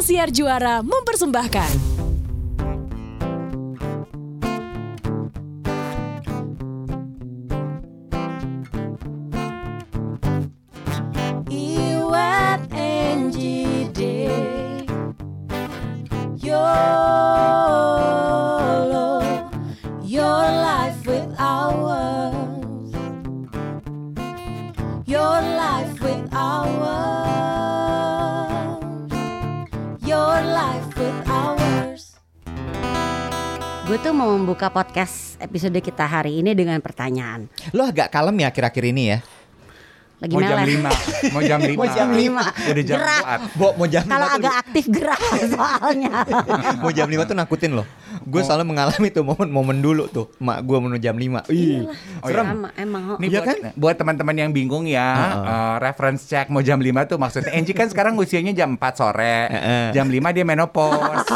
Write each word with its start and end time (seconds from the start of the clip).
Siar 0.00 0.30
Juara 0.30 0.80
mempersembahkan. 0.80 1.97
Episode 35.48 35.80
kita 35.80 36.04
hari 36.04 36.38
ini 36.38 36.52
dengan 36.52 36.76
pertanyaan. 36.78 37.48
Lo 37.72 37.82
agak 37.82 38.08
kalem 38.08 38.36
ya 38.36 38.48
akhir-akhir 38.48 38.84
ini 38.86 39.04
ya? 39.08 39.18
Lagi 40.18 40.34
Mau 40.34 40.42
jam 40.42 40.58
meleleh. 40.58 40.82
5 41.22 41.30
Mau 41.30 41.42
jam 41.42 41.58
5 41.70 41.78
Mau 41.78 41.86
jam 41.88 42.08
lima. 42.10 42.42
Udah 42.50 42.82
jam 42.82 42.96
Gerak. 42.98 43.22
4 43.46 43.54
Bo, 43.54 43.68
mau 43.72 43.86
jam 43.86 44.02
Kalau 44.02 44.18
lima 44.18 44.26
tuh- 44.26 44.40
agak 44.42 44.54
aktif 44.58 44.84
gerak 44.90 45.20
soalnya. 45.54 46.10
mau 46.82 46.90
jam 46.90 47.06
5 47.06 47.22
tuh 47.24 47.36
nakutin 47.38 47.70
loh. 47.72 47.86
Gue 48.20 48.42
selalu 48.42 48.64
mengalami 48.66 49.08
tuh 49.08 49.22
momen-momen 49.22 49.78
dulu 49.78 50.04
tuh. 50.06 50.26
Mak 50.36 50.58
gue 50.60 50.76
mau 50.76 50.90
jam 50.96 51.14
5. 51.14 51.22
Ih, 51.22 51.30
Oh, 51.38 51.46
iya. 51.46 51.78
serem. 52.26 52.46
Sama, 52.50 52.68
emang. 52.74 53.02
oh. 53.08 53.16
Nih 53.16 53.28
Iya 53.28 53.38
buat, 53.38 53.46
kan? 53.46 53.56
buat 53.72 53.94
teman-teman 53.96 54.34
yang 54.36 54.50
bingung 54.50 54.84
ya, 54.84 55.06
eh, 55.38 55.74
reference 55.78 56.26
check 56.26 56.50
mau 56.50 56.60
jam 56.60 56.76
5 56.76 56.90
tuh 57.06 57.16
maksudnya 57.16 57.54
Angie 57.54 57.72
kan 57.72 57.86
sekarang 57.86 58.18
usianya 58.18 58.50
jam 58.52 58.74
4 58.74 58.98
sore. 58.98 59.46
Heeh. 59.46 59.86
Jam 59.94 60.10
5 60.10 60.34
dia 60.34 60.42
menopause. 60.42 61.30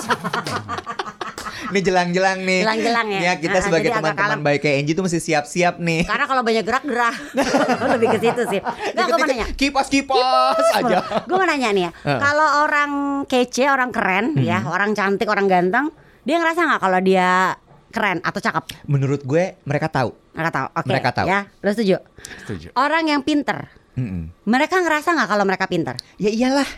Nih 1.72 1.82
jelang-jelang 1.82 2.38
nih. 2.38 2.60
Jelang-jelang 2.62 3.06
ya. 3.08 3.20
Ya 3.20 3.32
kita 3.34 3.56
Ah, 3.56 3.64
sebagai 3.64 3.88
teman-teman 3.90 4.40
baik 4.40 4.60
kayak 4.60 4.76
Angie 4.78 4.92
tuh 4.92 5.02
mesti 5.02 5.18
siap-siap 5.18 5.74
nih. 5.78 6.04
Karena 6.04 6.24
kalau 6.24 6.42
banyak 6.42 6.62
gerak 6.62 6.84
gerah. 6.84 7.16
Lebih 7.92 8.06
ke 8.12 8.18
situ 8.20 8.42
sih. 8.46 8.60
Enggak, 8.60 9.06
gue 9.06 9.16
mau 9.16 9.26
nanya. 9.26 9.46
Kipas 9.50 9.88
kipas 9.88 10.66
aja. 10.74 10.98
Gue 11.24 11.34
mau 11.34 11.44
nanya 11.44 11.68
nih 11.70 11.82
ya. 11.82 11.90
Kalau 12.18 12.48
orang 12.62 12.90
kece, 13.24 13.66
orang 13.66 13.88
keren 13.88 14.36
ya, 14.38 14.60
Hmm. 14.60 14.70
orang 14.70 14.90
cantik, 14.92 15.26
orang 15.26 15.48
ganteng, 15.48 15.88
dia 16.22 16.36
ngerasa 16.36 16.60
nggak 16.62 16.80
kalau 16.80 17.00
dia 17.00 17.56
keren 17.88 18.20
atau 18.20 18.38
cakep? 18.38 18.84
Menurut 18.84 19.20
gue 19.22 19.56
mereka 19.62 19.88
tahu. 19.88 20.12
Mereka 20.32 20.50
tahu. 20.50 20.66
Oke. 20.74 20.88
Mereka 20.88 21.10
tahu. 21.12 21.26
Ya, 21.26 21.40
lo 21.58 21.70
setuju? 21.70 21.96
Setuju. 22.40 22.68
Orang 22.72 23.04
yang 23.04 23.20
pinter, 23.20 23.68
Mm-mm. 23.94 24.32
mereka 24.44 24.76
ngerasa 24.76 25.12
nggak 25.12 25.28
kalau 25.28 25.44
mereka 25.44 25.64
pinter? 25.66 25.96
Ya 26.16 26.28
iyalah, 26.28 26.68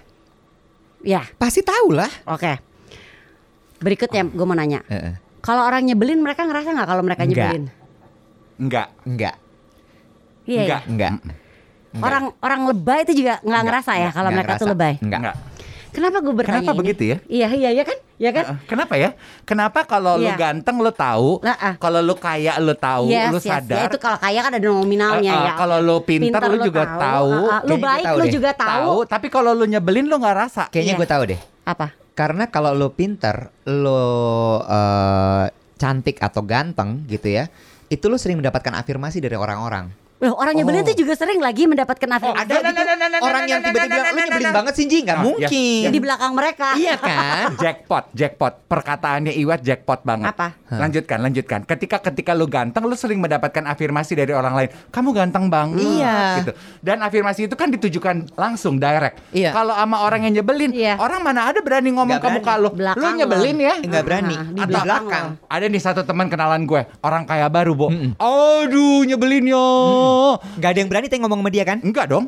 Ya, 1.00 1.20
pasti 1.36 1.60
tahu 1.60 1.92
lah. 1.92 2.08
oke. 2.24 2.73
Berikutnya 3.78 4.22
gue 4.24 4.44
mau 4.44 4.54
nanya. 4.54 4.80
Heeh. 4.86 5.14
Kalau 5.38 5.62
orang 5.62 5.84
nyebelin 5.84 6.18
mereka 6.18 6.42
ngerasa 6.42 6.68
nggak 6.70 6.88
kalau 6.88 7.02
mereka 7.02 7.22
Enggak. 7.22 7.36
nyebelin? 7.52 7.64
Enggak. 8.54 8.86
Enggak, 9.04 9.34
Iya. 10.44 10.60
Enggak. 10.60 10.80
iya. 10.80 10.88
enggak. 10.88 11.12
Orang 11.94 12.24
orang 12.38 12.60
lebay 12.66 13.00
itu 13.02 13.12
juga 13.16 13.38
nggak 13.38 13.44
Enggak, 13.44 13.62
ngerasa 13.64 13.92
ya 13.94 14.10
kalau 14.10 14.30
mereka 14.30 14.52
tuh 14.52 14.66
ngerasa. 14.66 14.72
lebay. 14.72 14.94
Enggak. 15.00 15.20
Enggak. 15.20 15.36
Kenapa 15.94 16.18
gue 16.18 16.34
bertanya? 16.34 16.58
Kenapa 16.58 16.72
ini? 16.72 16.80
begitu 16.82 17.02
ya? 17.04 17.16
Iya 17.24 17.48
iya 17.52 17.70
iya 17.70 17.84
kan? 17.84 17.98
Iya 18.14 18.30
kan? 18.32 18.44
Kenapa 18.64 18.94
ya? 18.96 19.10
Kenapa 19.44 19.78
kalau 19.84 20.16
lu 20.16 20.26
Iya. 20.26 20.34
ganteng 20.34 20.76
lu 20.76 20.90
tahu, 20.90 21.38
Nah, 21.38 21.54
ah. 21.54 21.74
kalau 21.78 22.02
lu 22.02 22.14
kaya 22.16 22.58
lu 22.58 22.74
tahu, 22.74 23.10
Yes, 23.10 23.30
lu 23.30 23.38
yes, 23.38 23.46
ya, 23.46 23.58
sadar. 23.62 23.86
itu 23.86 23.98
kalau 23.98 24.18
kaya 24.18 24.40
kan 24.40 24.52
ada 24.54 24.64
nominalnya 24.64 25.22
Eh, 25.24 25.34
eh, 25.36 25.44
ya. 25.44 25.54
Kalau 25.54 25.78
lu 25.78 25.96
pinter, 26.00 26.40
lu 26.44 26.58
juga 26.64 26.82
tahu. 26.88 27.30
Ah, 27.44 27.52
ah. 27.52 27.60
Lu 27.62 27.70
Kayaknya 27.70 27.70
gue 27.70 27.78
baik 27.84 28.04
tahu 28.04 28.16
lu 28.16 28.24
deh. 28.24 28.32
juga 28.32 28.50
tahu. 28.52 28.70
Tahu, 28.90 28.98
tapi 29.06 29.26
kalau 29.28 29.50
lu 29.52 29.64
nyebelin 29.66 30.06
lu 30.06 30.16
nggak 30.16 30.36
rasa. 30.36 30.62
Kayaknya 30.66 30.90
Iya. 30.90 30.98
gue 30.98 31.08
tahu 31.08 31.22
deh. 31.26 31.40
Apa? 31.64 31.86
Karena 32.14 32.46
kalau 32.46 32.70
lo 32.78 32.94
pinter, 32.94 33.50
lo 33.66 34.62
eh, 34.62 35.46
cantik 35.74 36.22
atau 36.22 36.46
ganteng 36.46 37.02
gitu 37.10 37.26
ya, 37.26 37.50
itu 37.90 38.06
lo 38.06 38.16
sering 38.16 38.38
mendapatkan 38.38 38.74
afirmasi 38.78 39.18
dari 39.18 39.34
orang-orang. 39.34 40.03
Loh, 40.24 40.32
orang 40.34 40.56
nyebelin 40.56 40.80
Oh. 40.80 40.88
tuh 40.88 40.96
juga 40.96 41.12
sering 41.12 41.36
lagi 41.36 41.68
mendapatkan 41.68 42.08
afirmasi 42.08 42.40
Ada 42.40 42.54
gitu 42.64 42.80
orang 43.20 43.42
yang 43.44 43.60
tiba-tiba 43.60 44.00
lo 44.00 44.16
nyebelin 44.16 44.52
banget 44.54 44.72
sih 44.72 44.84
Ji, 44.88 44.98
nggak 45.04 45.18
Ah, 45.20 45.22
mungkin. 45.22 45.84
di 45.92 46.00
belakang 46.00 46.32
mereka. 46.32 46.68
Iya 46.74 46.94
kan? 46.96 47.46
jackpot, 47.62 48.04
jackpot. 48.10 48.54
Perkataannya 48.64 49.36
Iwat 49.36 49.60
jackpot 49.60 50.00
banget. 50.00 50.32
Apa? 50.32 50.56
Lanjutkan, 50.66 51.18
lanjutkan. 51.20 51.60
Ketika 51.62 52.00
ketika 52.00 52.32
lu 52.32 52.48
ganteng, 52.48 52.82
lu 52.82 52.96
sering 52.96 53.20
mendapatkan 53.20 53.60
afirmasi 53.62 54.16
dari 54.16 54.32
orang 54.32 54.56
lain. 54.56 54.70
Kamu 54.88 55.12
ganteng 55.12 55.46
banget. 55.46 55.84
Iya. 55.84 56.16
Gitu. 56.40 56.52
Dan 56.80 57.04
afirmasi 57.04 57.44
itu 57.44 57.54
kan 57.54 57.68
ditujukan 57.68 58.32
langsung 58.34 58.80
direct. 58.80 59.20
Iya. 59.30 59.52
Kalau 59.52 59.76
sama 59.76 60.00
orang 60.00 60.24
yang 60.24 60.40
nyebelin, 60.40 60.72
Iya. 60.72 60.96
orang 60.96 61.20
mana 61.20 61.52
ada 61.52 61.60
berani 61.60 61.92
ngomong 61.92 62.16
ke 62.16 62.28
muka 62.32 62.56
lu. 62.56 62.72
Lu 62.72 63.08
nyebelin 63.14 63.56
ya. 63.60 63.74
Nggak 63.78 64.02
berani. 64.02 64.34
Di 64.56 64.62
belakang. 64.64 65.26
Ada 65.44 65.66
nih 65.68 65.82
satu 65.82 66.00
teman 66.02 66.26
kenalan 66.26 66.64
gue, 66.64 66.80
orang 67.00 67.28
kaya 67.28 67.46
baru, 67.46 67.76
Bo. 67.76 67.86
Aduh, 68.16 69.04
nyebelinnya. 69.04 69.60
Gak 70.58 70.70
ada 70.74 70.78
yang 70.80 70.90
berani 70.90 71.06
teh 71.06 71.18
ngomong 71.18 71.40
sama 71.42 71.50
dia 71.50 71.64
kan? 71.64 71.78
Enggak 71.80 72.06
dong. 72.08 72.26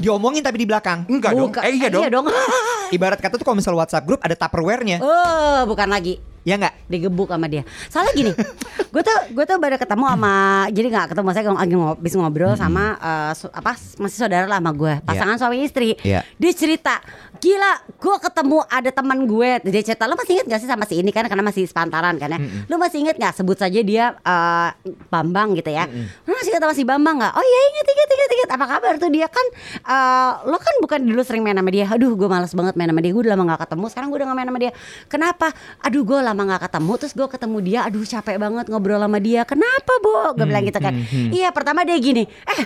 Diomongin 0.00 0.40
tapi 0.40 0.62
di 0.62 0.66
belakang. 0.68 1.04
Enggak 1.04 1.36
dong. 1.36 1.52
Eh 1.60 1.72
iya 1.76 1.88
dong. 1.90 2.02
Iya 2.06 2.10
dong. 2.10 2.26
Ibarat 2.96 3.18
kata 3.18 3.36
tuh 3.36 3.44
kalau 3.44 3.58
misal 3.58 3.74
WhatsApp 3.74 4.06
grup 4.06 4.22
ada 4.22 4.32
tupperware-nya. 4.32 5.02
oh, 5.02 5.66
bukan 5.66 5.90
lagi. 5.90 6.16
Ya 6.46 6.54
nggak? 6.54 6.86
digebuk 6.86 7.26
sama 7.26 7.50
dia. 7.50 7.66
Soalnya 7.90 8.14
gini, 8.14 8.30
gue 8.94 9.02
tuh 9.02 9.18
gue 9.34 9.42
tuh 9.42 9.58
baru 9.58 9.74
ketemu 9.74 10.06
sama 10.06 10.34
jadi 10.70 10.86
nggak 10.94 11.06
ketemu 11.10 11.28
saya 11.34 11.44
lagi 11.50 11.74
ngob, 11.74 11.98
habis 11.98 12.14
ngobrol 12.14 12.54
sama 12.54 12.94
eh, 12.94 13.32
su- 13.34 13.50
apa 13.50 13.74
masih 13.98 14.18
saudara 14.22 14.46
lah 14.46 14.62
sama 14.62 14.70
gue, 14.70 14.94
pasangan 15.02 15.36
suami 15.42 15.66
istri. 15.66 15.98
Iya. 16.06 16.22
Dia 16.38 16.52
cerita, 16.54 17.02
gila, 17.38 17.72
gue 17.96 18.16
ketemu 18.20 18.58
ada 18.66 18.90
teman 18.92 19.18
gue. 19.24 19.50
Dia 19.68 19.82
cerita, 19.82 20.04
lo 20.08 20.16
masih 20.16 20.40
inget 20.40 20.46
gak 20.48 20.60
sih 20.64 20.68
sama 20.68 20.84
si 20.88 21.00
ini 21.00 21.10
kan 21.14 21.28
karena 21.28 21.44
masih 21.44 21.64
sepantaran 21.68 22.16
kan 22.16 22.28
ya. 22.32 22.38
Lo 22.68 22.80
masih 22.80 23.04
inget 23.04 23.16
gak 23.16 23.36
sebut 23.36 23.56
saja 23.56 23.80
dia 23.80 24.16
eh, 24.16 24.70
Bambang 25.12 25.54
gitu 25.54 25.70
ya. 25.70 25.86
Lo 26.26 26.32
masih 26.34 26.50
inget 26.56 26.62
sama 26.62 26.74
si 26.74 26.84
Bambang 26.84 27.20
gak? 27.20 27.32
Oh 27.36 27.44
iya 27.44 27.60
inget 27.72 27.86
inget 27.86 28.08
inget 28.10 28.30
inget. 28.36 28.48
Apa 28.52 28.64
kabar 28.66 28.92
tuh 28.98 29.10
dia 29.12 29.26
kan 29.28 29.46
eh, 29.80 30.32
lo 30.48 30.56
kan 30.58 30.74
bukan 30.82 31.00
dulu 31.04 31.22
sering 31.22 31.42
main 31.44 31.56
sama 31.56 31.70
dia. 31.72 31.86
Aduh 31.88 32.12
gue 32.16 32.28
males 32.28 32.52
banget 32.52 32.74
main 32.74 32.88
sama 32.90 33.00
dia. 33.00 33.12
Gue 33.14 33.22
udah 33.24 33.32
lama 33.36 33.44
gak 33.54 33.60
ketemu. 33.68 33.84
Sekarang 33.92 34.08
gue 34.10 34.18
udah 34.18 34.28
gak 34.28 34.38
main 34.38 34.48
sama 34.48 34.60
dia. 34.60 34.72
Kenapa? 35.06 35.48
Aduh 35.84 36.02
gue 36.02 36.18
lama 36.18 36.42
gak 36.56 36.62
ketemu. 36.70 36.92
Terus 37.00 37.12
gue 37.14 37.28
ketemu 37.28 37.56
dia. 37.62 37.80
Aduh 37.86 38.04
capek 38.04 38.36
banget 38.36 38.66
ngobrol 38.68 39.00
sama 39.00 39.18
dia. 39.20 39.42
Kenapa 39.44 39.92
Bo? 40.00 40.34
Gue 40.34 40.46
bilang 40.48 40.64
gitu 40.64 40.80
kan. 40.80 40.94
Iya 41.32 41.52
pertama 41.52 41.84
dia 41.84 41.96
gini. 41.98 42.24
Eh 42.26 42.62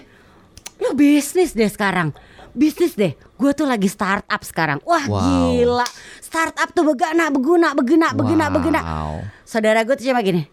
lo 0.81 0.97
bisnis 0.97 1.53
deh 1.53 1.69
sekarang. 1.69 2.17
Bisnis 2.53 2.93
deh. 2.93 3.13
Gue 3.35 3.51
tuh 3.51 3.65
lagi 3.65 3.87
startup 3.87 4.41
sekarang. 4.41 4.79
Wah 4.83 5.05
Wow. 5.05 5.21
gila. 5.53 5.87
Startup 6.19 6.69
tuh 6.69 6.85
begana, 6.85 7.29
beguna, 7.29 7.73
begena, 7.73 8.11
begena, 8.11 8.47
begena. 8.49 8.81
Wow. 8.81 9.13
Saudara 9.43 9.81
gue 9.81 9.95
tuh 9.95 10.05
cuma 10.05 10.21
gini. 10.21 10.45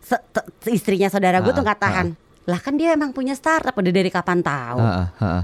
Se- 0.00 0.24
istrinya 0.68 1.06
saudara 1.06 1.38
gue 1.38 1.50
tuh 1.50 1.62
Ah, 1.62 1.66
nggak 1.66 1.80
tahan. 1.80 2.06
Lah 2.44 2.58
kan 2.58 2.74
dia 2.74 2.92
emang 2.92 3.10
punya 3.10 3.32
startup 3.32 3.70
udah 3.70 3.92
dari 3.92 4.08
kapan 4.08 4.40
tahu? 4.40 4.80
Heeh. 4.80 5.42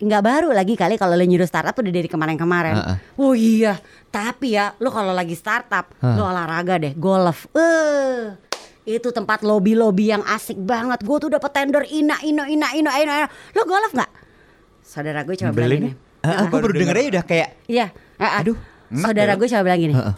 nggak 0.00 0.24
baru 0.24 0.48
lagi 0.48 0.80
kali 0.80 0.96
kalau 0.96 1.12
lo 1.12 1.20
nyuruh 1.20 1.44
startup 1.44 1.76
udah 1.76 1.92
dari 1.92 2.08
kemarin-kemarin. 2.08 2.72
Oh 3.20 3.36
iya, 3.36 3.76
tapi 4.08 4.56
ya 4.56 4.72
lo 4.76 4.88
kalau 4.88 5.12
lagi 5.12 5.36
startup 5.36 5.92
lo 6.00 6.24
olahraga 6.24 6.80
deh, 6.80 6.96
golf. 6.96 7.44
Eh, 7.52 8.32
itu 8.88 9.12
tempat 9.12 9.44
lobby-lobby 9.44 10.08
yang 10.08 10.24
asik 10.24 10.56
banget. 10.56 11.04
Gue 11.04 11.20
tuh 11.20 11.28
dapat 11.28 11.52
tender 11.52 11.84
ina 11.86 12.16
ino 12.22 12.42
ina 12.42 12.72
ino 12.72 12.88
ino. 12.88 13.12
ino. 13.12 13.28
Lo 13.52 13.62
golf 13.62 13.92
nggak? 13.92 14.10
Saudara 14.90 15.22
gue 15.22 15.34
coba 15.36 15.54
bilang 15.54 15.70
gini. 15.70 15.90
Heeh, 16.20 16.36
Aku 16.36 16.44
gue 16.44 16.50
baru 16.52 16.64
baru 16.66 16.74
dengernya 16.76 17.06
udah 17.12 17.24
kayak 17.24 17.48
Iya, 17.64 17.86
eh, 18.18 18.32
aduh. 18.36 18.58
Saudara 18.92 19.32
ya. 19.32 19.38
gue 19.38 19.46
coba 19.46 19.62
bilang 19.62 19.80
gini. 19.80 19.94
Heeh. 19.94 20.14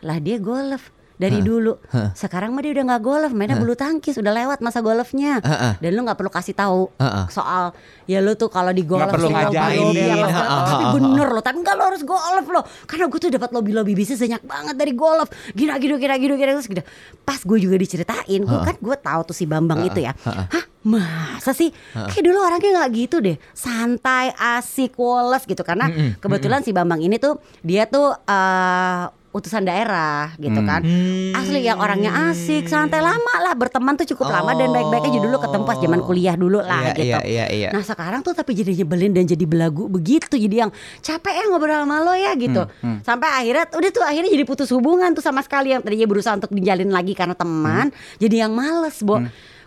Lah 0.00 0.18
dia 0.18 0.38
golf 0.38 0.82
dari 1.16 1.40
dulu. 1.40 1.80
Sekarang 2.12 2.52
mah 2.52 2.60
dia 2.60 2.70
udah 2.70 2.84
nggak 2.86 3.02
golf, 3.02 3.32
mainnya 3.32 3.56
bulu 3.56 3.72
tangkis, 3.74 4.14
udah 4.14 4.30
lewat 4.30 4.60
masa 4.60 4.78
golfnya. 4.78 5.40
Heeh. 5.40 5.72
Dan 5.80 5.90
lu 5.90 6.04
nggak 6.04 6.14
perlu 6.14 6.28
kasih 6.28 6.52
tahu 6.52 6.92
Heeh. 6.94 7.24
soal 7.28 7.72
ya 8.04 8.20
lu 8.20 8.32
tuh 8.32 8.46
kalau 8.46 8.70
di 8.70 8.84
golf 8.84 9.02
Nggak 9.02 9.10
perlu 9.10 9.26
lobby- 9.26 9.36
ngajarin. 9.42 9.80
lobby 9.82 10.02
apa 10.04 10.26
segala- 10.28 10.46
Heeh, 10.46 10.62
Tapi 10.62 10.84
bener 10.94 11.28
loh, 11.28 11.42
tapi 11.42 11.56
enggak 11.58 11.74
lo 11.74 11.84
harus 11.84 12.02
golf 12.02 12.46
loh. 12.46 12.64
Karena 12.84 13.04
gue 13.06 13.18
tuh 13.18 13.30
dapat 13.32 13.50
lobby-lobby 13.50 13.92
bisnis 13.92 14.20
banyak 14.20 14.42
banget 14.44 14.74
dari 14.76 14.92
golf. 14.94 15.26
Gila 15.50 15.74
gitu 15.76 15.96
gila 15.96 16.14
gitu 16.14 16.34
gila 16.34 16.52
terus 16.54 16.68
gitu. 16.68 16.82
Pas 17.20 17.40
gue 17.40 17.58
juga 17.58 17.74
diceritain, 17.74 18.38
gue 18.38 18.58
kan 18.62 18.76
gue 18.78 18.96
tahu 18.96 19.20
tuh 19.24 19.34
si 19.34 19.44
Bambang 19.44 19.82
itu 19.82 19.98
ya. 19.98 20.12
Hah, 20.22 20.64
masa 20.86 21.50
sih? 21.50 21.74
Kayak 21.92 22.24
dulu 22.24 22.38
orangnya 22.38 22.70
nggak 22.78 22.90
gitu 22.94 23.16
deh. 23.18 23.36
Santai, 23.50 24.30
asik, 24.32 24.94
woles 24.94 25.42
gitu 25.42 25.60
karena 25.60 25.90
kebetulan 26.16 26.62
si 26.62 26.70
Bambang 26.70 27.00
ini 27.00 27.18
tuh 27.18 27.36
dia 27.60 27.84
tuh 27.84 28.14
eh, 28.16 29.04
utusan 29.28 29.68
daerah 29.68 30.32
gitu 30.36 30.56
kan. 30.62 30.80
Asli 31.34 31.60
yang 31.60 31.76
orangnya 31.76 32.32
asik, 32.32 32.64
santai 32.66 33.04
lama 33.04 33.34
lah 33.36 33.52
berteman 33.52 33.92
tuh 33.94 34.08
cukup 34.08 34.32
lama 34.32 34.56
dan 34.56 34.72
baik-baik 34.72 35.12
aja 35.12 35.20
dulu 35.20 35.36
ketemu 35.36 35.62
pas 35.62 35.76
zaman 35.76 36.00
kuliah 36.00 36.34
dulu 36.34 36.58
lah 36.58 36.80
Iya, 36.86 36.92
gitu. 36.94 37.04
iya, 37.04 37.20
iya, 37.20 37.44
iya. 37.50 37.68
Nah 37.68 37.84
sekarang 37.84 38.24
tuh 38.24 38.32
tapi 38.32 38.56
jadi 38.56 38.72
nyebelin 38.74 39.12
dan 39.12 39.28
jadi 39.28 39.44
belagu 39.44 39.92
begitu 39.92 40.40
jadi 40.40 40.64
yang 40.64 40.70
capek 40.98 41.36
ya 41.36 41.44
ngobrol 41.46 41.76
sama 41.76 42.00
lo 42.00 42.16
ya 42.16 42.32
gitu. 42.32 42.64
Sampai 43.02 43.28
akhirnya 43.28 43.68
udah 43.68 43.90
tuh 43.92 44.04
akhirnya 44.08 44.30
jadi 44.32 44.44
putus 44.44 44.72
hubungan 44.72 45.12
tuh 45.12 45.20
sama 45.20 45.44
sekali 45.44 45.68
yang 45.68 45.84
tadinya 45.84 46.08
berusaha 46.08 46.32
untuk 46.32 46.56
dijalin 46.56 46.88
lagi 46.88 47.12
karena 47.12 47.36
teman 47.36 47.92
jadi 48.16 48.48
yang 48.48 48.56
males, 48.56 49.04
Bo. 49.04 49.20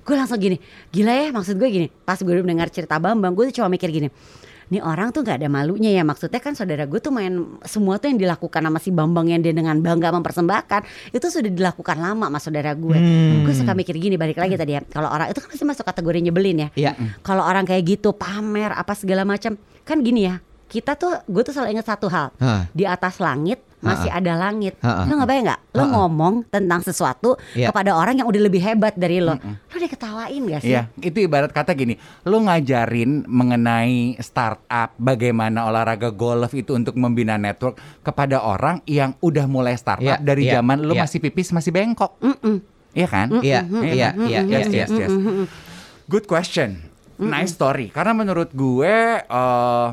Gue 0.09 0.17
langsung 0.17 0.41
gini, 0.41 0.57
gila 0.89 1.13
ya 1.13 1.29
maksud 1.29 1.53
gue 1.53 1.69
gini. 1.69 1.88
Pas 2.01 2.17
gue 2.17 2.33
mendengar 2.35 2.67
cerita 2.67 2.97
Bambang, 2.97 3.31
gue 3.31 3.45
tuh 3.47 3.61
cuma 3.61 3.69
mikir 3.69 3.89
gini. 3.89 4.09
nih 4.69 4.85
orang 4.85 5.09
tuh 5.09 5.25
nggak 5.25 5.41
ada 5.41 5.50
malunya 5.50 5.89
ya 5.89 6.06
maksudnya 6.06 6.38
kan 6.38 6.53
saudara 6.53 6.85
gue 6.85 6.97
tuh 6.97 7.09
main 7.09 7.33
semua 7.65 7.97
tuh 7.97 8.06
yang 8.06 8.21
dilakukan 8.21 8.61
sama 8.61 8.77
si 8.77 8.94
Bambang 8.94 9.25
yang 9.25 9.41
dia 9.41 9.50
dengan 9.50 9.73
bangga 9.75 10.13
mempersembahkan 10.13 10.85
itu 11.09 11.25
sudah 11.25 11.50
dilakukan 11.50 11.97
lama 11.97 12.29
sama 12.29 12.38
saudara 12.38 12.77
gue 12.77 12.94
Hmm. 12.94 13.50
gue 13.50 13.53
suka 13.56 13.73
mikir 13.73 13.97
gini 13.97 14.13
balik 14.13 14.38
lagi 14.38 14.53
tadi 14.53 14.77
ya 14.77 14.85
kalau 14.85 15.09
orang 15.09 15.33
itu 15.33 15.41
kan 15.41 15.50
pasti 15.50 15.65
masuk 15.65 15.85
kategori 15.89 16.21
nyebelin 16.21 16.57
ya 16.61 16.69
Iya. 16.77 16.91
kalau 17.25 17.41
orang 17.41 17.65
kayak 17.65 17.81
gitu 17.83 18.13
pamer 18.13 18.69
apa 18.69 18.94
segala 18.94 19.25
macam 19.25 19.57
kan 19.81 19.97
gini 20.00 20.29
ya 20.29 20.38
kita 20.69 20.94
tuh 20.94 21.17
gue 21.25 21.41
tuh 21.41 21.50
selalu 21.50 21.73
ingat 21.73 21.89
satu 21.89 22.06
hal 22.06 22.29
Hah. 22.38 22.69
di 22.69 22.85
atas 22.85 23.17
langit 23.17 23.57
masih 23.80 24.12
ada 24.12 24.36
langit 24.36 24.76
lo 24.81 25.14
nggak 25.16 25.26
bayang 25.26 25.46
nggak 25.48 25.62
lo 25.72 25.84
ngomong 25.88 26.34
tentang 26.48 26.80
sesuatu 26.80 27.40
Iya. 27.52 27.72
kepada 27.72 27.94
orang 27.94 28.20
yang 28.20 28.28
udah 28.28 28.42
lebih 28.42 28.60
hebat 28.60 28.92
dari 28.94 29.20
lo 29.20 29.40
lo 29.40 29.76
diketawain 29.76 30.44
gak 30.46 30.62
sih 30.62 30.76
Iya, 30.76 30.92
itu 31.00 31.24
ibarat 31.24 31.50
kata 31.50 31.72
gini, 31.72 31.96
lu 32.24 32.44
ngajarin 32.44 33.24
mengenai 33.26 34.20
startup, 34.20 34.92
bagaimana 34.96 35.66
olahraga 35.66 36.10
golf 36.10 36.52
itu 36.52 36.74
untuk 36.74 36.94
membina 36.94 37.36
network 37.36 37.80
kepada 38.02 38.40
orang 38.40 38.84
yang 38.84 39.16
udah 39.20 39.46
mulai 39.46 39.74
startup 39.74 40.20
Iya, 40.20 40.22
dari 40.22 40.46
iya, 40.46 40.60
zaman 40.60 40.84
iya. 40.84 41.00
masih 41.00 41.20
pipis 41.20 41.50
masih 41.50 41.72
bengkok. 41.72 42.20
Mm-mm. 42.20 42.60
Iya 42.92 43.08
kan? 43.08 43.28
Iya, 43.40 43.62
iya, 43.64 43.86
iya, 43.86 44.10
iya, 44.18 44.40
Yes, 44.44 44.68
iya. 44.68 44.86
yes, 44.86 44.92
yes. 44.92 45.12
Good 46.06 46.26
question. 46.26 46.84
Nice 47.16 47.54
story. 47.54 47.92
Karena 47.92 48.12
menurut 48.14 48.50
gue 48.50 48.96
eh, 49.20 49.88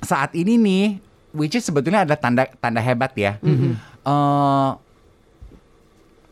saat 0.00 0.30
ini 0.32 0.54
nih, 0.54 0.84
which 1.36 1.54
is 1.54 1.62
sebetulnya 1.62 2.08
ada 2.08 2.16
tanda 2.16 2.48
tanda 2.56 2.80
hebat 2.80 3.12
ya. 3.12 3.36
Eh, 3.44 4.70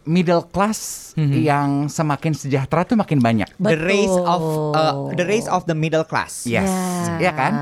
middle 0.05 0.45
class 0.53 1.13
yang 1.17 1.89
semakin 1.89 2.37
sejahtera 2.37 2.85
tuh 2.85 2.97
makin 2.97 3.21
banyak. 3.25 3.49
The 3.57 3.77
race 3.77 4.13
of 4.13 4.41
uh, 4.41 4.73
Betul. 4.73 5.17
the 5.17 5.25
race 5.25 5.49
of 5.49 5.65
the 5.65 5.77
middle 5.77 6.05
class. 6.05 6.45
Yes, 6.45 6.69
Ya. 7.21 7.31
ya 7.31 7.33
kan? 7.33 7.53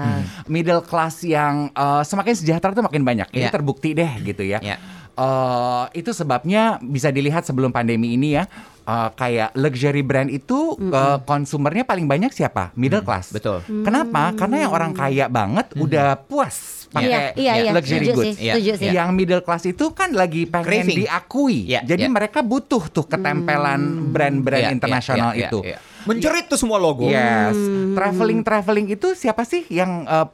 Middle 0.51 0.83
class 0.83 1.23
yang 1.23 1.71
eh, 1.71 2.03
semakin 2.03 2.35
sejahtera 2.35 2.75
tuh 2.75 2.83
makin 2.83 3.03
banyak. 3.07 3.31
Ini 3.31 3.47
terbukti 3.51 3.95
deh 3.95 4.11
gitu 4.27 4.43
ya. 4.43 4.59
Ya. 4.59 4.77
Eh, 5.13 5.85
itu 6.03 6.11
sebabnya 6.11 6.81
bisa 6.83 7.13
dilihat 7.13 7.47
sebelum 7.47 7.71
pandemi 7.71 8.19
ini 8.19 8.35
ya. 8.41 8.49
Eh, 8.83 9.11
kayak 9.13 9.55
luxury 9.55 10.03
brand 10.03 10.29
itu 10.29 10.75
eh, 10.79 11.19
konsumernya 11.23 11.83
paling 11.83 12.05
banyak 12.05 12.31
siapa? 12.31 12.75
Middle 12.75 13.01
class. 13.01 13.31
betul. 13.31 13.63
Kenapa? 13.65 14.35
Karena 14.35 14.67
yang 14.67 14.73
orang 14.73 14.93
kaya 14.93 15.27
banget 15.27 15.73
udah 15.75 16.19
puas 16.19 16.83
pakai 16.89 17.09
Iya, 17.09 17.21
iya, 17.35 17.53
iya. 17.59 17.71
luxury 17.73 18.05
Setuju 18.05 18.13
goods. 18.15 18.27
sih, 18.37 18.53
setuju 18.53 18.73
sih. 18.77 18.89
Yang 18.91 19.09
middle 19.13 19.43
class 19.43 19.65
itu 19.65 19.85
kan 19.91 20.13
lagi 20.13 20.45
pengen 20.45 20.69
Craving. 20.85 20.99
diakui. 21.01 21.59
Ya, 21.65 21.81
Jadi 21.81 22.05
ya. 22.05 22.13
mereka 22.13 22.45
butuh 22.45 22.85
tuh 22.87 23.09
ketempelan 23.09 24.13
brand-brand 24.13 24.69
Iya, 24.69 24.71
internasional 24.71 25.33
iya, 25.33 25.39
iya, 25.39 25.49
itu. 25.49 25.59
iya. 25.65 25.79
Menjerit 26.03 26.51
tuh 26.51 26.59
semua 26.59 26.77
logo. 26.77 27.07
Yes, 27.07 27.55
traveling 27.95 28.43
traveling 28.43 28.91
itu 28.91 29.15
siapa 29.15 29.47
sih 29.47 29.63
yang 29.71 30.03
uh, 30.05 30.27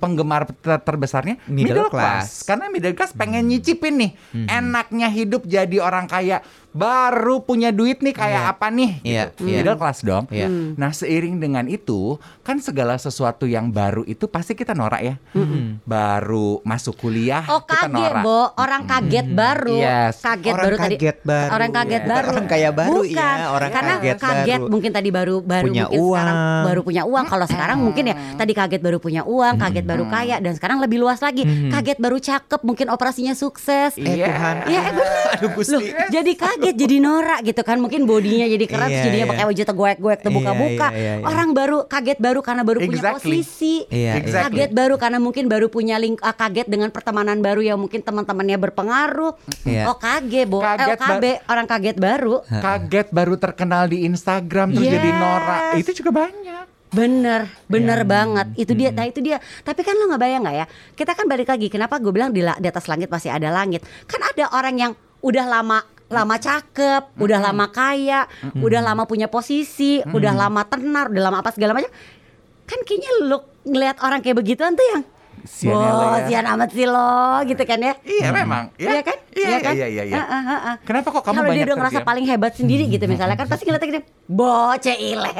penggemar 0.00 0.48
ter- 0.50 0.80
terbesarnya? 0.80 1.36
Middle 1.44 1.86
class. 1.86 2.42
Karena 2.42 2.66
middle 2.66 2.92
class 2.92 3.12
pengen 3.12 3.44
nyicipin 3.46 3.94
nih, 3.94 4.10
enaknya 4.48 5.06
hidup 5.06 5.44
jadi 5.44 5.76
orang 5.78 6.08
kaya. 6.08 6.40
Baru 6.70 7.42
punya 7.42 7.68
duit 7.68 7.98
nih 7.98 8.14
kayak 8.14 8.30
Iya. 8.40 8.52
apa 8.52 8.66
nih? 8.68 8.90
Iya, 9.02 9.22
gitu. 9.28 9.42
iya. 9.44 9.58
Middle 9.58 9.74
class 9.76 9.98
dong. 10.00 10.30
Iya. 10.30 10.46
Nah 10.72 10.90
seiring 10.90 11.36
dengan 11.36 11.66
itu, 11.66 12.14
kan 12.40 12.56
segala 12.58 12.94
sesuatu 12.94 13.42
yang 13.44 13.68
baru 13.68 14.02
itu 14.04 14.24
pasti 14.24 14.54
kita 14.54 14.70
norak 14.70 15.02
ya. 15.02 15.14
Baru 15.82 16.62
masuk 16.62 16.94
kuliah, 16.96 17.42
Oh 17.46 17.62
kita 17.62 17.86
kaget 17.86 17.90
norak. 17.90 18.22
Bo, 18.22 18.40
orang 18.54 18.82
kaget 18.84 19.26
baru, 19.28 19.76
Yes. 19.76 20.20
kaget 20.20 20.52
Orang 20.52 20.64
baru 20.64 20.76
tadi, 20.76 20.94
kaget 20.96 21.18
baru. 21.20 21.50
orang 21.50 21.70
kaget 21.70 22.00
Bukan 22.00 22.12
baru, 22.12 22.28
orang 22.30 22.46
kaya 22.46 22.70
baru 22.70 22.92
Bukan, 23.02 23.18
ya, 23.36 23.46
orang 23.50 23.70
karena 23.70 23.94
kaget 23.98 24.18
baru. 24.56 24.68
mungkin 24.68 24.90
tadi 24.92 25.08
baru 25.10 25.34
baru 25.40 25.66
Punya 25.66 25.84
mungkin 25.84 25.98
sekarang 26.00 26.36
uang. 26.38 26.64
baru 26.64 26.80
punya 26.80 27.02
uang. 27.04 27.24
Kalau 27.26 27.46
sekarang 27.46 27.78
mungkin 27.80 28.04
ya 28.04 28.16
tadi 28.36 28.52
kaget 28.52 28.80
baru 28.80 28.98
punya 28.98 29.22
uang, 29.24 29.54
kaget 29.56 29.84
baru 29.90 30.04
kaya, 30.06 30.36
dan 30.38 30.52
sekarang 30.52 30.78
lebih 30.78 30.98
luas 30.98 31.18
lagi, 31.18 31.42
kaget 31.68 31.98
baru 31.98 32.16
cakep, 32.16 32.60
mungkin 32.62 32.86
operasinya 32.88 33.34
sukses. 33.34 33.94
Eh 33.96 34.06
Iya. 34.12 34.26
Tuhan. 34.28 34.56
Iya, 34.64 34.80
eh, 34.80 34.92
bener. 34.92 35.30
Aduh 35.32 35.50
Gusti. 35.52 35.72
Loh, 35.72 35.82
jadi 36.08 36.32
kaget, 36.34 36.74
jadi 36.76 36.96
norak 36.98 37.40
gitu 37.42 37.60
kan. 37.60 37.76
Mungkin 37.76 38.04
bodinya 38.04 38.44
jadi 38.44 38.64
terus 38.64 38.88
Iya, 38.88 39.02
jadinya 39.02 39.26
iya. 39.26 39.32
pakai 39.32 39.44
baju 39.46 39.62
tegoek-goek 39.64 40.18
terbuka-buka. 40.20 40.88
Iya, 40.88 40.96
iya, 40.96 41.00
iya, 41.00 41.14
iya. 41.18 41.24
Orang 41.24 41.48
baru 41.50 41.78
kaget 41.84 42.18
baru 42.18 42.40
karena 42.40 42.62
baru 42.62 42.78
punya 42.80 43.00
Exactly. 43.00 43.40
posisi. 43.40 43.74
Iya, 43.88 44.12
Exactly. 44.16 44.44
Kaget 44.60 44.70
baru 44.72 44.94
karena 44.94 45.18
mungkin 45.18 45.44
baru 45.46 45.66
punya 45.66 45.96
link 45.96 46.20
ah, 46.20 46.32
kaget 46.32 46.66
dengan 46.66 46.88
pertemanan 46.90 47.40
baru 47.40 47.60
yang 47.60 47.78
mungkin 47.78 48.00
teman-temannya 48.00 48.56
berpengaruh. 48.60 49.32
Iya. 49.64 49.88
Oh 49.88 49.96
kaget, 49.96 50.46
Bo. 50.46 50.60
Kaget 50.60 50.88
eh, 50.88 50.96
OKB, 50.98 51.24
orang 51.46 51.66
kaget 51.66 51.96
baru. 51.96 52.34
Kaget 52.44 53.08
baru 53.10 53.34
terkenal 53.36 53.84
di 53.86 54.04
Instagram 54.04 54.68
terus 54.70 54.86
jadi 54.86 55.08
Yes. 55.08 55.18
norak. 55.18 55.62
Itu 55.76 55.90
juga 55.94 56.10
banyak. 56.16 56.39
Bener, 56.90 57.46
bener 57.70 58.02
Iya. 58.02 58.08
banget. 58.08 58.46
Itu 58.58 58.72
dia, 58.74 58.90
nah 58.90 59.06
itu 59.06 59.22
dia. 59.22 59.38
Tapi 59.62 59.80
kan 59.86 59.94
lo 59.94 60.10
nggak 60.10 60.20
bayang 60.20 60.42
nggak 60.42 60.56
ya? 60.58 60.66
Kita 60.94 61.14
kan 61.14 61.30
balik 61.30 61.46
lagi. 61.46 61.70
Kenapa 61.70 62.02
gue 62.02 62.10
bilang 62.10 62.34
di, 62.34 62.42
di 62.42 62.66
atas 62.66 62.90
langit 62.90 63.06
masih 63.06 63.30
ada 63.30 63.46
langit? 63.48 63.86
Kan 64.10 64.18
ada 64.20 64.50
orang 64.50 64.74
yang 64.74 64.92
udah 65.22 65.46
lama 65.46 65.78
lama 66.10 66.34
cakep, 66.34 67.14
udah 67.22 67.38
lama 67.38 67.70
kaya, 67.70 68.26
udah 68.58 68.82
lama 68.82 69.06
punya 69.06 69.30
posisi, 69.30 70.02
udah 70.02 70.34
lama 70.34 70.66
tenar, 70.66 71.06
udah 71.06 71.22
lama 71.22 71.38
apa 71.38 71.54
segala 71.54 71.70
macam. 71.70 71.86
Kan 72.66 72.82
kayaknya 72.82 73.30
lo 73.30 73.46
ngelihat 73.62 74.02
orang 74.02 74.18
kayak 74.18 74.42
begituan 74.42 74.74
tuh 74.74 74.82
yang 74.90 75.02
Sian 75.40 75.72
ya 75.72 75.90
Wah, 75.90 76.18
ya." 76.20 76.26
sian 76.28 76.46
amat 76.46 76.68
sih 76.70 76.84
lo 76.84 77.40
gitu 77.44 77.62
kan 77.64 77.80
ya. 77.80 77.94
Iya 78.04 78.28
memang. 78.30 78.64
Ya. 78.76 78.90
Iya 78.92 79.02
kan? 79.02 79.16
Iya, 79.30 79.58
kan? 79.62 79.72
iya, 79.72 79.86
iya, 79.88 80.02
iya. 80.04 80.20
Kenapa 80.82 81.08
kok 81.14 81.22
kamu 81.22 81.36
Kalau 81.38 81.50
dia 81.54 81.64
udah 81.64 81.76
ngerasa 81.80 82.00
paling 82.02 82.24
hebat 82.26 82.52
sendiri 82.54 82.84
gitu 82.90 83.06
misalnya 83.06 83.38
kan 83.38 83.46
pasti 83.46 83.64
ngeliatnya 83.64 83.88
gini, 83.88 84.00
bocah 84.26 84.96
ile. 84.98 85.32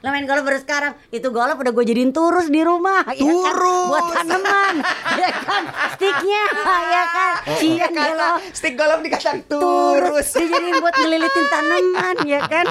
Lo 0.00 0.08
main 0.08 0.24
golf 0.24 0.42
baru 0.42 0.58
sekarang, 0.62 0.92
itu 1.10 1.26
golf 1.28 1.58
udah 1.58 1.72
gue 1.74 1.84
jadiin 1.84 2.14
turus 2.14 2.46
di 2.48 2.62
rumah, 2.62 3.02
ya 3.12 3.18
kan? 3.18 3.54
Turus. 3.54 3.88
Buat 3.90 4.04
tanaman, 4.14 4.74
ya 5.22 5.30
kan? 5.34 5.62
Sticknya, 5.98 6.42
ya 6.86 7.04
kan? 7.10 7.32
Cian 7.58 7.90
deh 7.92 8.14
lo. 8.14 8.30
Stick 8.54 8.74
golf 8.78 9.00
dikatakan 9.02 9.36
Turus, 9.46 9.58
turus. 9.58 10.28
dijadiin 10.38 10.76
buat 10.78 10.94
ngelilitin 10.96 11.46
tanaman, 11.50 12.16
ya 12.24 12.40
kan? 12.46 12.66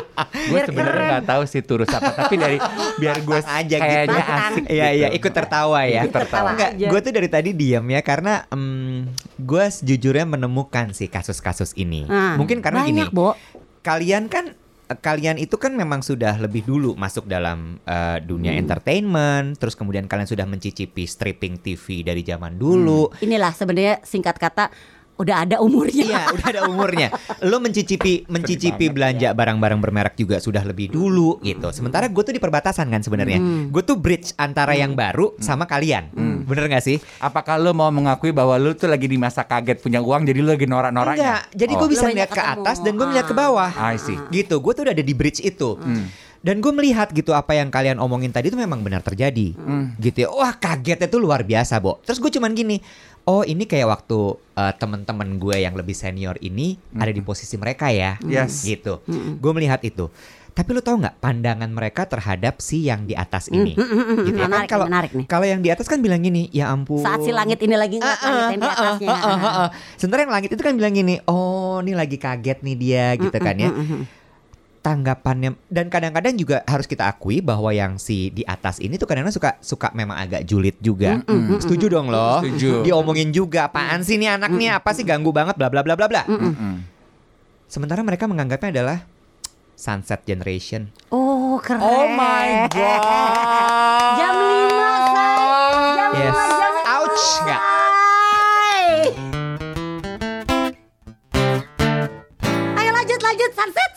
Gue 0.49 0.59
sebenarnya 0.65 1.07
nggak 1.19 1.25
tahu 1.27 1.43
sih 1.45 1.61
turus 1.61 1.91
apa, 1.91 2.15
tapi 2.15 2.35
dari 2.39 2.57
biar 3.01 3.19
gue 3.21 3.39
gitu. 3.67 3.75
kayaknya 3.75 4.23
Bantang. 4.23 4.53
asik. 4.55 4.63
Iya 4.65 4.87
gitu. 4.87 4.99
iya 5.03 5.07
ikut 5.11 5.33
tertawa 5.35 5.79
ya. 5.83 6.01
Ikut 6.07 6.15
tertawa. 6.15 6.49
Enggak, 6.63 6.71
aja. 6.77 6.87
gue 6.87 6.99
tuh 7.01 7.13
dari 7.13 7.29
tadi 7.29 7.49
diam 7.51 7.85
ya 7.85 8.01
karena 8.01 8.45
gue 9.37 9.65
sejujurnya 9.67 10.25
menemukan 10.25 10.91
sih 10.91 11.07
kasus-kasus 11.07 11.73
ini. 11.75 12.05
Nah, 12.05 12.37
Mungkin 12.37 12.61
karena 12.61 12.83
banyak, 12.83 13.09
gini, 13.09 13.15
Bo. 13.15 13.33
kalian 13.81 14.27
kan 14.27 14.53
kalian 14.91 15.39
itu 15.39 15.55
kan 15.55 15.71
memang 15.71 16.03
sudah 16.03 16.35
lebih 16.35 16.61
dulu 16.61 16.93
masuk 16.93 17.23
dalam 17.23 17.79
eh, 17.81 18.19
dunia 18.19 18.51
Hmm. 18.51 18.59
entertainment, 18.59 19.55
terus 19.55 19.73
kemudian 19.73 20.03
kalian 20.03 20.27
sudah 20.27 20.43
mencicipi 20.43 21.07
stripping 21.07 21.55
TV 21.57 22.03
dari 22.03 22.21
zaman 22.21 22.55
dulu. 22.55 23.07
Inilah 23.19 23.51
sebenarnya 23.51 24.03
singkat 24.03 24.35
kata 24.35 24.67
udah 25.21 25.35
ada 25.45 25.57
umurnya. 25.61 26.03
Iya, 26.03 26.23
udah 26.33 26.47
ada 26.49 26.61
umurnya. 26.65 27.07
Lo 27.45 27.61
mencicipi 27.61 28.25
mencicipi 28.25 28.89
banget. 28.89 28.95
belanja 28.97 29.29
barang-barang 29.37 29.79
bermerek 29.79 30.15
juga 30.17 30.41
sudah 30.41 30.65
lebih 30.65 30.89
dulu 30.89 31.37
gitu. 31.45 31.69
Sementara 31.69 32.09
gue 32.09 32.23
tuh 32.25 32.33
di 32.33 32.41
perbatasan 32.41 32.89
kan 32.89 33.05
sebenarnya. 33.05 33.37
Hmm. 33.37 33.69
Gue 33.69 33.85
tuh 33.85 33.95
bridge 33.95 34.33
antara 34.35 34.73
yang 34.73 34.97
baru 34.97 35.37
sama 35.37 35.69
kalian. 35.69 36.09
Bener 36.41 36.67
gak 36.67 36.83
sih? 36.83 36.97
Apakah 37.21 37.61
lo 37.61 37.71
mau 37.71 37.87
mengakui 37.93 38.33
bahwa 38.33 38.57
lo 38.57 38.73
tuh 38.73 38.89
lagi 38.89 39.05
di 39.05 39.15
masa 39.15 39.45
kaget 39.45 39.79
punya 39.79 40.01
uang, 40.01 40.25
jadi 40.25 40.41
lo 40.41 40.57
lagi 40.57 40.65
norak-noraknya? 40.65 41.21
Enggak. 41.21 41.41
Jadi 41.53 41.71
Oh. 41.71 41.79
gue 41.79 41.89
bisa 41.93 42.05
melihat 42.09 42.31
ke 42.33 42.43
atas 42.43 42.77
dan 42.81 42.97
gue 42.97 43.05
melihat 43.07 43.27
ke 43.29 43.35
bawah. 43.37 43.71
I 43.71 43.95
see. 43.95 44.17
Gitu. 44.33 44.57
Gue 44.59 44.73
tuh 44.73 44.83
udah 44.89 44.93
ada 44.97 45.05
di 45.05 45.13
bridge 45.13 45.39
itu. 45.39 45.77
Dan 46.41 46.57
gue 46.57 46.73
melihat 46.73 47.13
gitu 47.13 47.37
apa 47.37 47.53
yang 47.53 47.69
kalian 47.69 48.01
omongin 48.01 48.33
tadi 48.33 48.49
itu 48.49 48.57
memang 48.57 48.81
benar 48.81 49.05
terjadi. 49.05 49.53
Gitu 50.01 50.25
ya. 50.25 50.29
Wah 50.33 50.57
kagetnya 50.57 51.05
tuh 51.05 51.21
luar 51.21 51.45
biasa, 51.45 51.77
Bo. 51.77 52.01
Terus 52.01 52.17
gue 52.17 52.33
cuman 52.33 52.51
gini. 52.51 52.81
Oh 53.31 53.47
ini 53.47 53.63
kayak 53.63 53.87
waktu 53.87 54.19
eh, 54.59 54.73
teman-teman 54.75 55.39
gue 55.39 55.63
yang 55.63 55.71
lebih 55.71 55.95
senior 55.95 56.35
ini 56.43 56.75
ada 56.99 57.15
di 57.15 57.23
posisi 57.23 57.55
mereka 57.55 57.87
ya. 57.87 58.19
Yes. 58.27 58.67
Gitu. 58.67 58.99
Gue 59.39 59.51
melihat 59.55 59.79
itu. 59.87 60.11
Tapi 60.51 60.75
lu 60.75 60.83
tahu 60.83 60.99
nggak 60.99 61.23
pandangan 61.23 61.71
mereka 61.71 62.03
terhadap 62.03 62.59
si 62.59 62.83
yang 62.83 63.07
di 63.07 63.15
atas 63.15 63.47
ini? 63.47 63.71
gitu 64.27 64.35
ya. 64.35 64.51
Menarik 64.51 64.67
Kan 64.67 64.83
kalau 64.83 64.85
kalau 65.23 65.45
yang 65.47 65.63
di 65.63 65.71
atas 65.71 65.87
kan 65.87 66.03
bilang 66.03 66.19
gini, 66.19 66.51
ya 66.51 66.67
ampun. 66.75 66.99
Saat 66.99 67.23
si 67.23 67.31
langit 67.31 67.63
ini 67.63 67.79
lagi 67.79 68.03
ngeliat 68.03 68.19
Ah, 68.19 68.27
langit 68.27 68.43
ah, 68.43 68.51
yang 68.51 68.59
di 68.59 68.67
atasnya. 68.67 69.09
ah. 69.15 69.69
Sementara 69.95 70.27
yang 70.27 70.33
langit 70.35 70.51
itu 70.51 70.59
kan 70.59 70.75
bilang 70.75 70.91
gini, 70.91 71.23
oh 71.23 71.79
ini 71.79 71.95
lagi 71.95 72.19
kaget 72.19 72.59
nih 72.67 72.75
dia 72.75 73.05
gitu 73.15 73.37
kan 73.39 73.55
ya. 73.55 73.71
Tanggapannya 74.81 75.53
dan 75.69 75.93
kadang-kadang 75.93 76.33
juga 76.33 76.65
harus 76.65 76.89
kita 76.89 77.05
akui 77.05 77.37
bahwa 77.37 77.69
yang 77.69 78.01
si 78.01 78.33
di 78.33 78.41
atas 78.41 78.81
ini 78.81 78.97
tuh 78.97 79.05
kadang-kadang 79.05 79.37
suka 79.37 79.51
suka 79.61 79.93
memang 79.93 80.17
agak 80.17 80.41
julid 80.41 80.73
juga. 80.81 81.21
Setuju 81.61 81.85
dong 81.85 82.09
lo? 82.09 82.41
Setuju. 82.41 82.81
Diomongin 82.81 83.29
juga 83.29 83.69
apaan 83.69 84.01
sih 84.01 84.17
nih 84.17 84.41
anak 84.41 84.49
nih 84.49 84.73
apa 84.73 84.89
sih 84.91 85.05
ganggu 85.05 85.29
banget 85.29 85.53
bla 85.53 85.69
bla 85.69 85.85
bla 85.85 85.93
bla 85.93 86.09
bla. 86.09 86.25
Sementara 87.69 88.01
mereka 88.01 88.25
menganggapnya 88.25 88.73
adalah 88.73 88.97
sunset 89.77 90.25
generation. 90.25 90.89
Oh 91.13 91.61
keren. 91.61 91.77
Oh 91.77 92.09
my 92.09 92.65
god. 92.67 93.01
Jam 94.19 94.33
5 94.33 95.13
say. 95.13 95.45
Jam 95.93 96.11
Yes. 96.11 96.35
5 96.35 96.57
jam 96.57 96.73
Ouch, 96.91 97.25
nggak? 97.45 97.61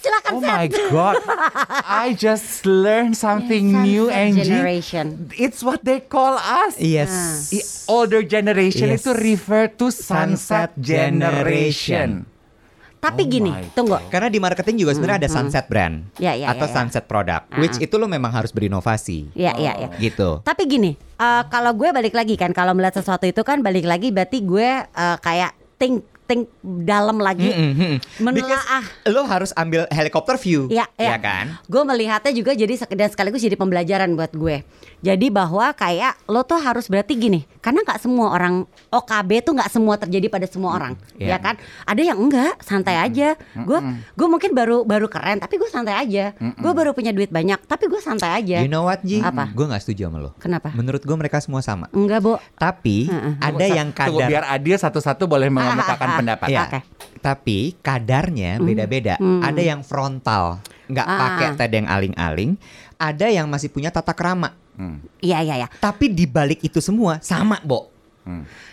Silakan 0.04 0.30
Oh 0.30 0.40
my 0.40 0.66
god. 0.90 1.16
I 1.82 2.12
just 2.12 2.62
learned 2.62 3.16
something 3.16 3.72
new 3.80 4.06
Sunset 4.06 4.20
Angie. 4.20 4.44
generation. 4.44 5.04
It's 5.34 5.64
what 5.64 5.80
they 5.80 6.04
call 6.04 6.36
us. 6.36 6.76
Yes. 6.76 7.10
I- 7.50 7.64
Older 7.86 8.20
generation 8.20 8.88
Yes. 8.88 9.00
itu 9.00 9.12
refer 9.12 9.72
to 9.72 9.88
sunset 9.88 10.76
Sunset 10.76 10.76
generation. 10.76 12.28
Tapi 12.98 13.28
Oh 13.28 13.28
gini, 13.28 13.52
tunggu. 13.76 14.00
Karena 14.08 14.32
di 14.32 14.40
marketing 14.40 14.80
juga 14.80 14.96
sebenarnya 14.96 15.28
ada 15.28 15.30
sunset 15.30 15.68
brand 15.68 16.08
Ya, 16.16 16.32
ya, 16.32 16.56
atau 16.56 16.64
ya, 16.64 16.72
ya. 16.72 16.76
sunset 16.80 17.04
product, 17.04 17.52
which 17.60 17.76
itu 17.76 18.00
lo 18.00 18.08
memang 18.08 18.32
harus 18.32 18.48
berinovasi, 18.48 19.28
Ya, 19.36 19.52
ya, 19.60 19.76
ya. 19.76 19.88
gitu. 20.00 20.40
Tapi 20.40 20.64
gini, 20.64 20.96
eh, 20.96 21.42
kalau 21.52 21.76
gue 21.76 21.92
balik 21.92 22.16
lagi 22.16 22.40
kan, 22.40 22.56
kalau 22.56 22.72
melihat 22.72 22.96
sesuatu 22.96 23.28
itu 23.28 23.44
kan 23.44 23.60
balik 23.60 23.84
lagi 23.84 24.08
berarti 24.08 24.40
gue 24.40 24.88
eh, 24.88 25.16
kayak 25.20 25.52
think 25.76 26.00
think 26.24 26.48
dalam 26.62 27.16
lagi, 27.16 27.48
Mm-mm. 27.48 28.00
menelaah. 28.18 28.80
Because 28.80 29.08
lo 29.08 29.22
harus 29.24 29.50
ambil 29.54 29.84
helicopter 29.88 30.36
view, 30.36 30.66
Ya, 30.66 30.88
ya 30.94 31.14
ya. 31.14 31.18
kan? 31.18 31.60
Gue 31.64 31.82
melihatnya 31.82 32.30
juga 32.30 32.52
jadi 32.52 32.72
sekedar 32.72 33.08
sekaligus 33.08 33.38
jadi 33.38 33.54
pembelajaran 33.54 34.12
buat 34.12 34.32
gue. 34.32 34.64
Jadi 34.98 35.28
bahwa 35.28 35.68
kayak 35.70 36.16
lo 36.26 36.40
tuh 36.42 36.56
harus 36.56 36.86
berarti 36.86 37.12
gini, 37.14 37.44
karena 37.58 37.82
nggak 37.82 38.00
semua 38.00 38.32
orang 38.32 38.64
OKB 38.88 39.30
tuh 39.42 39.52
nggak 39.52 39.68
semua 39.68 39.94
terjadi 39.94 40.26
pada 40.28 40.46
semua 40.46 40.72
orang, 40.74 40.92
Iya. 41.14 41.36
ya 41.36 41.38
kan? 41.38 41.54
Ada 41.84 42.02
yang 42.02 42.18
enggak, 42.18 42.56
santai 42.58 42.96
aja. 42.96 43.36
Gue 43.54 43.78
gue 44.10 44.26
mungkin 44.26 44.50
baru 44.50 44.80
baru 44.82 45.06
keren, 45.06 45.38
tapi 45.38 45.56
gue 45.56 45.68
santai 45.68 45.94
aja. 45.98 46.32
Gue 46.56 46.72
baru 46.72 46.90
punya 46.90 47.12
duit 47.12 47.28
banyak, 47.28 47.60
tapi 47.62 47.84
gue 47.84 48.00
santai 48.00 48.32
aja. 48.34 48.58
You 48.58 48.70
know 48.70 48.84
what, 48.84 49.04
Ji? 49.04 49.20
Apa? 49.20 49.52
Gue 49.52 49.66
gak 49.66 49.82
setuju 49.82 50.08
sama 50.08 50.18
lo. 50.18 50.30
Kenapa? 50.38 50.72
Menurut 50.72 51.00
gue 51.00 51.16
mereka 51.18 51.36
semua 51.38 51.60
sama. 51.60 51.92
Enggak, 51.92 52.18
Bo. 52.18 52.40
Tapi 52.54 53.12
ada 53.36 53.52
Tunggu, 53.52 53.68
yang 53.70 53.88
sa- 53.90 54.06
tunggu, 54.06 54.18
kadar 54.18 54.30
biar 54.30 54.44
adil 54.48 54.76
satu-satu 54.78 55.24
boleh 55.26 55.52
mengemukakan. 55.54 56.08
pendapat. 56.24 56.46
Iya. 56.48 56.62
Oke. 56.64 56.80
Tapi 57.20 57.58
kadarnya 57.78 58.56
beda-beda. 58.58 59.14
Ada 59.20 59.62
yang 59.62 59.80
frontal, 59.80 60.60
nggak 60.86 61.06
Ah. 61.06 61.18
pakai 61.20 61.48
tedeng 61.56 61.86
aling-aling. 61.86 62.56
Ada 62.96 63.28
yang 63.28 63.46
masih 63.46 63.68
punya 63.68 63.88
tata 63.88 64.12
kerama. 64.12 64.52
Hmm. 64.74 64.98
Iya, 65.20 65.40
iya, 65.40 65.54
iya. 65.56 65.68
Tapi 65.70 66.08
di 66.08 66.24
balik 66.24 66.60
itu 66.60 66.80
semua 66.80 67.20
sama, 67.20 67.60
Bo. 67.60 67.92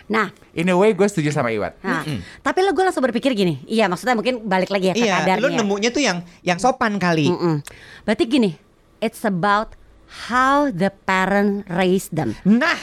Nah, 0.08 0.32
In 0.52 0.68
a 0.68 0.76
way 0.76 0.92
gue 0.92 1.04
setuju 1.04 1.28
sama 1.30 1.52
Iwat. 1.52 1.80
Nah, 1.82 2.04
tapi 2.40 2.60
lo 2.60 2.72
gue 2.72 2.84
langsung 2.84 3.00
berpikir 3.02 3.32
gini, 3.32 3.60
iya 3.66 3.88
maksudnya 3.88 4.16
mungkin 4.16 4.44
balik 4.44 4.68
lagi 4.68 4.92
ya 4.92 4.94
ke 4.94 5.04
Iya, 5.04 5.16
kadarnya. 5.22 5.44
lo 5.44 5.48
nemunya 5.54 5.90
tuh 5.92 6.00
yang 6.00 6.18
yang 6.42 6.56
sopan 6.56 6.96
kali. 6.96 7.28
Mm-mm. 7.28 7.60
Berarti 8.04 8.24
gini, 8.26 8.56
it's 9.00 9.24
about 9.24 9.76
how 10.28 10.68
the 10.68 10.92
parent 11.04 11.68
raise 11.68 12.08
them. 12.10 12.36
Nah, 12.42 12.80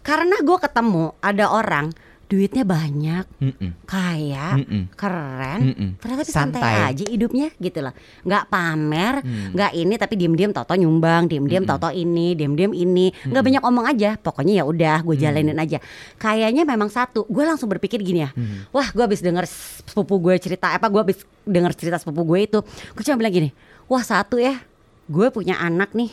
Karena 0.00 0.36
gue 0.38 0.58
ketemu 0.60 1.16
ada 1.18 1.48
orang 1.48 1.88
duitnya 2.34 2.66
banyak, 2.66 3.24
Mm-mm. 3.38 3.70
kaya, 3.86 4.58
Mm-mm. 4.58 4.90
keren, 4.98 5.60
Mm-mm. 5.70 5.88
ternyata 6.02 6.26
tapi 6.26 6.34
santai. 6.34 6.62
Santai. 6.66 6.90
aja 6.90 7.04
hidupnya 7.06 7.54
gitu 7.62 7.78
loh. 7.78 7.94
Nggak 8.26 8.44
pamer, 8.50 9.14
nggak 9.54 9.70
ini 9.78 9.94
tapi 9.94 10.14
diem-diem 10.18 10.50
toto 10.50 10.74
nyumbang, 10.74 11.30
diem-diem 11.30 11.62
toto 11.62 11.94
ini, 11.94 12.34
diem-diem 12.34 12.74
ini, 12.74 13.14
nggak 13.30 13.42
banyak 13.46 13.62
omong 13.62 13.86
aja. 13.86 14.18
Pokoknya 14.18 14.58
ya 14.58 14.64
udah, 14.66 15.06
gue 15.06 15.14
jalanin 15.14 15.54
aja. 15.54 15.78
Kayaknya 16.18 16.66
memang 16.66 16.90
satu, 16.90 17.22
gue 17.30 17.44
langsung 17.46 17.70
berpikir 17.70 18.02
gini 18.02 18.26
ya, 18.26 18.34
wah 18.74 18.90
gue 18.90 19.06
habis 19.06 19.22
denger 19.22 19.46
sepupu 19.86 20.18
gue 20.18 20.34
cerita, 20.42 20.74
apa 20.74 20.90
gue 20.90 21.00
habis 21.06 21.22
denger 21.46 21.72
cerita 21.78 22.02
sepupu 22.02 22.26
gue 22.26 22.50
itu, 22.50 22.58
gue 22.66 23.02
cuma 23.06 23.22
bilang 23.22 23.30
gini, 23.30 23.50
wah 23.86 24.02
satu 24.02 24.42
ya, 24.42 24.58
gue 25.06 25.30
punya 25.30 25.54
anak 25.62 25.94
nih, 25.94 26.10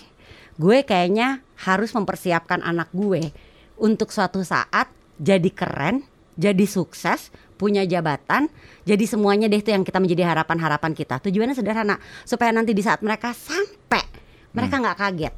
gue 0.61 0.85
kayaknya 0.85 1.41
harus 1.65 1.89
mempersiapkan 1.97 2.61
anak 2.61 2.93
gue 2.93 3.33
untuk 3.81 4.13
suatu 4.13 4.45
saat 4.45 4.91
jadi 5.21 5.49
keren, 5.49 6.05
jadi 6.33 6.65
sukses, 6.65 7.29
punya 7.55 7.83
jabatan, 7.83 8.49
jadi 8.83 9.03
semuanya 9.05 9.45
deh 9.45 9.59
itu 9.59 9.69
yang 9.69 9.83
kita 9.83 9.99
menjadi 9.99 10.25
harapan-harapan 10.25 10.91
kita. 10.91 11.19
Tujuannya 11.19 11.53
sederhana, 11.53 11.95
supaya 12.23 12.49
nanti 12.49 12.71
di 12.71 12.81
saat 12.81 12.99
mereka 12.99 13.31
sampai 13.31 14.01
mereka 14.51 14.75
nggak 14.79 14.97
kaget. 14.97 15.33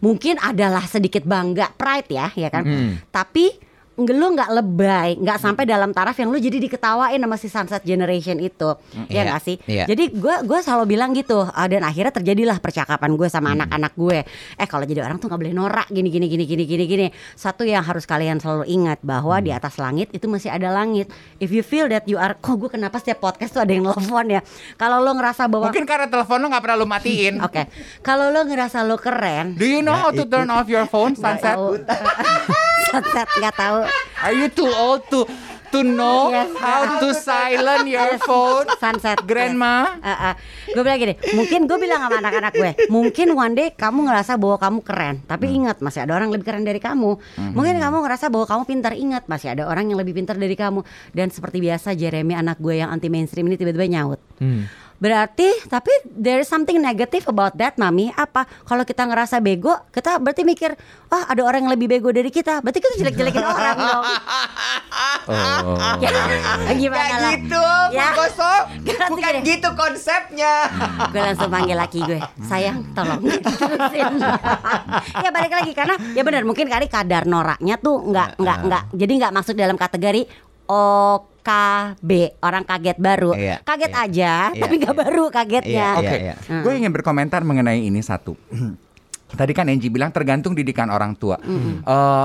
Mungkin 0.00 0.36
adalah 0.38 0.84
sedikit 0.84 1.24
bangga, 1.24 1.72
pride 1.74 2.08
ya, 2.08 2.26
ya 2.32 2.48
kan. 2.48 2.64
Tapi 3.10 3.50
nge- 3.50 3.72
lu 3.94 4.26
nggak 4.34 4.50
lebay, 4.50 5.08
nggak 5.22 5.38
sampai 5.38 5.64
dalam 5.64 5.94
taraf 5.94 6.18
yang 6.18 6.26
lu 6.26 6.36
jadi 6.36 6.58
diketawain 6.58 7.14
sama 7.16 7.36
si 7.38 7.46
Sunset 7.46 7.82
Generation 7.82 8.34
itu, 8.36 8.74
ya 9.06 9.22
Iya, 9.22 9.22
nggak 9.30 9.40
sih? 9.40 9.56
iya. 9.64 9.86
Jadi 9.86 10.10
gue 10.10 10.34
gua 10.42 10.58
selalu 10.58 10.90
bilang 10.90 11.14
gitu, 11.14 11.46
ah, 11.46 11.66
dan 11.66 11.86
akhirnya 11.86 12.10
terjadilah 12.10 12.58
percakapan 12.58 13.14
gue 13.14 13.28
sama 13.28 13.54
anak-anak 13.54 13.94
gue. 13.94 14.18
Eh 14.58 14.66
kalau 14.66 14.82
jadi 14.82 15.06
orang 15.06 15.16
tuh 15.16 15.30
nggak 15.30 15.40
boleh 15.40 15.54
norak, 15.54 15.86
gini 15.94 16.10
gini 16.10 16.26
gini 16.26 16.42
gini 16.42 16.64
gini 16.66 16.84
gini. 16.84 17.06
Satu 17.32 17.62
yang 17.62 17.86
harus 17.86 18.02
kalian 18.02 18.42
selalu 18.42 18.66
ingat 18.66 18.98
bahwa 19.00 19.38
di 19.38 19.54
atas 19.54 19.78
langit 19.78 20.10
itu 20.10 20.26
masih 20.26 20.50
ada 20.50 20.74
langit. 20.74 21.06
If 21.38 21.54
you 21.54 21.62
feel 21.62 21.86
that 21.86 22.10
you 22.10 22.18
are, 22.18 22.34
kok 22.34 22.58
gue 22.58 22.66
kenapa 22.68 22.98
setiap 22.98 23.22
podcast 23.22 23.54
tuh 23.54 23.62
ada 23.62 23.70
yang 23.70 23.86
nelfon 23.86 24.26
ya? 24.26 24.42
Kalau 24.74 24.98
lo 24.98 25.14
ngerasa 25.14 25.46
bahwa 25.46 25.70
Mungkin 25.70 25.86
karena 25.86 26.10
telepon 26.10 26.42
lo 26.42 26.50
nggak 26.50 26.62
pernah 26.66 26.78
lo 26.82 26.86
matiin. 26.90 27.38
Oke, 27.40 27.70
kalau 28.02 28.34
lo 28.34 28.42
ngerasa 28.42 28.82
lo 28.82 28.98
keren, 28.98 29.54
Do 29.54 29.62
you 29.62 29.86
know 29.86 29.94
how 29.94 30.10
to 30.10 30.26
turn 30.26 30.50
off 30.50 30.66
your 30.66 30.84
phone, 30.84 31.14
Sunset? 31.14 31.54
Sunset 32.90 33.28
nggak 33.38 33.54
tahu. 33.54 33.83
Are 34.20 34.34
you 34.34 34.48
too 34.48 34.66
old 34.66 35.04
to 35.12 35.28
to 35.74 35.82
know 35.82 36.30
Yes. 36.30 36.54
how 36.54 37.02
to 37.02 37.10
silent 37.10 37.90
your 37.90 38.14
phone? 38.22 38.64
Sunset. 38.78 39.18
Grandma? 39.26 39.98
gue 40.70 40.82
bilang 40.82 40.98
gini 40.98 41.14
mungkin 41.34 41.70
gue 41.70 41.78
bilang 41.78 42.02
sama 42.02 42.18
anak-anak 42.18 42.52
gue 42.54 42.70
mungkin 42.90 43.30
one 43.34 43.54
day 43.54 43.68
kamu 43.70 44.10
ngerasa 44.10 44.34
bahwa 44.38 44.58
kamu 44.58 44.78
keren 44.82 45.16
tapi 45.22 45.50
ingat 45.50 45.78
masih 45.78 46.02
ada 46.02 46.18
orang 46.18 46.30
lebih 46.30 46.46
keren 46.46 46.62
dari 46.62 46.78
kamu. 46.78 47.18
Mungkin 47.54 47.74
kamu 47.78 47.96
ngerasa 48.06 48.26
bahwa 48.30 48.46
kamu 48.46 48.62
pintar 48.66 48.92
ingat 48.94 49.26
masih 49.26 49.54
ada 49.54 49.66
orang 49.66 49.90
yang 49.90 49.98
lebih 49.98 50.14
pintar 50.14 50.38
dari 50.38 50.54
kamu. 50.54 50.82
Dan 51.10 51.30
seperti 51.30 51.58
biasa 51.58 51.94
Jeremy 51.94 52.34
anak 52.34 52.58
gue 52.58 52.78
yang 52.78 52.90
anti 52.90 53.10
mainstream 53.10 53.46
ini 53.46 53.58
tiba-tiba 53.58 53.86
nyaut 53.86 54.20
Berarti 54.94 55.50
tapi 55.66 55.90
there 56.06 56.38
is 56.38 56.48
something 56.48 56.78
negative 56.78 57.26
about 57.26 57.58
that 57.58 57.74
mami 57.76 58.14
Apa? 58.14 58.46
Kalau 58.64 58.82
kita 58.82 59.04
ngerasa 59.04 59.38
bego 59.38 59.74
Kita 59.90 60.16
berarti 60.18 60.46
mikir 60.46 60.72
Ah 61.10 61.28
ada 61.28 61.42
orang 61.42 61.66
yang 61.66 61.72
lebih 61.74 61.90
bego 61.90 62.08
dari 62.08 62.30
kita 62.30 62.62
Berarti 62.62 62.78
kita 62.78 62.94
jelek-jelekin 63.02 63.44
orang 63.54 63.76
dong 63.76 64.04
Oh. 65.24 65.96
Ya, 66.04 66.12
Gimana 66.76 67.08
Gak 67.08 67.20
lah 67.24 67.32
gitu, 67.32 67.64
Ya. 67.96 68.12
Koso. 68.12 68.52
Bukan 69.16 69.32
gini. 69.40 69.56
gitu 69.56 69.68
konsepnya. 69.72 70.68
gue 71.12 71.20
langsung 71.22 71.48
panggil 71.48 71.76
laki 71.78 71.98
gue 72.04 72.20
sayang 72.44 72.84
tolong 72.92 73.20
ya 75.14 75.30
balik 75.30 75.52
lagi 75.52 75.72
karena 75.72 75.94
ya 76.12 76.22
benar 76.22 76.42
mungkin 76.44 76.66
kali 76.66 76.86
kadar 76.90 77.24
noraknya 77.24 77.78
tuh 77.78 78.02
nggak 78.04 78.36
nggak 78.40 78.58
nggak 78.68 78.82
jadi 78.94 79.12
nggak 79.24 79.32
masuk 79.34 79.54
dalam 79.56 79.76
kategori 79.78 80.26
OKB 80.68 82.10
orang 82.40 82.64
kaget 82.64 82.98
baru 83.00 83.32
Iya, 83.36 83.60
kaget 83.64 83.92
iya. 83.92 84.04
aja 84.04 84.34
Iya, 84.52 84.60
tapi 84.60 84.74
nggak 84.80 84.94
iya. 84.94 85.02
baru 85.04 85.24
kagetnya 85.30 85.88
Iya, 85.96 86.00
Oke, 86.00 86.16
iya. 86.20 86.34
gue 86.60 86.72
ingin 86.76 86.92
berkomentar 86.92 87.40
mengenai 87.42 87.80
ini 87.82 88.00
satu. 88.00 88.36
Tadi 89.34 89.52
kan 89.52 89.66
Angie 89.68 89.90
bilang 89.90 90.14
tergantung 90.14 90.54
didikan 90.54 90.88
orang 90.88 91.18
tua. 91.18 91.36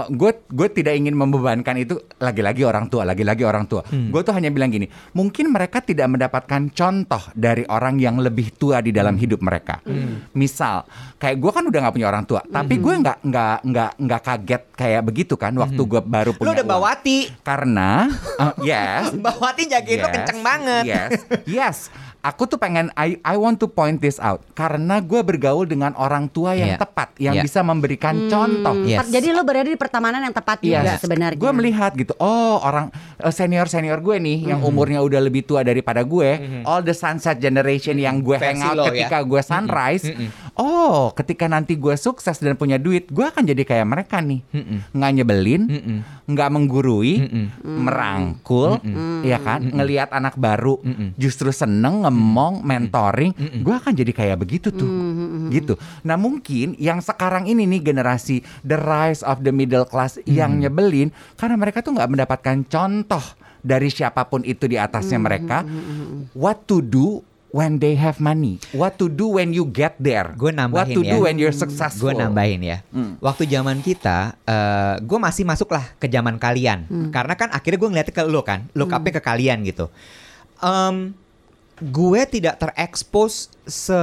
Gue 0.10 0.32
gue 0.48 0.68
tidak 0.72 0.94
ingin 0.96 1.14
membebankan 1.14 1.76
itu 1.78 1.98
lagi-lagi 2.18 2.64
orang 2.64 2.88
tua, 2.88 3.04
lagi-lagi 3.06 3.44
orang 3.44 3.66
tua. 3.66 3.82
Gue 3.90 4.22
tuh 4.22 4.34
hanya 4.34 4.50
bilang 4.50 4.70
gini, 4.70 4.86
mungkin 5.14 5.50
mereka 5.52 5.82
tidak 5.82 6.08
mendapatkan 6.10 6.70
contoh 6.72 7.24
dari 7.34 7.66
orang 7.68 7.98
yang 7.98 8.22
lebih 8.22 8.54
tua 8.56 8.80
di 8.80 8.94
dalam 8.94 9.18
hidup 9.18 9.42
mereka. 9.42 9.82
Misal, 10.34 10.86
kayak 11.18 11.38
gue 11.38 11.52
kan 11.52 11.64
udah 11.66 11.80
nggak 11.84 11.96
punya 11.96 12.08
orang 12.08 12.24
tua, 12.26 12.42
tapi 12.46 12.78
gue 12.78 12.94
nggak 12.94 13.18
nggak 13.26 13.58
nggak 13.66 13.92
nggak 14.00 14.22
kaget 14.24 14.64
kayak 14.76 15.02
begitu 15.04 15.34
kan 15.36 15.52
waktu 15.58 15.82
gue 15.82 16.02
baru 16.02 16.32
Lo 16.32 16.38
punya 16.38 16.52
udah 16.56 16.66
uang. 16.66 16.74
bawati. 16.78 17.20
Karena, 17.42 18.08
uh, 18.38 18.54
yes, 18.62 19.12
Bawati 19.26 19.64
jagain 19.68 20.00
lo 20.00 20.08
Yes, 20.10 20.16
kenceng 20.16 20.42
banget. 20.42 20.84
Yes, 20.86 21.12
yes. 21.46 21.78
Aku 22.20 22.44
tuh 22.46 22.60
pengen 22.60 22.92
I 22.94 23.16
I 23.24 23.36
want 23.36 23.58
to 23.58 23.68
point 23.68 23.96
this 23.98 24.20
out 24.20 24.44
karena 24.52 25.00
gue 25.00 25.24
bergaul 25.24 25.64
dengan 25.64 25.96
orang 25.96 26.28
tua 26.28 26.52
yang 26.52 26.76
Iya. 26.76 26.78
tepat, 26.78 27.16
yang 27.16 27.40
Iya. 27.40 27.44
bisa 27.44 27.64
memberikan 27.64 28.28
contoh. 28.28 28.76
Yes. 28.84 29.08
jadi 29.08 29.32
lo 29.32 29.42
berada 29.42 29.66
di 29.66 29.76
pertemanan 29.76 30.20
yang 30.22 30.36
tepat 30.36 30.60
juga 30.60 31.00
sebenarnya 31.00 31.40
Gue 31.40 31.52
melihat 31.54 31.96
gitu. 31.96 32.12
Oh, 32.18 32.60
orang 32.60 32.92
senior 33.30 33.66
senior 33.66 34.00
gue 34.00 34.20
nih 34.20 34.52
yang 34.52 34.60
umurnya 34.62 35.00
udah 35.00 35.22
lebih 35.22 35.42
tua 35.42 35.64
daripada 35.64 36.04
gue, 36.04 36.30
all 36.64 36.82
the 36.82 36.92
sunset 36.92 37.40
generation 37.40 37.96
yang 37.96 38.20
gue 38.20 38.36
Versi 38.36 38.60
hangout 38.60 38.76
lo 38.76 38.84
ya. 38.86 39.08
ketika 39.08 39.18
gue 39.24 39.42
sunrise. 39.42 40.06
Oh, 40.56 41.16
ketika 41.16 41.48
nanti 41.48 41.80
gue 41.80 41.96
sukses 41.96 42.36
dan 42.38 42.54
punya 42.54 42.76
duit, 42.76 43.08
gue 43.08 43.24
akan 43.24 43.48
jadi 43.48 43.64
kayak 43.64 43.88
mereka 43.88 44.20
nih, 44.20 44.44
nggak 44.92 45.12
nyebelin, 45.16 45.64
nggak 46.26 46.50
menggurui, 46.52 47.14
merangkul, 47.64 48.84
ya 49.24 49.40
kan, 49.40 49.64
ngelihat 49.64 50.12
anak 50.12 50.36
baru, 50.36 50.84
justru 51.16 51.50
seneng 51.50 52.04
ngemong, 52.10 52.66
mentoring, 52.66 53.32
gue 53.62 53.76
akan 53.78 53.94
jadi 53.94 54.10
kayak 54.10 54.42
begitu 54.42 54.74
tuh, 54.74 54.90
gitu. 55.54 55.78
Nah 56.02 56.18
mungkin 56.18 56.74
yang 56.82 56.98
sekarang 57.06 57.46
ini 57.46 57.70
nih 57.70 57.94
generasi 57.94 58.42
the 58.66 58.82
rise 58.82 59.22
of 59.22 59.46
the 59.46 59.54
middle 59.54 59.86
class 59.86 60.18
yang 60.26 60.58
nyebelin 60.58 61.14
karena 61.38 61.54
mereka 61.54 61.86
tuh 61.86 61.94
nggak 61.94 62.10
mendapatkan 62.10 62.66
contoh 62.66 63.22
dari 63.62 63.94
siapa 63.94 64.26
pun 64.26 64.42
itu 64.42 64.66
di 64.66 64.82
atasnya 64.82 65.22
mereka, 65.22 65.62
what 66.34 66.66
to 66.66 66.82
do 66.82 67.22
when 67.50 67.82
they 67.82 67.98
have 67.98 68.22
money, 68.22 68.62
what 68.78 68.94
to 69.02 69.10
do 69.10 69.26
when 69.26 69.50
you 69.50 69.66
get 69.66 69.98
there, 69.98 70.38
Gue 70.38 70.54
nambahin 70.54 70.74
what 70.78 70.88
to 70.94 71.02
ya. 71.02 71.18
do 71.18 71.26
when 71.26 71.36
you're 71.42 71.50
successful. 71.52 72.14
Gue 72.14 72.14
nambahin 72.14 72.62
ya. 72.62 72.78
Waktu 73.20 73.50
zaman 73.50 73.82
kita, 73.82 74.38
gue 75.02 75.20
masih 75.20 75.50
masuk 75.50 75.74
lah 75.74 75.82
ke 75.98 76.06
zaman 76.06 76.38
kalian. 76.38 76.86
Karena 77.10 77.34
kan 77.34 77.50
akhirnya 77.50 77.82
gue 77.82 77.90
ngeliatnya 77.90 78.16
ke 78.16 78.24
lo 78.30 78.46
kan, 78.46 78.70
look 78.78 78.94
up-nya 78.94 79.18
ke 79.18 79.22
kalian 79.26 79.66
gitu. 79.66 79.90
Em, 80.62 81.18
gue 81.80 82.22
tidak 82.28 82.60
terekspos 82.60 83.50
se, 83.64 84.02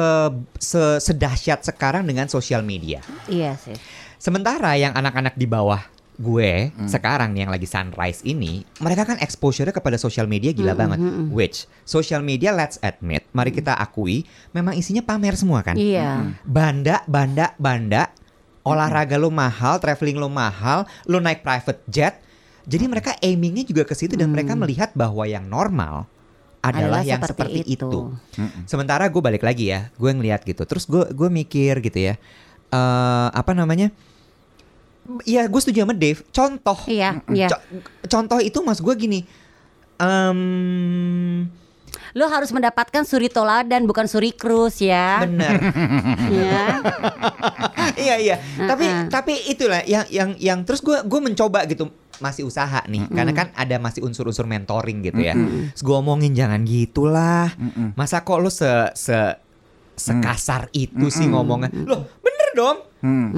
se 0.57 0.83
sedahsyat 1.01 1.63
sekarang 1.63 2.09
dengan 2.09 2.27
sosial 2.27 2.65
media. 2.65 3.05
Iya 3.29 3.57
sih. 3.61 3.77
Sementara 4.17 4.75
yang 4.81 4.97
anak-anak 4.97 5.37
di 5.37 5.45
bawah 5.45 5.81
gue 6.17 6.73
sekarang 6.89 7.37
nih 7.37 7.45
yang 7.45 7.53
lagi 7.53 7.69
sunrise 7.69 8.25
ini, 8.25 8.65
mereka 8.81 9.05
kan 9.05 9.21
exposure 9.21 9.69
kepada 9.69 10.01
sosial 10.01 10.25
media 10.25 10.51
gila 10.57 10.73
banget. 10.73 10.99
Which 11.29 11.69
social 11.85 12.25
media 12.25 12.57
let's 12.57 12.81
admit, 12.81 13.29
mari 13.37 13.53
kita 13.53 13.77
akui, 13.77 14.25
memang 14.57 14.73
isinya 14.81 15.05
pamer 15.05 15.37
semua 15.37 15.61
kan. 15.61 15.77
Iya. 15.77 16.33
Banda, 16.49 17.05
banda, 17.05 17.53
banda, 17.61 18.09
olahraga 18.65 19.21
lo 19.21 19.29
mahal, 19.29 19.77
traveling 19.77 20.17
lo 20.17 20.33
mahal, 20.33 20.89
lo 21.05 21.21
naik 21.21 21.45
private 21.45 21.85
jet. 21.87 22.15
Jadi 22.67 22.85
mereka 22.91 23.15
aimingnya 23.23 23.63
juga 23.63 23.87
ke 23.87 23.95
situ 23.95 24.19
dan 24.19 24.33
mereka 24.33 24.59
melihat 24.59 24.91
bahwa 24.97 25.23
yang 25.23 25.47
normal 25.47 26.11
adalah, 26.67 27.01
Adalah 27.01 27.03
yang 27.05 27.21
seperti 27.21 27.61
seperti, 27.63 27.75
itu. 27.75 27.87
itu. 27.87 28.01
Sementara 28.65 29.07
gue 29.07 29.19
balik 29.19 29.41
lagi 29.41 29.71
ya, 29.71 29.89
gue 29.93 30.11
ngeliat 30.11 30.43
gitu. 30.43 30.63
Terus 30.63 30.85
gue 30.85 31.07
gue 31.09 31.29
mikir 31.29 31.79
gitu 31.81 31.99
ya, 32.03 32.15
eh 32.69 33.29
apa 33.31 33.53
namanya? 33.53 33.95
Iya, 35.23 35.47
gue 35.47 35.61
setuju 35.61 35.83
sama 35.83 35.95
Dave. 35.95 36.19
Contoh, 36.29 36.79
Iya, 36.85 37.23
iya. 37.31 37.47
Co- 37.47 37.63
contoh 38.05 38.39
itu 38.39 38.59
mas 38.61 38.79
gue 38.79 38.95
gini. 38.97 39.23
em 39.97 41.47
Lo 42.13 42.27
harus 42.27 42.49
mendapatkan 42.49 43.05
suri 43.05 43.29
toladan 43.29 43.85
bukan 43.85 44.05
suri 44.05 44.33
krus 44.33 44.81
ya. 44.81 45.21
bener. 45.23 45.53
ya. 46.43 46.65
iya 47.95 48.15
iya. 48.17 48.37
Tapi 48.57 48.85
Uh-uh. 48.85 49.09
tapi 49.09 49.33
itulah 49.47 49.85
yang 49.85 50.05
yang 50.09 50.31
yang 50.37 50.59
terus 50.65 50.81
gue 50.81 50.97
gue 50.99 51.21
mencoba 51.23 51.65
gitu 51.67 51.93
masih 52.19 52.43
usaha 52.43 52.81
nih 52.85 53.07
karena 53.09 53.33
kan 53.33 53.49
ada 53.53 53.77
masih 53.77 54.01
unsur-unsur 54.01 54.45
mentoring 54.45 55.03
gitu 55.03 55.19
ya. 55.19 55.35
Terus 55.35 55.83
gue 55.83 55.97
omongin 55.97 56.33
jangan 56.33 56.63
gitulah. 56.63 57.53
Masa 57.93 58.21
kok 58.21 58.39
lo 58.39 58.49
se 58.49 58.67
se 58.93 59.17
sekasar 59.95 60.69
itu 60.73 61.09
sih 61.09 61.27
ngomongnya. 61.27 61.73
Loh, 61.73 62.05
bener 62.19 62.49
dong. 62.53 62.79
Hmm. 62.99 63.29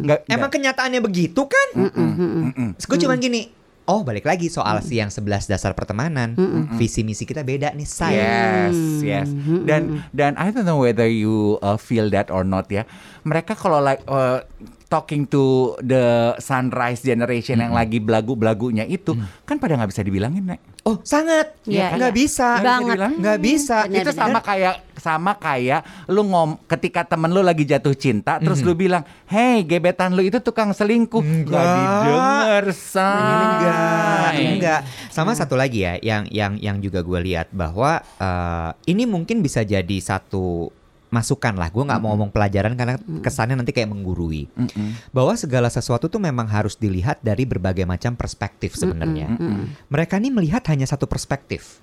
Nggak- 0.00 0.26
Emang 0.26 0.48
kenyataannya 0.48 1.00
begitu 1.00 1.42
kan? 1.44 1.68
Terus 2.74 2.84
gue 2.84 2.98
cuman 3.00 3.18
gini, 3.18 3.46
oh 3.84 4.00
balik 4.00 4.24
lagi 4.24 4.48
soal 4.48 4.80
si 4.80 4.96
yang 4.96 5.08
11 5.08 5.22
dasar 5.46 5.70
pertemanan. 5.72 6.34
Visi 6.74 7.00
misi 7.00 7.22
kita 7.22 7.42
beda 7.42 7.70
nih, 7.70 7.84
say. 7.84 8.10
Yes, 8.12 8.76
yes. 9.00 9.28
Dan 9.62 9.82
dan 10.10 10.34
I 10.34 10.50
don't 10.50 10.64
know 10.64 10.78
whether 10.78 11.04
you 11.04 11.58
uh, 11.60 11.76
feel 11.76 12.10
that 12.10 12.26
or 12.28 12.42
not 12.42 12.66
ya. 12.68 12.82
Mereka 13.22 13.54
kalau 13.54 13.78
like 13.78 14.02
uh, 14.04 14.42
talking 14.88 15.26
to 15.26 15.74
the 15.80 16.36
sunrise 16.38 17.02
generation 17.02 17.58
yang 17.58 17.74
lagi 17.74 17.98
belagu-belagunya 17.98 18.84
itu 18.86 19.16
kan 19.42 19.58
pada 19.58 19.74
nggak 19.74 19.90
bisa 19.90 20.02
dibilangin, 20.04 20.44
Nek. 20.44 20.60
Oh, 20.84 21.00
sangat. 21.00 21.56
Iya, 21.64 21.96
nggak 21.96 22.12
iya. 22.12 22.20
bisa. 22.20 22.48
Banget. 22.60 22.96
Nggak 23.16 23.38
bisa. 23.40 23.76
Bener, 23.88 24.04
itu 24.04 24.10
bener. 24.12 24.20
sama 24.20 24.38
kayak 24.44 24.74
sama 25.00 25.32
kayak 25.40 25.80
lu 26.12 26.22
ngom 26.28 26.60
ketika 26.68 27.02
temen 27.08 27.32
lu 27.32 27.40
lagi 27.40 27.64
jatuh 27.64 27.96
cinta 27.96 28.36
terus 28.36 28.60
lu 28.60 28.76
bilang, 28.76 29.00
"Hey, 29.24 29.64
gebetan 29.64 30.12
lu 30.12 30.20
itu 30.20 30.38
tukang 30.44 30.76
selingkuh." 30.76 31.24
Nggak 31.24 31.48
Enggak. 31.48 31.64
didengar, 31.64 32.64
Enggak, 32.68 32.76
say. 32.76 34.44
enggak. 34.44 34.80
Sama 35.08 35.32
satu 35.32 35.56
lagi 35.56 35.88
ya, 35.88 35.96
yang 36.04 36.28
yang 36.28 36.60
yang 36.60 36.76
juga 36.84 37.00
gue 37.00 37.20
lihat 37.32 37.48
bahwa 37.56 38.04
eh, 38.20 38.70
ini 38.92 39.08
mungkin 39.08 39.40
bisa 39.40 39.64
jadi 39.64 39.96
satu 40.04 40.68
masukan 41.14 41.54
lah. 41.54 41.70
Gue 41.70 41.86
nggak 41.86 42.00
mau 42.02 42.10
ngomong 42.12 42.34
pelajaran 42.34 42.74
karena 42.74 42.98
kesannya 43.22 43.54
nanti 43.54 43.70
kayak 43.70 43.86
menggurui. 43.86 44.50
Bahwa 45.14 45.38
segala 45.38 45.70
sesuatu 45.70 46.10
tuh 46.10 46.18
memang 46.18 46.50
harus 46.50 46.74
dilihat 46.74 47.22
dari 47.22 47.46
berbagai 47.46 47.86
macam 47.86 48.18
perspektif 48.18 48.74
sebenarnya. 48.74 49.30
Mereka 49.86 50.18
nih 50.18 50.34
melihat 50.34 50.66
hanya 50.74 50.90
satu 50.90 51.06
perspektif. 51.06 51.78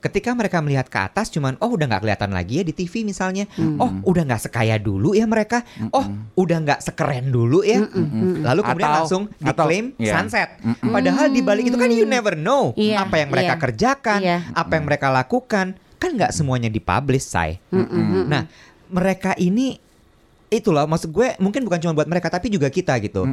Ketika 0.00 0.32
mereka 0.32 0.64
melihat 0.64 0.88
ke 0.88 0.96
atas, 0.96 1.28
cuman 1.28 1.60
oh 1.60 1.76
udah 1.76 1.84
nggak 1.92 2.02
kelihatan 2.02 2.32
lagi 2.32 2.60
ya 2.60 2.64
di 2.64 2.72
TV 2.72 3.04
misalnya. 3.04 3.44
Oh 3.76 3.92
udah 4.08 4.24
nggak 4.24 4.48
sekaya 4.48 4.80
dulu 4.80 5.12
ya 5.12 5.28
mereka. 5.28 5.60
Oh 5.92 6.08
udah 6.40 6.56
nggak 6.64 6.80
sekeren 6.80 7.28
dulu 7.28 7.60
ya. 7.60 7.84
Lalu 8.40 8.60
kemudian 8.64 8.88
Atau- 8.88 8.98
langsung 9.04 9.22
atau- 9.44 9.68
diklaim 9.68 9.86
iya. 10.00 10.16
sunset. 10.16 10.48
Padahal 10.80 11.28
di 11.28 11.44
balik 11.44 11.68
itu 11.68 11.76
kan 11.76 11.90
you 11.90 12.06
never 12.08 12.32
know 12.32 12.70
Iya, 12.72 13.04
apa 13.04 13.20
yang 13.20 13.28
mereka 13.34 13.54
iya. 13.54 13.60
kerjakan, 13.60 14.20
apa 14.54 14.72
yang 14.78 14.84
mereka 14.86 15.08
lakukan, 15.10 15.74
kan 16.02 16.10
nggak 16.18 16.34
semuanya 16.34 16.66
dipublish, 16.66 17.22
say. 17.22 17.62
Nah, 18.26 18.50
mereka 18.90 19.38
ini 19.38 19.78
itulah 20.50 20.84
maksud 20.90 21.14
gue 21.14 21.38
mungkin 21.38 21.62
bukan 21.62 21.78
cuma 21.78 21.94
buat 21.94 22.10
mereka 22.10 22.26
tapi 22.28 22.50
juga 22.50 22.66
kita 22.66 22.98
gitu. 22.98 23.30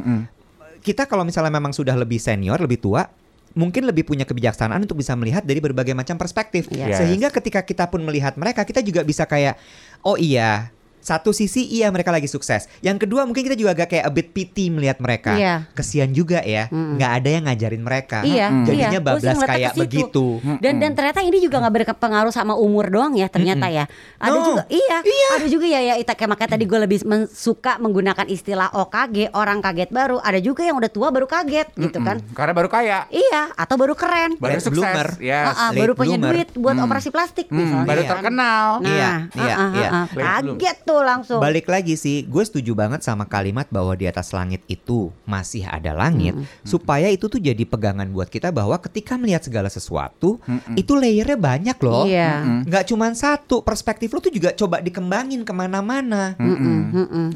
Kita 0.80 1.04
kalau 1.10 1.26
misalnya 1.26 1.50
memang 1.50 1.74
sudah 1.74 1.92
lebih 1.98 2.22
senior, 2.22 2.56
lebih 2.62 2.78
tua, 2.78 3.04
mungkin 3.52 3.84
lebih 3.84 4.06
punya 4.06 4.24
kebijaksanaan 4.24 4.86
untuk 4.86 4.96
bisa 5.02 5.12
melihat 5.18 5.44
dari 5.44 5.60
berbagai 5.60 5.92
macam 5.92 6.16
perspektif. 6.16 6.70
Yes. 6.70 7.02
Sehingga 7.02 7.28
ketika 7.34 7.60
kita 7.66 7.90
pun 7.90 8.00
melihat 8.06 8.38
mereka, 8.38 8.64
kita 8.64 8.80
juga 8.80 9.02
bisa 9.02 9.26
kayak 9.26 9.58
oh 10.06 10.16
iya, 10.16 10.72
satu 11.00 11.30
sisi 11.30 11.64
iya 11.66 11.88
mereka 11.88 12.08
lagi 12.08 12.26
sukses. 12.26 12.68
Yang 12.78 13.04
kedua 13.04 13.24
mungkin 13.24 13.42
kita 13.42 13.54
juga 13.54 13.72
agak 13.72 13.88
kayak 13.90 14.04
a 14.04 14.10
bit 14.10 14.28
pity 14.30 14.68
melihat 14.68 14.96
mereka. 14.98 15.32
Iya. 15.32 15.54
Kesian 15.72 16.10
juga 16.10 16.40
ya, 16.40 16.68
nggak 16.68 17.12
ada 17.14 17.28
yang 17.30 17.44
ngajarin 17.44 17.80
mereka. 17.80 18.18
Iya, 18.22 18.48
Jadinya 18.62 18.72
iya. 18.90 19.00
Gua 19.00 19.16
sih 19.16 19.26
bablas 19.26 19.38
kayak 19.42 19.72
begitu. 19.74 20.26
Dan 20.58 20.78
dan 20.78 20.92
ternyata 20.92 21.20
ini 21.20 21.38
juga 21.38 21.58
nggak 21.58 21.74
berpengaruh 21.90 22.30
sama 22.30 22.54
umur 22.54 22.86
doang 22.86 23.12
ya 23.12 23.26
ternyata 23.26 23.66
ya. 23.66 23.84
Ada 24.16 24.30
No. 24.32 24.46
juga 24.46 24.62
iya, 24.68 24.96
ada 25.32 25.46
juga 25.46 25.66
ya 25.66 25.80
ya 25.82 25.94
Ita 25.96 26.12
kayak 26.12 26.30
makanya 26.30 26.50
tadi 26.50 26.64
gue 26.64 26.78
lebih 26.78 26.98
men- 27.02 27.26
suka 27.26 27.76
menggunakan 27.76 28.26
istilah 28.26 28.70
OKG 28.70 29.32
orang 29.32 29.60
kaget 29.60 29.90
baru. 29.90 30.16
Ada 30.18 30.38
juga 30.38 30.62
yang 30.62 30.76
udah 30.76 30.88
tua 30.88 31.08
baru 31.08 31.24
kaget 31.24 31.68
gitu 31.74 31.98
kan. 31.98 32.20
Karena 32.30 32.52
baru 32.52 32.68
kaya, 32.68 33.08
Iya, 33.08 33.50
atau 33.50 33.74
baru 33.74 33.94
keren. 33.94 34.36
baru 34.36 34.54
Late 34.54 34.62
sukses. 34.62 34.76
bloomer. 34.76 35.08
Yes. 35.18 35.46
Ah, 35.50 35.70
late 35.70 35.78
baru 35.78 35.92
punya 35.94 36.16
bloomer. 36.16 36.32
duit 36.36 36.48
buat 36.54 36.76
operasi 36.78 37.08
plastik 37.08 37.46
Hmm, 37.46 37.56
misalnya. 37.58 37.86
baru 37.86 38.00
Iya. 38.00 38.10
terkenal. 38.10 38.66
Nah, 38.78 38.88
Iya, 38.90 39.10
iya, 39.34 39.54
iya. 39.72 39.90
kaget 40.12 40.76
tuh 40.90 41.06
langsung. 41.06 41.38
Balik 41.38 41.70
lagi 41.70 41.94
sih, 41.94 42.26
gue 42.26 42.42
setuju 42.42 42.74
banget 42.74 43.06
sama 43.06 43.30
kalimat 43.30 43.70
bahwa 43.70 43.94
di 43.94 44.10
atas 44.10 44.34
langit 44.34 44.66
itu 44.66 45.14
masih 45.22 45.62
ada 45.70 45.94
langit, 45.94 46.34
supaya 46.66 47.06
itu 47.06 47.30
tuh 47.30 47.38
jadi 47.38 47.62
pegangan 47.62 48.10
buat 48.10 48.26
kita 48.26 48.50
bahwa 48.50 48.74
ketika 48.82 49.14
melihat 49.14 49.46
segala 49.46 49.70
sesuatu, 49.70 50.42
itu 50.74 50.92
layernya 50.98 51.38
banyak 51.38 51.78
loh. 51.78 52.10
Iya. 52.10 52.66
Nggak 52.66 52.84
cuma 52.90 53.14
satu, 53.14 53.62
perspektif 53.62 54.10
lo 54.10 54.18
tuh 54.18 54.34
juga 54.34 54.50
coba 54.50 54.82
dikembangin 54.82 55.46
ke 55.46 55.52
mana-mana. 55.54 56.34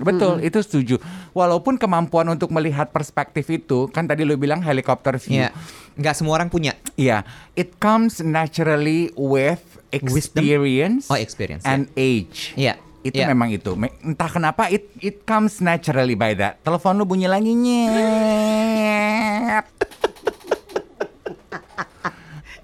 Betul, 0.02 0.42
itu 0.42 0.58
setuju. 0.58 0.96
Walaupun 1.30 1.78
kemampuan 1.78 2.26
untuk 2.34 2.50
melihat 2.50 2.90
perspektif 2.90 3.46
itu, 3.52 3.86
kan 3.94 4.08
tadi 4.10 4.26
lu 4.26 4.34
bilang 4.34 4.58
helikopter 4.58 5.14
view. 5.20 5.46
Iya, 5.46 5.54
nggak 5.94 6.14
semua 6.16 6.40
orang 6.42 6.50
punya. 6.50 6.74
Iya, 6.98 7.22
it 7.54 7.78
comes 7.78 8.18
naturally 8.18 9.14
with 9.14 9.62
Wisdom? 9.94 10.42
experience, 10.42 11.06
Oh, 11.06 11.18
experience, 11.18 11.62
and 11.62 11.86
age. 11.94 12.50
Iya, 12.58 12.78
Itu 13.04 13.20
iya. 13.20 13.28
memang 13.28 13.52
itu. 13.52 13.76
Entah 14.00 14.32
kenapa 14.32 14.72
it 14.72 14.88
it 15.04 15.28
comes 15.28 15.60
naturally 15.60 16.16
by 16.16 16.32
that. 16.32 16.64
Telepon 16.64 16.96
lu 16.96 17.04
bunyi 17.04 17.28
lagi 17.28 17.52
nyet. 17.52 17.84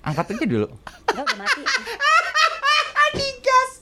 Angkat 0.00 0.33
aja 0.33 0.44
dulu. 0.48 0.66
Enggak, 1.12 1.24
udah 1.29 1.37
mati. 1.37 1.61
Digas, 3.20 3.72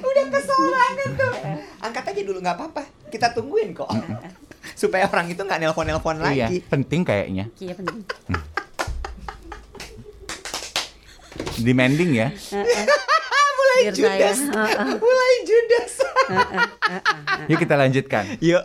udah 0.00 0.24
kesel 0.26 0.60
banget 0.74 1.10
tuh. 1.14 1.32
Angkat 1.78 2.04
aja 2.10 2.22
dulu 2.26 2.38
nggak 2.42 2.56
apa-apa, 2.58 2.82
kita 3.14 3.30
tungguin 3.30 3.70
kok. 3.70 3.86
Supaya 4.80 5.06
orang 5.06 5.30
itu 5.30 5.38
nggak 5.38 5.60
nelpon-nelpon 5.62 6.18
Iya, 6.18 6.50
lagi. 6.50 6.58
penting 6.66 7.06
kayaknya. 7.06 7.46
Iya 7.62 7.78
penting. 7.78 8.02
Demanding 11.62 12.10
ya. 12.10 12.28
Mulai 13.58 13.78
Biar 13.80 13.94
saya, 13.94 14.06
judes, 14.30 14.38
heeh. 14.54 14.86
mulai 14.96 15.34
judes. 15.42 15.94
Yuk 17.46 17.58
kita 17.58 17.74
lanjutkan. 17.74 18.24
Yuk. 18.38 18.62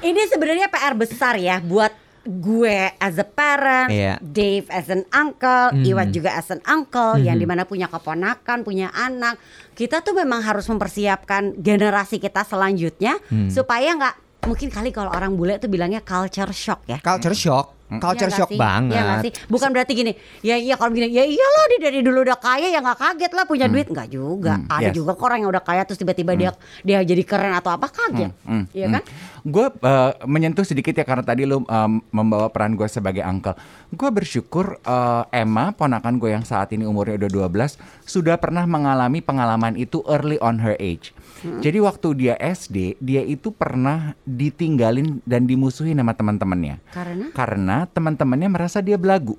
Ini 0.00 0.22
sebenarnya 0.26 0.66
PR 0.66 0.94
besar 0.94 1.36
ya 1.36 1.60
buat 1.60 1.92
gue 2.22 2.90
as 2.92 3.16
a 3.16 3.24
parent, 3.24 3.86
Iya. 3.86 4.18
Dave 4.18 4.66
as 4.68 4.88
an 4.88 5.06
uncle, 5.10 5.70
Hmm. 5.70 5.84
Iwan 5.84 6.10
juga 6.10 6.34
as 6.34 6.48
an 6.48 6.58
uncle 6.64 7.20
yang 7.20 7.36
di 7.36 7.44
mana 7.44 7.62
punya 7.62 7.86
keponakan, 7.86 8.64
punya 8.64 8.90
anak. 8.90 9.38
Kita 9.72 10.00
tuh 10.00 10.16
memang 10.16 10.42
harus 10.42 10.66
mempersiapkan 10.66 11.54
generasi 11.56 12.18
kita 12.18 12.42
selanjutnya 12.42 13.20
Hmm. 13.22 13.46
supaya 13.46 13.92
nggak 13.92 14.14
mungkin 14.42 14.70
kali 14.70 14.90
kalau 14.90 15.10
orang 15.10 15.34
bule 15.34 15.58
tuh 15.58 15.66
bilangnya 15.66 16.00
culture 16.00 16.50
shock 16.50 16.82
ya. 16.86 16.98
Culture 16.98 17.34
shock, 17.34 17.75
culture 17.86 18.28
nggak 18.28 18.38
shock 18.38 18.50
sih? 18.50 18.58
banget. 18.58 18.94
Iya 18.98 19.02
nggak 19.02 19.18
sih? 19.22 19.32
Bukan 19.46 19.68
berarti 19.70 19.92
gini, 19.94 20.12
ya 20.42 20.56
iya 20.58 20.74
kalau 20.74 20.90
gini, 20.92 21.08
ya 21.10 21.22
iyalah 21.22 21.64
dia 21.70 21.80
dari 21.88 22.00
dulu 22.02 22.18
udah 22.26 22.38
kaya 22.38 22.66
ya 22.68 22.82
nggak 22.82 22.98
kaget 22.98 23.32
lah 23.32 23.44
punya 23.46 23.66
duit 23.70 23.88
nggak 23.88 24.08
juga. 24.10 24.58
Hmm, 24.58 24.68
Ada 24.68 24.90
yes. 24.90 24.94
juga 24.94 25.10
kok 25.14 25.24
orang 25.24 25.38
yang 25.46 25.50
udah 25.54 25.64
kaya 25.64 25.82
terus 25.88 25.98
tiba-tiba 26.02 26.32
dia 26.34 26.50
dia 26.84 26.98
jadi 27.00 27.22
keren 27.22 27.54
atau 27.54 27.70
apa 27.72 27.88
kaget, 27.88 28.30
Hmm, 28.44 28.64
iya 28.74 28.86
hmm. 28.90 28.94
kan? 28.98 29.02
Gue 29.46 29.66
uh, 29.70 30.10
menyentuh 30.26 30.66
sedikit 30.66 30.92
ya 30.98 31.06
karena 31.06 31.22
tadi 31.22 31.46
lu 31.46 31.62
um, 31.62 32.02
membawa 32.10 32.50
peran 32.50 32.74
gue 32.74 32.90
sebagai 32.90 33.22
uncle. 33.22 33.54
Gue 33.94 34.10
bersyukur 34.10 34.82
uh, 34.82 35.24
Emma, 35.30 35.70
ponakan 35.70 36.18
gue 36.18 36.34
yang 36.34 36.44
saat 36.44 36.74
ini 36.74 36.82
umurnya 36.82 37.16
udah 37.24 37.48
12, 37.48 37.78
sudah 38.04 38.36
pernah 38.42 38.66
mengalami 38.66 39.22
pengalaman 39.22 39.78
itu 39.78 40.02
early 40.10 40.36
on 40.42 40.60
her 40.60 40.74
age. 40.82 41.15
Jadi 41.42 41.78
waktu 41.80 42.08
dia 42.16 42.34
SD, 42.38 42.96
dia 42.98 43.22
itu 43.22 43.52
pernah 43.52 44.16
ditinggalin 44.24 45.20
dan 45.28 45.44
dimusuhin 45.44 46.00
sama 46.00 46.16
teman-temannya. 46.16 46.80
Karena 46.90 47.26
Karena 47.32 47.76
teman-temannya 47.86 48.48
merasa 48.48 48.80
dia 48.80 48.96
belagu. 48.96 49.36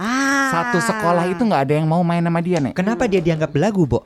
Ah. 0.00 0.48
Satu 0.50 0.80
sekolah 0.80 1.28
itu 1.28 1.44
nggak 1.44 1.62
ada 1.68 1.74
yang 1.76 1.86
mau 1.86 2.00
main 2.00 2.24
sama 2.24 2.40
dia 2.40 2.58
nek. 2.58 2.72
Kenapa 2.72 3.04
dia 3.04 3.20
dianggap 3.20 3.52
belagu, 3.52 3.84
Bo? 3.84 4.00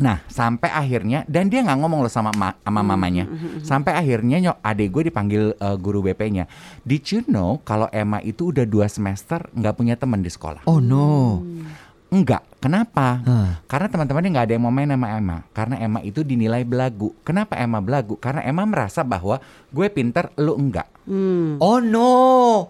Nah, 0.00 0.24
sampai 0.32 0.72
akhirnya 0.72 1.28
dan 1.28 1.52
dia 1.52 1.60
nggak 1.60 1.76
ngomong 1.76 2.00
loh 2.00 2.08
sama 2.08 2.32
ma- 2.32 2.56
sama 2.64 2.80
mamanya. 2.80 3.28
Sampai 3.60 3.92
akhirnya 3.92 4.40
nyok 4.40 4.58
adik 4.64 4.88
gue 4.88 5.02
dipanggil 5.12 5.42
eh, 5.52 5.76
guru 5.76 6.00
BP-nya. 6.00 6.48
Did 6.88 7.04
you 7.12 7.20
know 7.28 7.60
kalau 7.68 7.84
Emma 7.92 8.24
itu 8.24 8.48
udah 8.48 8.64
dua 8.64 8.88
semester 8.88 9.44
nggak 9.52 9.74
punya 9.76 9.94
teman 10.00 10.24
di 10.24 10.32
sekolah? 10.32 10.64
Oh 10.64 10.80
no. 10.80 11.44
Enggak. 12.10 12.42
Kenapa? 12.58 13.22
Hah. 13.24 13.50
Karena 13.64 13.86
teman-temannya 13.88 14.30
nggak 14.30 14.46
ada 14.46 14.52
yang 14.52 14.64
mau 14.66 14.74
main 14.74 14.86
sama 14.86 15.08
Emma. 15.10 15.36
Karena 15.50 15.78
Emma 15.78 16.02
itu 16.02 16.20
dinilai 16.20 16.60
belagu. 16.60 17.14
Kenapa 17.22 17.56
Emma 17.56 17.78
belagu? 17.78 18.18
Karena 18.18 18.42
Emma 18.42 18.66
merasa 18.66 19.00
bahwa 19.00 19.40
gue 19.70 19.86
pinter, 19.88 20.28
lu 20.36 20.54
enggak. 20.54 20.90
Hmm. 21.06 21.56
Oh 21.58 21.78
no. 21.78 22.68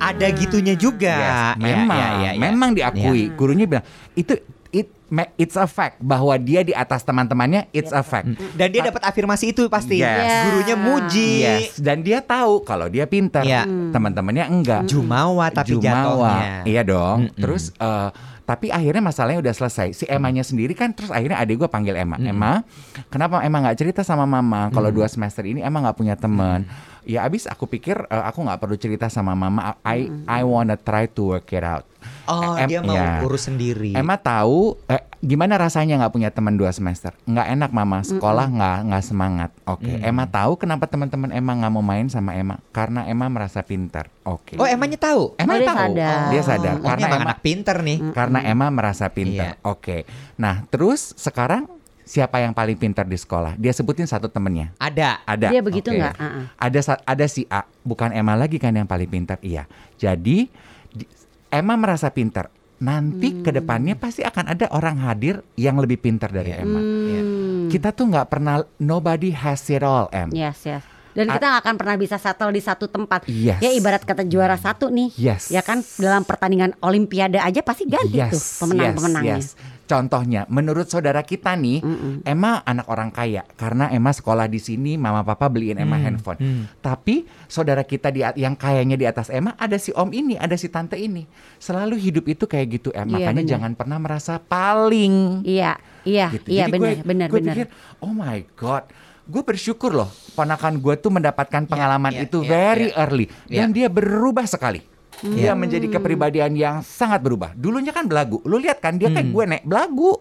Ada 0.00 0.32
gitunya 0.32 0.74
juga. 0.74 1.14
Yes, 1.14 1.30
Ya, 1.30 1.40
memang, 1.56 1.96
ya, 1.96 2.08
ya, 2.10 2.30
ya. 2.32 2.40
memang 2.40 2.70
diakui. 2.72 3.30
Gurunya 3.30 3.64
bilang 3.64 3.84
itu 4.14 4.34
it 4.68 4.88
it's 5.36 5.54
a 5.54 5.68
fact 5.68 6.00
bahwa 6.00 6.34
dia 6.34 6.60
di 6.60 6.74
atas 6.74 7.04
teman-temannya. 7.04 7.70
It's 7.70 7.92
a 7.92 8.02
fact. 8.02 8.34
Dan 8.56 8.72
dia 8.72 8.82
dapat 8.82 9.04
afirmasi 9.04 9.52
itu 9.52 9.68
pasti. 9.68 10.00
Yes. 10.00 10.10
Yes. 10.18 10.42
Gurunya 10.48 10.76
muji. 10.76 11.30
Yes, 11.40 11.78
dan 11.78 12.00
dia 12.00 12.18
tahu 12.18 12.64
kalau 12.64 12.88
dia 12.88 13.04
pintar, 13.04 13.44
Iya. 13.44 13.62
teman-temannya 13.68 14.44
enggak. 14.50 14.82
Jumawa 14.88 15.52
tapi 15.52 15.76
Jumawa. 15.76 15.84
jatuhnya. 15.86 16.52
Iya 16.64 16.82
dong. 16.82 17.18
Mm-mm. 17.28 17.38
Terus 17.38 17.70
eh, 17.70 18.10
tapi 18.44 18.68
akhirnya 18.68 19.00
masalahnya 19.00 19.40
udah 19.40 19.54
selesai. 19.56 19.88
Si 19.96 20.04
Emanya 20.04 20.44
sendiri 20.44 20.76
kan 20.76 20.92
terus 20.92 21.08
akhirnya 21.08 21.40
adik 21.40 21.64
gue 21.64 21.68
panggil 21.68 21.96
Emma. 21.96 22.20
Emma, 22.20 22.60
kenapa 23.08 23.40
Emma 23.40 23.64
nggak 23.64 23.76
cerita 23.80 24.00
sama 24.04 24.28
mama 24.28 24.68
kalau 24.68 24.92
dua 24.92 25.08
semester 25.08 25.44
ini 25.48 25.64
Emma 25.64 25.80
nggak 25.80 25.96
punya 25.96 26.14
teman? 26.16 26.68
Ya 27.04 27.22
abis 27.22 27.44
aku 27.44 27.64
pikir 27.64 28.00
eh, 28.02 28.24
aku 28.24 28.40
nggak 28.40 28.58
perlu 28.58 28.74
cerita 28.74 29.06
sama 29.06 29.32
mama. 29.32 29.76
I 29.80 30.08
I 30.24 30.40
wanna 30.42 30.74
try 30.74 31.04
to 31.08 31.30
work 31.30 31.48
it 31.48 31.60
out. 31.60 31.84
Oh, 32.24 32.52
Em- 32.54 32.68
dia 32.68 32.80
mau 32.80 32.92
iya. 32.92 33.20
urus 33.20 33.48
sendiri. 33.48 33.92
Emma 33.92 34.16
tahu 34.16 34.76
eh, 34.86 35.00
gimana 35.18 35.56
rasanya 35.56 35.96
nggak 35.96 36.10
punya 36.10 36.28
teman 36.28 36.52
dua 36.54 36.68
semester. 36.68 37.16
Nggak 37.24 37.46
enak 37.50 37.70
mama 37.70 38.00
sekolah 38.00 38.46
nggak 38.46 38.78
nggak 38.88 39.04
semangat. 39.04 39.50
Oke. 39.64 40.00
Emma 40.00 40.24
tahu 40.26 40.56
kenapa 40.56 40.84
teman-teman 40.84 41.28
Emma 41.30 41.52
nggak 41.54 41.70
mau 41.70 41.80
main 41.80 42.08
sama 42.08 42.32
Emma 42.32 42.60
karena 42.70 43.04
Emma 43.04 43.28
merasa 43.28 43.60
pintar. 43.60 44.08
Oke. 44.22 44.56
Oh, 44.56 44.64
emangnya 44.64 45.00
tahu? 45.02 45.36
Emma 45.36 45.52
Oh, 45.52 45.58
dia 45.58 45.66
tahu. 45.66 45.76
sadar. 45.78 46.20
Dia 46.28 46.42
sadar 46.42 46.74
Oh, 46.74 46.84
karena 46.86 47.06
Emma 47.06 47.16
anak 47.22 47.38
pinter 47.40 47.76
nih. 47.80 47.98
karena 48.12 48.38
Emma 48.42 48.66
merasa 48.68 49.04
pintar. 49.08 49.56
Iya. 49.56 49.64
Oke. 49.64 50.04
Nah, 50.36 50.64
terus 50.68 51.12
sekarang 51.14 51.68
siapa 52.04 52.38
yang 52.38 52.52
paling 52.52 52.76
pintar 52.76 53.04
di 53.04 53.16
sekolah? 53.16 53.56
Dia 53.56 53.72
sebutin 53.72 54.04
satu 54.04 54.28
temennya. 54.28 54.70
Ada. 54.76 55.24
Ada. 55.24 55.48
Dia 55.50 55.60
begitu 55.60 55.90
Oke. 55.90 55.98
nggak? 55.98 56.14
Ada 56.54 56.80
ada 57.02 57.26
si 57.26 57.48
A, 57.48 57.64
bukan 57.80 58.12
Emma 58.12 58.36
lagi 58.36 58.56
kan 58.56 58.70
yang 58.70 58.86
paling 58.86 59.08
pintar. 59.08 59.40
Iya. 59.40 59.64
Jadi 59.96 60.46
di- 60.88 61.08
Emma 61.48 61.74
merasa 61.74 62.08
pintar. 62.08 62.52
Nanti 62.74 63.32
Hmm. 63.32 63.40
ke 63.40 63.50
depannya 63.50 63.94
pasti 63.94 64.20
akan 64.20 64.50
ada 64.50 64.68
orang 64.70 65.00
hadir 65.00 65.40
yang 65.54 65.80
lebih 65.80 65.96
pintar 65.96 66.28
dari 66.28 66.52
Iya. 66.52 66.62
Emma. 66.62 66.80
Hmm. 66.80 67.66
Kita 67.66 67.90
tuh 67.90 68.12
nggak 68.12 68.28
pernah 68.28 68.60
nobody 68.76 69.32
has 69.32 69.64
it 69.66 69.80
all, 69.80 70.06
Em. 70.12 70.28
Yes, 70.30 70.62
yes. 70.62 70.84
Dan 71.14 71.30
kita 71.30 71.46
nggak 71.46 71.62
akan 71.62 71.74
pernah 71.78 71.96
bisa 71.96 72.16
settle 72.18 72.50
di 72.50 72.58
satu 72.58 72.90
tempat. 72.90 73.24
Yes. 73.30 73.62
Ya 73.62 73.70
ibarat 73.70 74.02
kata 74.02 74.26
juara 74.26 74.58
satu 74.58 74.90
nih. 74.90 75.14
Yes. 75.14 75.48
Ya 75.48 75.62
kan 75.62 75.80
dalam 75.96 76.26
pertandingan 76.26 76.74
olimpiade 76.82 77.38
aja 77.38 77.62
pasti 77.62 77.86
ganti 77.86 78.18
tuh 78.18 78.42
pemenang-pemenangnya. 78.66 79.38
yes, 79.38 79.54
yes. 79.54 79.72
Contohnya, 79.84 80.48
menurut 80.48 80.88
saudara 80.88 81.20
kita 81.20 81.52
nih, 81.60 81.84
Emma 82.24 82.64
anak 82.64 82.88
orang 82.88 83.12
kaya 83.12 83.44
karena 83.52 83.92
Emma 83.92 84.16
sekolah 84.16 84.48
di 84.48 84.56
sini, 84.56 84.96
mama 84.96 85.20
papa 85.20 85.52
beliin 85.52 85.76
Emma 85.76 86.00
handphone. 86.00 86.40
Tapi 86.80 87.28
saudara 87.46 87.84
kita 87.84 88.08
di 88.08 88.24
at- 88.24 88.40
yang 88.40 88.56
kayanya 88.56 88.96
di 88.96 89.04
atas 89.04 89.28
Emma 89.28 89.52
ada 89.60 89.76
si 89.76 89.92
om 89.92 90.08
ini, 90.08 90.40
ada 90.40 90.56
si 90.56 90.72
tante 90.72 90.96
ini. 90.96 91.28
Selalu 91.60 92.00
hidup 92.00 92.24
itu 92.32 92.48
kayak 92.48 92.80
gitu, 92.80 92.88
Em. 92.96 93.12
Iya, 93.12 93.28
Makanya 93.28 93.44
benar. 93.44 93.52
jangan 93.52 93.72
pernah 93.76 93.98
merasa 94.00 94.34
paling. 94.40 95.44
Iya, 95.44 95.76
iya, 96.08 96.32
gitu. 96.32 96.48
iya 96.48 96.64
benar, 96.72 97.04
benar, 97.04 97.28
gue 97.28 97.38
benar. 97.44 97.54
pikir, 97.54 97.66
oh 98.00 98.12
my 98.16 98.40
god. 98.56 98.88
Gue 99.24 99.40
bersyukur 99.40 99.96
loh, 99.96 100.12
ponakan 100.36 100.76
gue 100.84 100.94
tuh 101.00 101.08
mendapatkan 101.08 101.64
pengalaman 101.64 102.12
iya, 102.12 102.28
itu 102.28 102.44
iya, 102.44 102.48
very 102.48 102.88
iya. 102.92 103.00
early 103.00 103.26
dan 103.48 103.72
dia 103.72 103.88
berubah 103.88 104.44
sekali. 104.44 104.84
Dia 105.24 105.56
menjadi 105.56 105.88
Hmm. 105.88 105.94
kepribadian 105.96 106.52
yang 106.52 106.76
sangat 106.84 107.24
berubah. 107.24 107.56
Dulunya 107.56 107.94
kan 107.94 108.04
belagu. 108.04 108.44
Lu 108.44 108.60
lihat 108.60 108.84
kan 108.84 109.00
dia 109.00 109.08
kayak 109.08 109.32
gue 109.32 109.44
nek 109.48 109.62
belagu. 109.64 110.20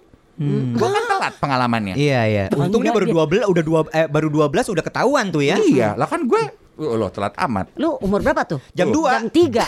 Gue 0.74 0.90
kan 0.90 1.04
telat 1.12 1.34
pengalamannya. 1.44 2.00
Iya, 2.00 2.22
iya. 2.26 2.46
Untung 2.56 2.80
dia 2.80 2.96
baru 2.96 3.06
dia. 3.12 3.44
12 3.44 3.52
udah 3.52 3.64
dua 3.64 3.80
eh, 3.92 4.08
baru 4.08 4.32
12 4.32 4.72
udah 4.72 4.84
ketahuan 4.86 5.26
tuh 5.30 5.44
ya. 5.44 5.60
Iya, 5.60 6.00
lah 6.00 6.08
kan 6.08 6.24
gue 6.24 6.42
oh, 6.80 6.96
lo 6.96 7.12
telat 7.12 7.36
amat. 7.38 7.76
Lu 7.76 8.00
umur 8.00 8.24
berapa 8.24 8.48
tuh? 8.48 8.60
Jam 8.72 8.90
dua. 8.90 9.20
Jam 9.20 9.28
3. 9.30 9.62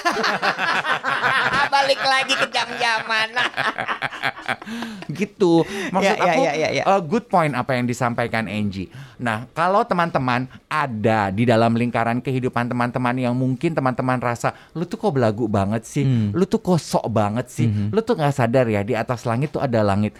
Balik 1.75 2.01
lagi 2.01 2.33
ke 2.33 2.47
jam-jaman. 2.49 3.29
gitu. 5.09 5.63
Maksud 5.89 6.05
Ya, 6.05 6.13
ya, 6.15 6.25
aku 6.27 6.41
ya, 6.41 6.53
ya, 6.53 6.69
ya. 6.71 6.83
uh, 6.85 7.01
good 7.01 7.25
point 7.25 7.51
apa 7.51 7.73
yang 7.73 7.85
disampaikan 7.85 8.45
Angie. 8.45 8.87
Nah, 9.17 9.49
kalau 9.51 9.81
teman-teman 9.81 10.45
ada 10.65 11.29
di 11.29 11.43
dalam 11.43 11.73
lingkaran 11.73 12.19
kehidupan 12.19 12.67
teman-teman 12.67 13.15
yang 13.15 13.33
mungkin 13.33 13.71
teman-teman 13.71 14.17
rasa 14.17 14.53
lu 14.71 14.83
tuh 14.83 14.97
kok 14.97 15.13
belagu 15.13 15.45
banget 15.45 15.83
sih, 15.83 16.03
Hmm. 16.05 16.29
lu 16.31 16.45
tuh 16.45 16.59
kok 16.59 16.77
sok 16.77 17.09
banget 17.09 17.47
sih, 17.47 17.65
lu 17.67 17.99
tuh 17.99 18.15
nggak 18.15 18.31
sadar 18.31 18.65
ya 18.65 18.81
di 18.81 18.93
atas 18.93 19.23
langit 19.23 19.49
tuh 19.49 19.59
ada 19.59 19.81
langit. 19.81 20.13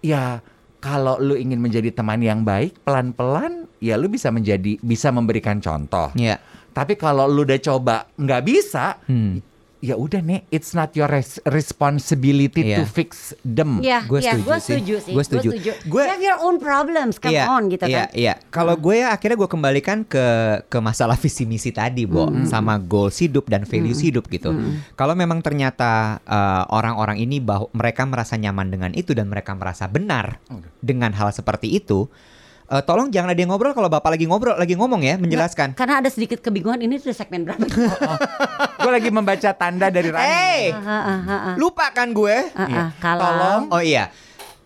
Ya 0.00 0.38
kalau 0.78 1.18
lu 1.18 1.34
ingin 1.34 1.58
menjadi 1.58 1.90
teman 1.90 2.18
yang 2.18 2.42
baik, 2.42 2.78
pelan-pelan 2.82 3.70
ya 3.78 3.94
lu 3.94 4.06
bisa 4.06 4.30
menjadi 4.30 4.78
bisa 4.78 5.10
memberikan 5.10 5.58
contoh. 5.58 6.10
Iya. 6.14 6.38
Tapi 6.72 6.96
kalau 6.96 7.28
lu 7.28 7.44
udah 7.44 7.60
coba 7.60 8.08
nggak 8.16 8.42
bisa, 8.42 8.96
Hmm. 9.04 9.42
Ya 9.82 9.98
udah 9.98 10.22
nih, 10.22 10.46
it's 10.54 10.78
not 10.78 10.94
your 10.94 11.10
res- 11.10 11.42
responsibility 11.42 12.62
to 12.78 12.86
Iya. 12.86 12.86
fix 12.86 13.34
them. 13.42 13.82
Iya, 13.82 14.06
Gua 14.06 14.22
iya, 14.22 14.38
setuju 14.38 14.46
gue 14.46 14.58
setuju 14.62 14.94
sih. 15.02 15.12
Gua 15.12 15.24
setuju. 15.26 15.48
You 15.58 15.98
have 16.06 16.22
your 16.22 16.38
own 16.38 16.62
problems, 16.62 17.18
come 17.18 17.34
iya, 17.34 17.50
on 17.50 17.66
gitu 17.66 17.90
iya, 17.90 18.06
kan. 18.06 18.14
Iya, 18.14 18.34
Kalau 18.54 18.78
gue 18.78 19.02
ya 19.02 19.10
akhirnya 19.10 19.34
gue 19.34 19.50
kembalikan 19.50 20.06
ke 20.06 20.22
ke 20.70 20.78
masalah 20.78 21.18
visi 21.18 21.42
misi 21.42 21.74
tadi, 21.74 22.06
Bo, 22.06 22.30
sama 22.46 22.78
goals 22.78 23.18
hidup 23.18 23.50
dan 23.50 23.66
values 23.66 23.98
hidup 23.98 24.30
gitu. 24.30 24.54
Kalau 24.94 25.18
memang 25.18 25.42
ternyata 25.42 26.22
eh, 26.22 26.62
orang-orang 26.70 27.18
ini 27.18 27.42
bahwa 27.42 27.66
mereka 27.74 28.06
merasa 28.06 28.38
nyaman 28.38 28.70
dengan 28.70 28.94
itu 28.94 29.18
dan 29.18 29.26
mereka 29.26 29.50
merasa 29.58 29.90
benar 29.90 30.38
dengan 30.78 31.10
hal 31.10 31.34
seperti 31.34 31.74
itu, 31.74 32.06
eh, 32.72 32.82
tolong 32.82 33.12
jangan 33.12 33.30
ada 33.30 33.38
yang 33.38 33.52
ngobrol 33.52 33.76
kalau 33.76 33.92
bapak 33.92 34.16
lagi 34.16 34.24
ngobrol, 34.24 34.56
lagi 34.56 34.72
ngomong 34.72 35.04
ya, 35.04 35.20
menjelaskan. 35.20 35.76
Karena 35.76 36.00
ada 36.00 36.08
sedikit 36.08 36.40
kebingungan 36.40 36.80
ini 36.80 36.96
tuh 36.96 37.12
segmen 37.12 37.44
berapa? 37.44 37.60
Gue 38.82 38.92
lagi 38.92 39.12
membaca 39.12 39.50
tanda 39.52 39.92
dari 39.92 40.08
Rani. 40.08 40.24
Hey, 40.24 40.62
Ah, 40.72 40.90
ah, 40.90 41.20
ah, 41.22 41.32
ah. 41.52 41.54
lupa 41.60 41.92
kan 41.92 42.10
gue? 42.10 42.50
Iya. 42.50 42.80
ah, 42.82 42.88
Kalau 42.98 43.22
Tolong. 43.22 43.62
Oh 43.70 43.82
iya, 43.84 44.08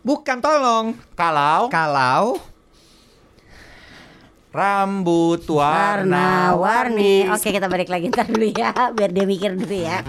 bukan 0.01 0.38
tolong. 0.38 0.87
Kalau 1.12 1.69
Kalau 1.69 2.38
rambut 4.57 5.45
warna 5.53 6.57
warna-warni. 6.57 7.29
Oke, 7.29 7.53
kita 7.53 7.69
balik 7.69 7.92
lagi 7.92 8.09
ntar 8.09 8.25
dulu 8.25 8.49
ya, 8.49 8.73
biar 8.97 9.12
dia 9.12 9.29
mikir 9.29 9.53
dulu 9.53 9.77
ya. 9.77 10.01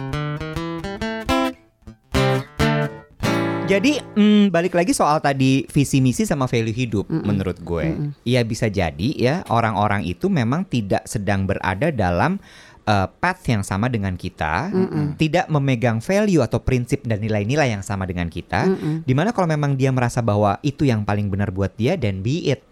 Jadi 3.68 4.00
mm, 4.00 4.48
balik 4.48 4.80
lagi 4.80 4.96
soal 4.96 5.20
tadi 5.20 5.68
visi 5.68 6.00
misi 6.00 6.24
sama 6.24 6.48
value 6.48 6.72
hidup 6.72 7.06
menurut 7.12 7.60
gue. 7.60 8.00
Iya 8.24 8.42
bisa 8.48 8.72
jadi 8.72 9.10
ya 9.12 9.44
orang-orang 9.52 10.08
itu 10.08 10.32
memang 10.32 10.64
tidak 10.64 11.04
sedang 11.04 11.44
berada 11.44 11.92
dalam 11.92 12.40
uh, 12.88 13.12
path 13.12 13.44
yang 13.44 13.68
sama 13.68 13.92
dengan 13.92 14.16
kita, 14.16 14.72
tidak 15.20 15.52
memegang 15.52 16.00
value 16.00 16.40
atau 16.40 16.64
prinsip 16.64 17.04
dan 17.04 17.20
nilai-nilai 17.20 17.76
yang 17.76 17.84
sama 17.84 18.08
dengan 18.08 18.32
kita. 18.32 18.72
Di 19.04 19.12
mana 19.12 19.36
kalau 19.36 19.52
memang 19.52 19.76
dia 19.76 19.92
merasa 19.92 20.24
bahwa 20.24 20.56
itu 20.64 20.88
yang 20.88 21.04
paling 21.04 21.28
benar 21.28 21.52
buat 21.52 21.76
dia, 21.76 22.00
dan 22.00 22.24
be 22.24 22.48
it. 22.48 22.64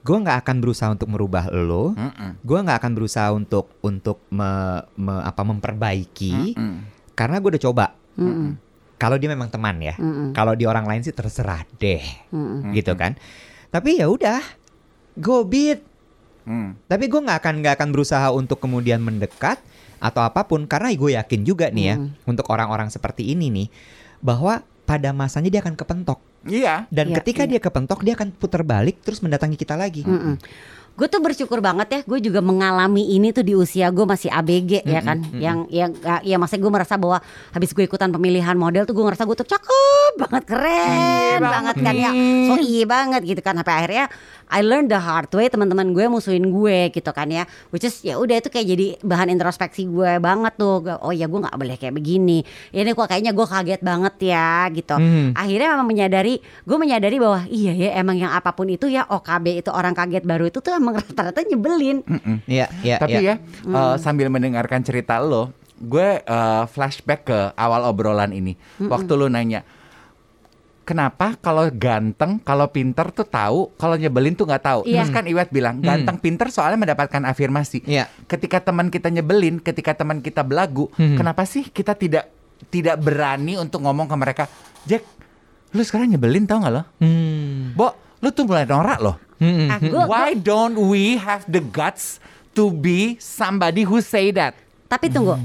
Gue 0.00 0.16
nggak 0.16 0.48
akan 0.48 0.64
berusaha 0.64 0.88
untuk 0.88 1.12
merubah 1.12 1.52
lo. 1.52 1.92
Gue 2.40 2.56
nggak 2.56 2.80
akan 2.80 2.92
berusaha 2.96 3.28
untuk 3.36 3.68
untuk 3.84 4.24
me- 4.32 4.80
me- 4.96 5.24
apa 5.28 5.44
memperbaiki, 5.44 6.56
Mm. 6.56 6.76
karena 7.12 7.36
gue 7.36 7.52
udah 7.52 7.64
coba. 7.68 7.86
Mm-mm, 8.16 8.56
Kalau 9.00 9.16
dia 9.16 9.32
memang 9.32 9.48
teman 9.48 9.80
ya. 9.80 9.96
mm-mm, 9.96 10.36
Kalau 10.36 10.52
di 10.52 10.68
orang 10.68 10.84
lain 10.84 11.00
sih 11.00 11.16
terserah 11.16 11.64
deh, 11.80 12.04
mm-mm. 12.28 12.76
gitu 12.76 12.92
kan. 12.92 13.16
Tapi 13.72 13.96
ya 13.96 14.12
udah, 14.12 14.44
go 15.16 15.40
beat. 15.40 15.80
Mm. 16.44 16.76
Tapi 16.84 17.04
gue 17.08 17.20
nggak 17.20 17.38
akan 17.40 17.54
nggak 17.64 17.74
akan 17.80 17.88
berusaha 17.96 18.28
untuk 18.28 18.60
kemudian 18.60 19.00
mendekat 19.00 19.56
atau 20.00 20.20
apa 20.24 20.44
pun 20.44 20.64
karena 20.64 20.92
gue 20.92 21.12
yakin 21.12 21.40
juga 21.44 21.68
nih 21.68 21.84
ya 21.84 21.96
untuk 22.24 22.48
orang-orang 22.48 22.88
seperti 22.88 23.36
ini 23.36 23.52
nih 23.52 23.68
bahwa 24.24 24.64
pada 24.88 25.12
masanya 25.12 25.52
dia 25.52 25.60
akan 25.60 25.76
kepentok 25.76 26.18
Iya. 26.40 26.88
dan 26.88 27.12
Iya, 27.12 27.20
ketika 27.20 27.44
iya. 27.44 27.50
dia 27.52 27.60
kepentok 27.60 28.00
dia 28.00 28.16
akan 28.16 28.32
putar 28.32 28.64
balik 28.64 29.04
terus 29.04 29.20
mendatangi 29.20 29.60
kita 29.60 29.76
lagi. 29.76 30.00
Gue 30.98 31.08
tuh 31.08 31.24
bersyukur 31.24 31.64
banget 31.64 31.88
ya, 31.88 32.00
gue 32.04 32.18
juga 32.20 32.44
mengalami 32.44 33.16
ini 33.16 33.32
tuh 33.32 33.40
di 33.40 33.56
usia 33.56 33.88
gue 33.88 34.04
masih 34.04 34.28
ABG 34.28 34.84
ya 34.84 35.00
kan, 35.00 35.24
yang 35.32 35.64
yang 35.72 35.96
ya 36.20 36.36
maksudnya 36.36 36.60
gue 36.60 36.72
merasa 36.76 37.00
bahwa 37.00 37.24
habis 37.56 37.72
gue 37.72 37.88
ikutan 37.88 38.12
pemilihan 38.12 38.52
model 38.52 38.84
tuh 38.84 38.92
gue 38.92 39.04
ngerasa 39.08 39.24
gue 39.24 39.36
tuh 39.40 39.48
cakep 39.48 40.12
banget, 40.20 40.42
keren 40.44 41.40
Iya 41.40 41.40
banget 41.40 41.76
kan 41.80 41.94
ya, 41.96 42.10
so 42.44 42.52
iya 42.60 42.84
banget 42.84 43.22
gitu 43.24 43.40
kan 43.40 43.56
sampai 43.56 43.74
akhirnya 43.80 44.04
I 44.50 44.66
learned 44.66 44.90
the 44.90 44.98
hard 44.98 45.30
way 45.30 45.46
teman-teman 45.46 45.94
gue 45.94 46.10
musuhin 46.10 46.50
gue 46.50 46.90
gitu 46.90 47.10
kan 47.14 47.30
ya. 47.30 47.46
Which 47.70 47.86
is 47.86 48.02
ya 48.02 48.18
udah 48.18 48.42
itu 48.42 48.50
kayak 48.50 48.66
jadi 48.66 48.86
bahan 49.00 49.30
introspeksi 49.30 49.86
gue 49.86 50.18
banget 50.18 50.58
tuh. 50.58 50.82
Gue, 50.82 50.94
oh 50.98 51.14
ya 51.14 51.30
gue 51.30 51.38
nggak 51.38 51.54
boleh 51.54 51.76
kayak 51.78 51.94
begini. 51.94 52.42
Ini 52.74 52.90
kok 52.92 53.06
kayaknya 53.06 53.32
gue 53.32 53.46
kaget 53.46 53.80
banget 53.80 54.14
ya 54.34 54.66
gitu. 54.74 54.92
Hmm. 55.00 55.32
akhirnya 55.32 55.78
memang 55.78 55.88
menyadari 55.88 56.34
gue 56.42 56.78
menyadari 56.78 57.16
bahwa 57.22 57.46
iya 57.46 57.72
ya 57.72 57.90
emang 58.02 58.18
yang 58.18 58.34
apa 58.34 58.50
pun 58.52 58.66
itu 58.66 58.90
ya 58.90 59.06
OKB 59.06 59.62
itu 59.62 59.70
orang 59.70 59.94
kaget 59.94 60.26
baru 60.26 60.50
itu 60.50 60.58
tuh 60.58 60.74
emang 60.74 60.98
rata-rata 61.00 61.40
nyebelin. 61.46 62.02
Iya, 62.50 62.66
iya, 62.82 62.96
Tapi 62.98 63.18
iya. 63.22 63.38
ya 63.38 63.70
eh, 63.70 63.96
sambil 64.02 64.26
mendengarkan 64.32 64.82
cerita 64.82 65.22
lo, 65.22 65.54
gue 65.78 66.20
eh, 66.20 66.64
flashback 66.66 67.20
ke 67.26 67.38
awal 67.54 67.86
obrolan 67.86 68.34
ini. 68.34 68.58
Waktu 68.80 69.12
lo 69.14 69.30
nanya, 69.30 69.62
kenapa 70.82 71.36
kalau 71.36 71.68
ganteng, 71.68 72.38
kalau 72.38 72.66
pinter 72.66 73.08
tuh 73.10 73.22
tahu, 73.22 73.70
kalau 73.74 73.94
nyebelin 73.94 74.32
tuh 74.32 74.44
nggak 74.44 74.60
tahu. 74.60 74.80
Iya. 74.84 75.02
Terus 75.02 75.10
kan 75.10 75.24
Iwet 75.24 75.48
bilang, 75.48 75.78
ganteng 75.78 76.16
pinter 76.16 76.48
soalnya 76.48 76.78
mendapatkan 76.78 77.22
afirmasi. 77.22 77.84
Iya. 77.84 78.10
Ketika 78.24 78.58
teman 78.58 78.88
kita 78.88 79.08
nyebelin, 79.08 79.58
ketika 79.58 79.94
teman 79.94 80.18
kita 80.18 80.40
belagu, 80.40 80.90
Hmm. 80.92 81.14
kenapa 81.14 81.44
sih 81.44 81.64
kita 81.64 81.94
tidak 81.94 82.26
tidak 82.68 82.96
berani 82.96 83.56
untuk 83.56 83.80
ngomong 83.80 84.04
ke 84.04 84.16
mereka, 84.16 84.44
Jack, 84.82 85.04
lu 85.70 85.80
sekarang 85.80 86.10
nyebelin 86.10 86.44
tau 86.44 86.58
nggak 86.58 86.72
lo? 86.72 86.82
Hmm. 86.98 87.72
Bo, 87.72 87.92
lu 88.18 88.28
tuh 88.30 88.44
mulai 88.44 88.64
norak 88.64 88.98
loh. 88.98 89.16
Hmm. 89.36 89.68
Ah, 89.68 89.78
gua- 89.78 90.06
Why 90.06 90.30
don't 90.34 90.76
we 90.76 91.16
have 91.16 91.46
the 91.46 91.62
guts 91.62 92.20
to 92.52 92.68
be 92.68 93.16
somebody 93.16 93.82
who 93.82 94.00
say 94.00 94.28
that? 94.30 94.52
tapi 94.86 95.06
tunggu 95.06 95.38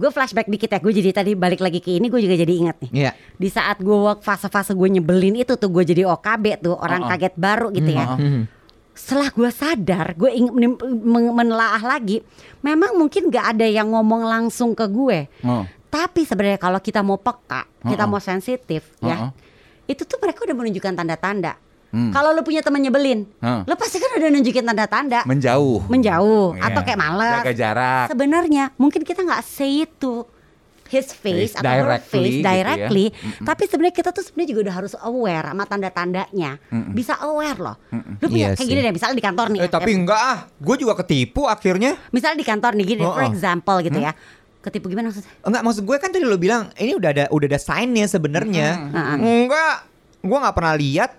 gue 0.00 0.08
flashback 0.08 0.48
dikit 0.48 0.66
ya 0.66 0.78
gue 0.78 0.88
jadi 0.90 1.10
tadi 1.12 1.30
balik 1.34 1.60
lagi 1.60 1.78
ke 1.78 1.92
ini 1.92 2.08
gue 2.08 2.18
juga 2.18 2.34
jadi 2.34 2.52
ingat 2.56 2.76
nih 2.80 2.90
Iya. 2.98 3.12
di 3.36 3.46
saat 3.46 3.76
gue 3.78 3.92
work 3.92 4.20
fase-fase 4.20 4.72
gue 4.72 4.88
nyebelin 4.90 5.36
itu 5.36 5.54
tuh 5.54 5.68
gue 5.68 5.84
jadi 5.84 6.08
OKB 6.08 6.44
tuh 6.58 6.74
orang 6.74 7.04
Uh-uh. 7.04 7.12
kaget 7.12 7.34
baru 7.34 7.68
gitu 7.68 7.90
ya 7.90 8.06
Hmm. 8.10 8.48
setelah 8.90 9.28
gue 9.28 9.50
sadar 9.50 10.12
gue 10.14 10.30
ingin 10.30 10.74
menelaah 11.30 11.80
lagi 11.80 12.24
memang 12.58 12.96
mungkin 12.96 13.28
gak 13.28 13.54
ada 13.54 13.64
yang 13.64 13.88
ngomong 13.88 14.24
langsung 14.24 14.72
ke 14.72 14.84
gue 14.84 15.28
Oh. 15.42 15.68
tapi 15.86 16.24
sebenarnya 16.24 16.56
kalau 16.56 16.78
kita 16.78 17.00
mau 17.00 17.16
peka 17.16 17.68
kita 17.82 18.02
Uh-uh. 18.02 18.10
mau 18.10 18.20
sensitif 18.20 18.88
ya 18.98 19.28
Uh-uh. 19.28 19.30
itu 19.84 20.02
tuh 20.02 20.16
mereka 20.16 20.42
udah 20.42 20.56
menunjukkan 20.56 20.92
tanda-tanda 20.94 21.60
Hmm. 21.90 22.10
kalau 22.10 22.30
lu 22.30 22.40
punya 22.40 22.60
teman 22.60 22.78
nyebelin 22.78 23.26
Uh. 23.38 23.62
lu 23.64 23.74
pasti 23.74 23.98
kan 23.98 24.14
udah 24.14 24.30
nunjukin 24.30 24.62
tanda-tanda 24.62 25.22
Menjauh. 25.24 25.82
menjauh 25.84 26.54
Iya. 26.54 26.62
atau 26.66 26.80
kayak 26.80 26.98
males 26.98 27.34
Jaga 27.40 27.52
jarak. 27.52 28.06
sebenarnya 28.08 28.64
mungkin 28.76 29.02
kita 29.02 29.20
nggak 29.20 29.42
say 29.42 29.82
it 29.82 29.92
to 29.96 30.22
his 30.86 31.06
face 31.08 31.50
Face 31.50 31.54
atau 31.56 31.66
her 31.66 31.82
directly 31.82 32.10
face 32.16 32.30
gitu 32.32 32.38
ya. 32.40 32.50
directly 32.52 33.06
tapi 33.40 33.62
sebenarnya 33.64 33.94
kita 33.96 34.10
tuh 34.10 34.22
sebenarnya 34.22 34.48
juga 34.48 34.60
udah 34.64 34.74
harus 34.76 34.92
aware 35.00 35.44
sama 35.44 35.64
tanda-tandanya 35.64 36.50
bisa 36.90 37.14
aware 37.20 37.58
loh 37.58 37.76
lu 38.16 38.26
punya 38.28 38.46
Iya 38.46 38.48
kayak 38.52 38.58
sih. 38.60 38.70
gini 38.70 38.80
deh 38.80 38.92
misalnya 38.92 39.16
di 39.16 39.24
kantor 39.24 39.46
nih 39.50 39.60
Eh, 39.60 39.70
tapi 39.72 39.90
enggak 39.92 40.18
ah, 40.20 40.38
gue 40.52 40.76
juga 40.76 40.94
ketipu 40.96 41.42
akhirnya. 41.44 41.98
misalnya 42.10 42.38
di 42.38 42.46
kantor 42.48 42.74
nih 42.74 42.86
gini 42.88 43.02
for 43.02 43.18
Oh, 43.18 43.18
oh. 43.20 43.26
example 43.28 43.78
gitu 43.80 43.98
ya 43.98 44.14
ketipu 44.60 44.86
gimana 44.86 45.08
maksudnya 45.08 45.30
Enggak 45.40 45.62
maksud 45.64 45.82
gue 45.82 45.96
kan 45.96 46.08
tadi 46.08 46.22
lo 46.22 46.36
bilang 46.36 46.70
ini 46.76 46.92
udah 46.92 47.10
ada 47.12 47.24
udah 47.28 47.46
ada 47.46 47.58
sign-nya 47.58 48.06
sebenarnya. 48.06 48.68
Enggak, 49.16 49.74
gue 50.20 50.38
nggak 50.38 50.52
pernah 50.52 50.74
lihat 50.74 51.10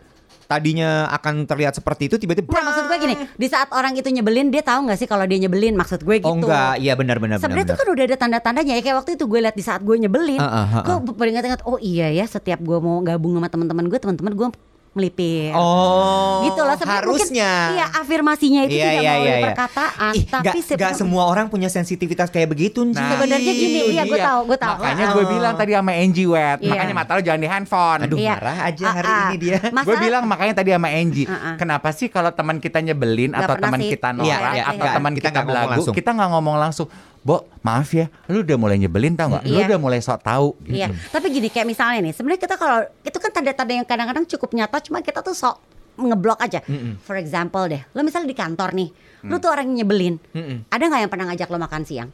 tadinya 0.52 1.08
akan 1.08 1.48
terlihat 1.48 1.80
seperti 1.80 2.12
itu 2.12 2.20
tiba-tiba. 2.20 2.52
Nggak, 2.52 2.64
maksud 2.68 2.84
gue 2.86 2.98
gini 3.00 3.16
di 3.40 3.48
saat 3.48 3.72
orang 3.72 3.96
itu 3.96 4.12
nyebelin 4.12 4.52
dia 4.52 4.60
tahu 4.60 4.84
nggak 4.84 5.00
sih 5.00 5.08
kalau 5.08 5.24
dia 5.24 5.40
nyebelin 5.40 5.80
maksud 5.80 6.04
gue 6.04 6.20
gitu 6.20 6.28
Oh 6.28 6.36
enggak, 6.36 6.76
iya 6.84 6.94
benar-benar 7.00 7.40
benar. 7.40 7.48
Sebenarnya 7.48 7.68
itu 7.72 7.78
kan 7.80 7.88
udah 7.88 8.04
ada 8.04 8.18
tanda-tandanya 8.20 8.74
ya 8.76 8.82
kayak 8.84 8.98
waktu 9.00 9.12
itu 9.16 9.24
gue 9.24 9.40
lihat 9.40 9.56
di 9.56 9.64
saat 9.64 9.80
gue 9.80 9.96
nyebelin, 9.96 10.44
Ah, 10.44 10.52
ah, 10.52 10.66
ah, 10.76 10.84
gue 10.84 10.96
beringat-ingat 11.16 11.64
oh 11.64 11.80
iya 11.80 12.12
ya 12.12 12.28
setiap 12.28 12.60
gue 12.60 12.78
mau 12.78 13.00
gabung 13.00 13.40
sama 13.40 13.48
teman-teman 13.48 13.88
gue 13.88 14.00
teman-teman 14.00 14.34
gue 14.36 14.48
melipir. 14.92 15.56
Oh, 15.56 16.44
gitu 16.44 16.60
loh 16.60 16.76
sebenarnya 16.76 17.08
mungkin- 17.08 17.24
harusnya. 17.24 17.52
iya 17.72 17.86
afirmasinya 17.96 18.62
itu 18.62 18.74
Iya, 18.74 18.84
tidak 18.84 18.92
iya, 18.92 19.00
melalui 19.08 19.24
iya, 19.24 19.32
iya. 19.32 19.46
perkataan 19.48 20.12
Ih, 20.12 20.24
tapi 20.26 20.58
nggak 20.62 20.94
semua 20.94 21.24
orang 21.26 21.46
punya 21.48 21.68
sensitivitas 21.68 22.28
kayak 22.28 22.52
begitu 22.52 22.84
Nji. 22.84 23.00
Nah, 23.00 23.10
Sebenarnya 23.10 23.40
gini, 23.54 23.80
iya, 23.90 24.04
gua 24.04 24.14
dia. 24.14 24.26
tahu, 24.28 24.40
gua 24.46 24.58
tahu. 24.58 24.76
Makanya 24.78 25.06
Oh. 25.06 25.14
gue 25.14 25.26
bilang 25.30 25.54
tadi 25.56 25.72
sama 25.72 25.92
Angie 25.94 26.28
Wet, 26.28 26.60
Iya. 26.60 26.70
makanya 26.70 26.94
mata 26.94 27.12
lo 27.14 27.22
jangan 27.22 27.40
di 27.40 27.48
handphone. 27.48 28.00
Aduh, 28.04 28.18
Iya. 28.20 28.34
marah 28.36 28.58
aja 28.62 28.86
hari 28.90 29.08
Ah, 29.08 29.16
ah. 29.16 29.26
ini 29.26 29.38
dia. 29.38 29.58
Masalah- 29.64 29.86
Gue 29.86 29.96
bilang 29.98 30.24
makanya 30.26 30.54
tadi 30.54 30.70
sama 30.70 30.90
Angie, 30.90 31.26
Ah, 31.26 31.34
ah. 31.34 31.56
kenapa 31.56 31.90
sih 31.92 32.08
kalau 32.08 32.32
teman 32.32 32.58
kita 32.58 32.80
nyebelin 32.80 33.32
Nggak 33.32 33.42
atau 33.42 33.56
pernah 33.56 33.68
teman 33.70 33.80
kita 33.82 34.08
Iya, 34.10 34.18
norak 34.18 34.52
iya, 34.52 34.64
atau 34.66 34.86
iya. 34.86 34.94
teman 34.94 35.12
Kita 35.12 35.22
kita, 35.22 35.32
ngomong 35.32 35.48
belagu, 35.48 35.72
langsung. 35.74 35.96
kita 35.96 36.10
nggak 36.12 36.30
ngomong 36.30 36.58
langsung. 36.60 36.88
Bo, 37.22 37.46
maaf 37.62 37.94
ya, 37.94 38.10
lu 38.26 38.42
udah 38.42 38.58
mulai 38.58 38.82
nyebelin 38.82 39.14
tau 39.14 39.30
nggak? 39.30 39.46
Lu 39.46 39.62
Iya. 39.62 39.66
udah 39.70 39.78
mulai 39.78 40.02
sok 40.02 40.26
tahu. 40.26 40.58
Iya, 40.66 40.90
tapi 41.14 41.30
gini 41.30 41.54
kayak 41.54 41.70
misalnya 41.70 42.10
nih, 42.10 42.14
sebenarnya 42.18 42.42
kita 42.42 42.56
kalau 42.58 42.82
itu 43.06 43.18
kan 43.22 43.30
tanda-tanda 43.30 43.74
yang 43.78 43.86
kadang-kadang 43.86 44.26
cukup 44.26 44.50
nyata, 44.58 44.82
cuma 44.82 45.06
kita 45.06 45.22
tuh 45.22 45.38
sok 45.38 45.62
ngeblok 46.02 46.42
aja. 46.42 46.66
For 47.06 47.14
example 47.14 47.70
deh, 47.70 47.82
lo 47.94 48.02
misalnya 48.02 48.26
di 48.26 48.34
kantor 48.34 48.74
nih, 48.74 48.90
lo 49.30 49.38
tuh 49.38 49.54
orang 49.54 49.70
yang 49.70 49.86
nyebelin, 49.86 50.18
Mm-mm. 50.34 50.66
ada 50.66 50.82
nggak 50.82 51.02
yang 51.06 51.12
pernah 51.14 51.26
ngajak 51.30 51.48
lo 51.54 51.62
makan 51.62 51.84
siang? 51.86 52.10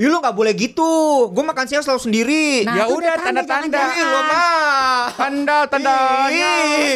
Ih 0.00 0.08
lu 0.08 0.16
nggak 0.16 0.32
boleh 0.32 0.56
gitu. 0.56 0.90
Gue 1.28 1.44
makan 1.44 1.66
siang 1.68 1.84
selalu 1.84 2.00
sendiri. 2.00 2.64
Nah, 2.64 2.72
ya 2.72 2.84
itu 2.88 2.94
udah 2.96 3.14
tanda, 3.20 3.44
tanda-tanda. 3.44 3.80
Ih, 3.92 4.04
lu 4.06 4.20
mah. 4.24 5.04
Tanda 5.12 5.56
tandanya. 5.68 6.52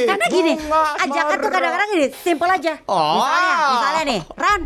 Karena 0.09 0.27
gini, 0.33 0.53
ajakan 1.05 1.37
tuh 1.37 1.51
kadang-kadang 1.53 1.88
gini, 1.92 2.07
simple 2.16 2.49
aja. 2.49 2.81
Oh. 2.88 3.21
Misalnya, 3.21 3.53
misalnya 3.77 4.03
nih, 4.09 4.21
Ran, 4.40 4.61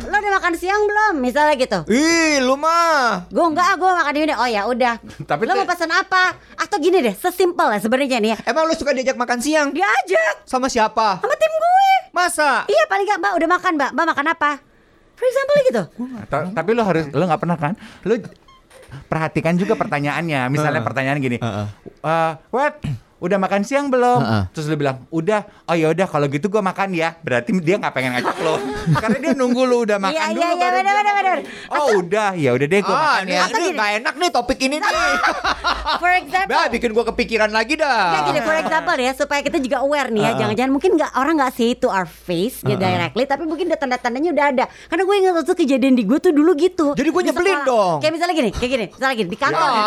lo 0.00 0.14
udah 0.14 0.32
makan 0.34 0.54
siang 0.54 0.82
belum? 0.82 1.14
Misalnya 1.18 1.54
gitu. 1.54 1.78
Ih, 1.88 2.38
lu 2.38 2.54
mah. 2.54 3.26
Gue 3.28 3.42
enggak, 3.44 3.74
gue 3.74 3.88
makan 3.88 4.12
ini. 4.14 4.34
Oh 4.34 4.46
ya 4.46 4.62
udah. 4.64 4.94
Tapi 5.30 5.42
lo 5.42 5.54
mau 5.54 5.64
pesan 5.64 5.88
apa? 5.88 6.36
Atau 6.54 6.78
gini 6.78 7.00
deh, 7.00 7.12
sesimpel 7.12 7.68
ya 7.68 7.78
sebenarnya 7.78 8.18
nih. 8.18 8.30
ya. 8.32 8.38
Emang 8.44 8.64
lu 8.64 8.74
suka 8.74 8.90
diajak 8.90 9.14
makan 9.14 9.38
siang? 9.38 9.68
Diajak 9.70 10.42
Sama 10.44 10.66
siapa? 10.66 11.18
sama 11.18 11.34
tim 11.34 11.50
gue. 11.50 11.90
Masa? 12.10 12.62
Iya 12.64 12.86
paling 12.86 13.04
gak 13.04 13.18
mbak 13.18 13.32
udah 13.34 13.48
makan 13.50 13.72
mbak. 13.74 13.90
Mbak 13.92 14.06
makan 14.08 14.26
apa? 14.28 14.50
For 15.14 15.24
example 15.24 15.54
gitu. 15.64 15.82
Ta- 16.26 16.50
Tapi 16.52 16.70
lu 16.70 16.82
harus, 16.82 17.04
lu 17.08 17.24
nggak 17.24 17.40
pernah 17.40 17.56
kan? 17.56 17.74
Lu 18.02 18.14
perhatikan 19.04 19.54
juga 19.54 19.74
pertanyaannya. 19.74 20.46
Misalnya 20.48 20.80
pertanyaan 20.80 21.18
gini, 21.18 21.36
Heeh. 21.36 21.66
Eh, 21.98 22.32
Wet, 22.50 22.74
udah 23.18 23.36
makan 23.36 23.62
siang 23.62 23.86
belum? 23.86 24.20
Heeh. 24.20 24.42
Terus 24.50 24.66
lu 24.66 24.76
bilang, 24.76 25.02
udah. 25.08 25.42
Oh 25.64 25.74
ya 25.74 25.88
udah, 25.88 26.06
kalau 26.06 26.26
gitu 26.26 26.46
gua 26.46 26.60
makan 26.60 26.90
ya. 26.90 27.18
Berarti 27.18 27.50
dia 27.58 27.76
nggak 27.76 27.90
pengen 27.90 28.14
ngajak 28.14 28.38
lo, 28.38 28.56
karena 29.02 29.18
dia 29.18 29.32
nunggu 29.32 29.62
lu 29.62 29.82
udah 29.82 29.98
makan 29.98 30.14
Iya, 30.14 30.24
dulu. 30.28 30.38
iya, 30.38 30.48
iya, 30.48 30.68
ngomong. 30.68 31.16
bener. 31.18 31.38
Oh 31.68 31.86
udah, 31.98 32.28
ya 32.32 32.50
udah 32.52 32.66
deh 32.66 32.80
gua 32.80 32.90
Ah, 32.90 33.00
makan 33.00 33.24
ya. 33.26 33.40
Atau 33.44 33.58
ini 33.58 33.70
gak 33.72 33.90
enak 33.98 34.14
nih 34.14 34.30
topik 34.30 34.58
ini 34.60 34.76
nih. 34.78 34.90
For 36.00 36.12
example. 36.14 36.52
Bah, 36.52 36.66
bikin 36.68 36.90
gua 36.92 37.04
kepikiran 37.06 37.50
lagi 37.50 37.74
dah. 37.74 38.02
Kayak 38.12 38.24
gini, 38.28 38.40
for 38.40 38.56
example 38.56 38.96
ya, 38.96 39.12
supaya 39.12 39.40
kita 39.40 39.58
juga 39.58 39.76
aware 39.80 40.08
nih 40.08 40.20
ya, 40.20 40.28
Uh-uh. 40.28 40.38
jangan-jangan 40.38 40.70
mungkin 40.70 40.90
nggak 40.94 41.12
orang 41.14 41.34
nggak 41.36 41.52
say 41.52 41.72
it 41.72 41.78
to 41.78 41.88
our 41.88 42.04
face 42.04 42.60
ya 42.62 42.70
Uh-uh. 42.70 42.78
directly, 42.78 43.24
tapi 43.24 43.42
mungkin 43.42 43.66
udah 43.66 43.78
tanda-tandanya 43.78 44.30
udah 44.30 44.46
ada. 44.48 44.64
Karena 44.86 45.02
gue 45.02 45.16
ingat 45.16 45.32
waktu 45.34 45.54
kejadian 45.56 45.94
di 45.94 46.04
gue 46.04 46.18
tuh 46.18 46.30
dulu 46.30 46.52
gitu. 46.54 46.92
Jadi 46.92 47.08
gue 47.08 47.22
nyebelin 47.24 47.58
dong. 47.64 47.98
Kayak 47.98 48.12
misalnya 48.14 48.34
gini, 48.36 48.50
kayak 48.52 48.70
gini, 48.70 48.86
misalnya 48.90 49.16
gini 49.16 49.28
di 49.28 49.38
kantor. 49.38 49.68
Ya. 49.68 49.74
nih. 49.74 49.84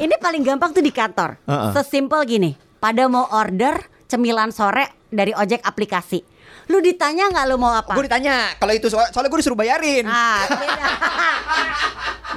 Ini 0.00 0.14
paling 0.16 0.42
gampang 0.42 0.70
tuh 0.72 0.80
di 0.80 0.90
kantor. 0.90 1.30
Uh-uh. 1.44 1.70
Sesimpel 1.72 2.20
gini, 2.24 2.39
pada 2.80 3.06
mau 3.06 3.28
order 3.30 3.76
cemilan 4.08 4.50
sore 4.50 4.88
dari 5.12 5.30
ojek 5.36 5.62
aplikasi. 5.62 6.24
Lu 6.70 6.78
ditanya 6.82 7.30
nggak 7.30 7.44
lu 7.50 7.56
mau 7.60 7.70
apa? 7.74 7.94
Gue 7.94 8.06
ditanya, 8.06 8.54
kalau 8.58 8.72
itu 8.74 8.86
soal, 8.90 9.10
soalnya 9.12 9.30
gue 9.30 9.40
disuruh 9.42 9.58
bayarin. 9.58 10.06
Ah, 10.06 10.46
beda. 10.48 10.86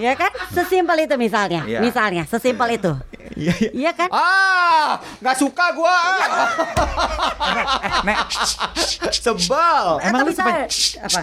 ya 0.03 0.13
kan? 0.17 0.31
Sesimpel 0.53 1.05
itu 1.05 1.15
misalnya. 1.17 1.61
Iya. 1.65 1.79
Misalnya, 1.81 2.23
sesimpel 2.25 2.77
itu. 2.77 2.91
Iya, 3.37 3.53
iya. 3.61 3.71
Iya 3.73 3.91
kan? 3.93 4.09
Ah, 4.13 5.01
nggak 5.21 5.37
suka 5.37 5.65
gua. 5.73 5.97
Nek, 8.05 8.17
Sebel. 9.13 9.85
Emang 10.01 10.21
Atau 10.21 10.25
lu 10.25 10.31
misalnya, 10.33 10.65
apa? 11.01 11.21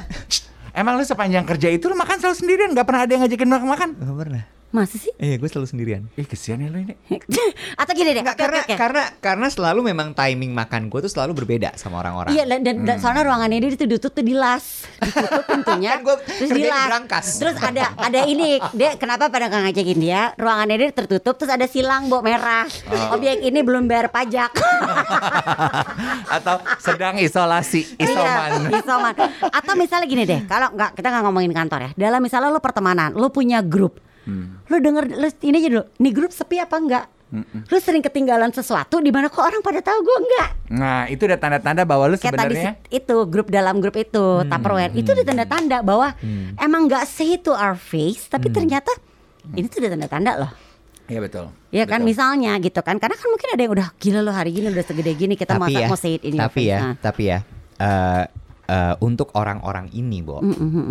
emang 0.70 0.94
lu 0.98 1.04
sepanjang 1.06 1.44
kerja 1.46 1.68
itu 1.70 1.84
lu 1.90 1.98
makan 1.98 2.16
selalu 2.18 2.36
sendirian, 2.38 2.70
nggak 2.74 2.86
pernah 2.86 3.02
ada 3.06 3.12
yang 3.14 3.22
ngajakin 3.26 3.48
makan 3.50 3.68
makan? 3.68 3.88
Gak 3.98 4.16
pernah. 4.18 4.42
Masa 4.70 5.02
sih? 5.02 5.10
Iya, 5.18 5.34
gue 5.34 5.48
selalu 5.50 5.66
sendirian. 5.66 6.02
Ih 6.14 6.22
kesian 6.22 6.62
ya 6.62 6.70
lu 6.70 6.78
ini. 6.78 6.94
Atau 7.80 7.90
gini 7.90 8.14
deh, 8.14 8.22
Enggak, 8.22 8.38
oke, 8.38 8.42
karena 8.46 8.60
oke. 8.62 8.74
karena 8.78 9.02
karena 9.18 9.46
selalu 9.50 9.80
memang 9.90 10.14
timing 10.14 10.54
makan 10.54 10.86
gue 10.86 11.02
tuh 11.02 11.10
selalu 11.10 11.42
berbeda 11.42 11.74
sama 11.74 11.98
orang-orang. 11.98 12.30
Iya 12.30 12.46
dan, 12.46 12.62
dan, 12.62 12.76
dan 12.86 12.96
soalnya 13.02 13.26
ruangannya 13.26 13.58
dia 13.58 13.74
itu 13.74 13.82
ditutup 13.90 14.14
tuh 14.14 14.22
dilas 14.22 14.86
Ditutup 15.02 15.42
pintunya 15.42 15.90
Kan 15.98 16.06
gua 16.06 16.16
Terus 16.22 16.50
dilas 16.54 16.86
brankas. 16.86 17.26
Terus 17.42 17.56
ada 17.58 17.84
ada 17.98 18.20
ini 18.30 18.62
Dia 18.76 18.94
kenapa 18.94 19.26
pada 19.26 19.50
nggak 19.50 19.62
ngajakin 19.70 19.98
dia 19.98 20.22
Ruangannya 20.38 20.76
dia 20.78 20.88
tertutup 20.94 21.34
Terus 21.34 21.50
ada 21.50 21.66
silang 21.66 22.06
bo 22.06 22.22
merah 22.22 22.66
Objek 23.10 23.42
ini 23.42 23.60
belum 23.66 23.90
bayar 23.90 24.14
pajak 24.14 24.54
Atau 26.36 26.62
sedang 26.78 27.18
isolasi, 27.18 27.98
isoman. 27.98 28.70
Iya, 28.70 28.80
isoman. 28.80 29.14
Atau 29.50 29.72
misalnya 29.74 30.06
gini 30.06 30.22
deh, 30.24 30.46
kalau 30.46 30.70
nggak 30.72 30.94
kita 30.94 31.10
nggak 31.10 31.24
ngomongin 31.26 31.52
kantor 31.52 31.80
ya. 31.82 31.90
Dalam 31.98 32.20
misalnya 32.22 32.48
lu 32.54 32.62
pertemanan, 32.62 33.10
lu 33.12 33.28
punya 33.34 33.60
grup. 33.64 33.98
Lu 34.66 34.76
denger 34.76 35.04
lu 35.10 35.28
ini 35.40 35.56
aja 35.56 35.68
dulu. 35.70 35.84
Nih 35.96 36.12
grup 36.12 36.30
sepi 36.30 36.56
apa 36.56 36.76
enggak? 36.76 37.06
Lu 37.64 37.78
sering 37.78 38.00
ketinggalan 38.00 38.50
sesuatu 38.50 38.98
di 38.98 39.08
mana 39.08 39.26
kok 39.26 39.38
orang 39.38 39.60
pada 39.60 39.78
tahu 39.80 39.98
gue 40.00 40.16
enggak? 40.18 40.48
Nah 40.72 41.06
itu 41.06 41.22
udah 41.22 41.36
tanda-tanda 41.36 41.82
bahwa 41.84 42.04
lu 42.06 42.16
sebenarnya 42.16 42.74
se- 42.76 42.90
itu 42.92 43.16
grup 43.24 43.48
dalam 43.48 43.78
grup 43.78 43.94
itu 43.94 44.18
Tupperware 44.42 44.90
itu 44.92 45.06
udah 45.08 45.22
tanda-tanda 45.24 45.78
bahwa 45.80 46.10
emang 46.56 46.86
nggak 46.86 47.04
say 47.04 47.36
to 47.36 47.50
our 47.50 47.74
face 47.74 48.26
tapi 48.26 48.48
ternyata 48.48 48.90
ini 49.48 49.64
tuh 49.64 49.78
udah 49.78 49.90
tanda-tanda 49.92 50.32
loh. 50.36 50.52
Iya 51.06 51.18
betul. 51.20 51.50
Ya 51.68 51.84
kan 51.84 52.02
Betul. 52.02 52.08
misalnya 52.08 52.54
gitu 52.58 52.80
kan 52.80 52.94
karena 52.96 53.14
kan 53.14 53.28
mungkin 53.28 53.48
ada 53.48 53.60
yang 53.60 53.72
udah 53.72 53.88
gila 53.96 54.20
loh 54.20 54.30
hari 54.30 54.50
gini 54.50 54.66
udah 54.68 54.84
segede 54.84 55.10
gini 55.12 55.34
kita 55.34 55.54
mau 55.54 55.66
tapi 55.66 55.74
ya, 55.76 55.86
mau 55.86 55.94
say 55.96 56.14
it 56.14 56.22
in 56.22 56.34
your 56.34 56.42
tapi 56.44 56.62
ya, 56.64 56.78
Nah. 56.80 56.94
tapi 56.96 57.22
ya. 57.24 57.38
eh, 57.76 58.22
eh, 58.70 58.94
untuk 59.02 59.34
orang-orang 59.34 59.90
ini, 59.90 60.22
Bo, 60.22 60.38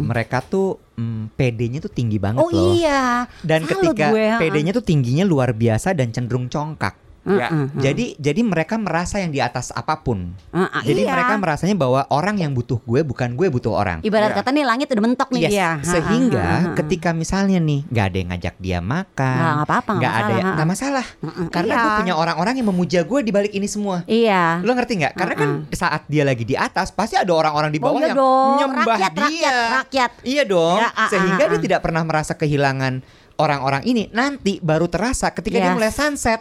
mereka 0.03 0.43
tuh 0.43 0.75
mm, 0.99 1.39
PD-nya 1.39 1.79
tuh 1.79 1.87
tinggi 1.89 2.19
banget 2.19 2.43
Oh 2.43 2.51
loh. 2.51 2.75
iya. 2.75 3.23
Dan 3.39 3.63
Salut 3.63 3.95
ketika. 3.95 4.11
PD-nya 4.37 4.75
tuh 4.75 4.83
tingginya 4.83 5.23
luar 5.23 5.55
biasa 5.55 5.95
dan 5.95 6.11
cenderung 6.11 6.51
congkak. 6.51 6.99
Ya. 7.29 7.47
Jadi 7.75 8.17
jadi 8.17 8.41
mereka 8.41 8.75
merasa 8.75 9.21
yang 9.21 9.29
di 9.29 9.37
atas 9.37 9.69
apa 9.69 10.01
pun. 10.01 10.33
Ah, 10.49 10.65
ah, 10.67 10.81
Jadi 10.81 11.05
iya. 11.05 11.13
mereka 11.13 11.37
merasanya 11.37 11.75
bahwa 11.75 12.01
orang 12.09 12.37
yang 12.37 12.51
butuh 12.51 12.79
gue 12.79 13.01
bukan 13.01 13.33
gue 13.33 13.47
butuh 13.47 13.69
orang. 13.71 14.01
Ibarat 14.01 14.33
Iya. 14.33 14.37
kata 14.37 14.49
nih 14.49 14.65
langit 14.65 14.87
udah 14.89 15.03
mentok 15.03 15.29
nih 15.29 15.41
Yes, 15.45 15.51
dia. 15.51 15.69
Sehingga 15.83 16.41
ha, 16.41 16.57
ha. 16.59 16.73
ketika 16.75 17.13
misalnya 17.13 17.61
nih 17.61 17.85
nggak 17.85 18.05
ada 18.05 18.17
yang 18.17 18.29
ngajak 18.29 18.55
dia 18.57 18.79
makan, 18.79 19.37
Nggak, 19.37 19.55
apa-apa, 19.63 19.91
nggak 19.93 20.13
ada 20.15 20.31
yang 20.33 20.47
nggak 20.57 20.69
masalah, 20.69 21.05
Mm-mm, 21.21 21.45
karena 21.49 21.73
iya. 21.73 21.81
gue 21.81 21.91
punya 22.01 22.13
orang-orang 22.15 22.53
yang 22.57 22.67
memuja 22.67 22.99
gue 23.03 23.19
di 23.21 23.29
balik 23.29 23.53
ini 23.53 23.67
semua. 23.69 24.01
Iya. 24.03 24.65
Lo 24.65 24.73
ngerti 24.73 24.93
nggak? 24.97 25.13
Karena 25.13 25.35
kan 25.37 25.49
saat 25.69 26.01
dia 26.09 26.25
lagi 26.25 26.43
di 26.43 26.57
atas 26.57 26.89
pasti 26.89 27.13
ada 27.13 27.29
orang-orang 27.29 27.69
di 27.69 27.77
Oh, 27.77 27.93
bawah 27.93 28.01
iya 28.01 28.07
yang 28.09 28.17
dong. 28.17 28.55
nyembah 28.57 28.97
Rakyat, 28.97 29.13
dia. 29.13 29.21
rakyat, 29.21 29.53
rakyat. 29.77 30.11
Iya 30.25 30.43
dong. 30.43 30.77
Ya, 30.81 30.89
ah, 30.91 31.09
Sehingga 31.09 31.43
ah, 31.45 31.49
dia 31.49 31.57
ah. 31.57 31.63
tidak 31.63 31.79
pernah 31.79 32.01
merasa 32.01 32.33
kehilangan 32.33 32.93
orang-orang 33.35 33.83
ini. 33.83 34.03
Nanti 34.11 34.59
baru 34.59 34.87
terasa 34.87 35.31
ketika 35.31 35.57
dia 35.57 35.71
Yes. 35.71 35.77
mulai 35.77 35.91
sunset. 35.91 36.39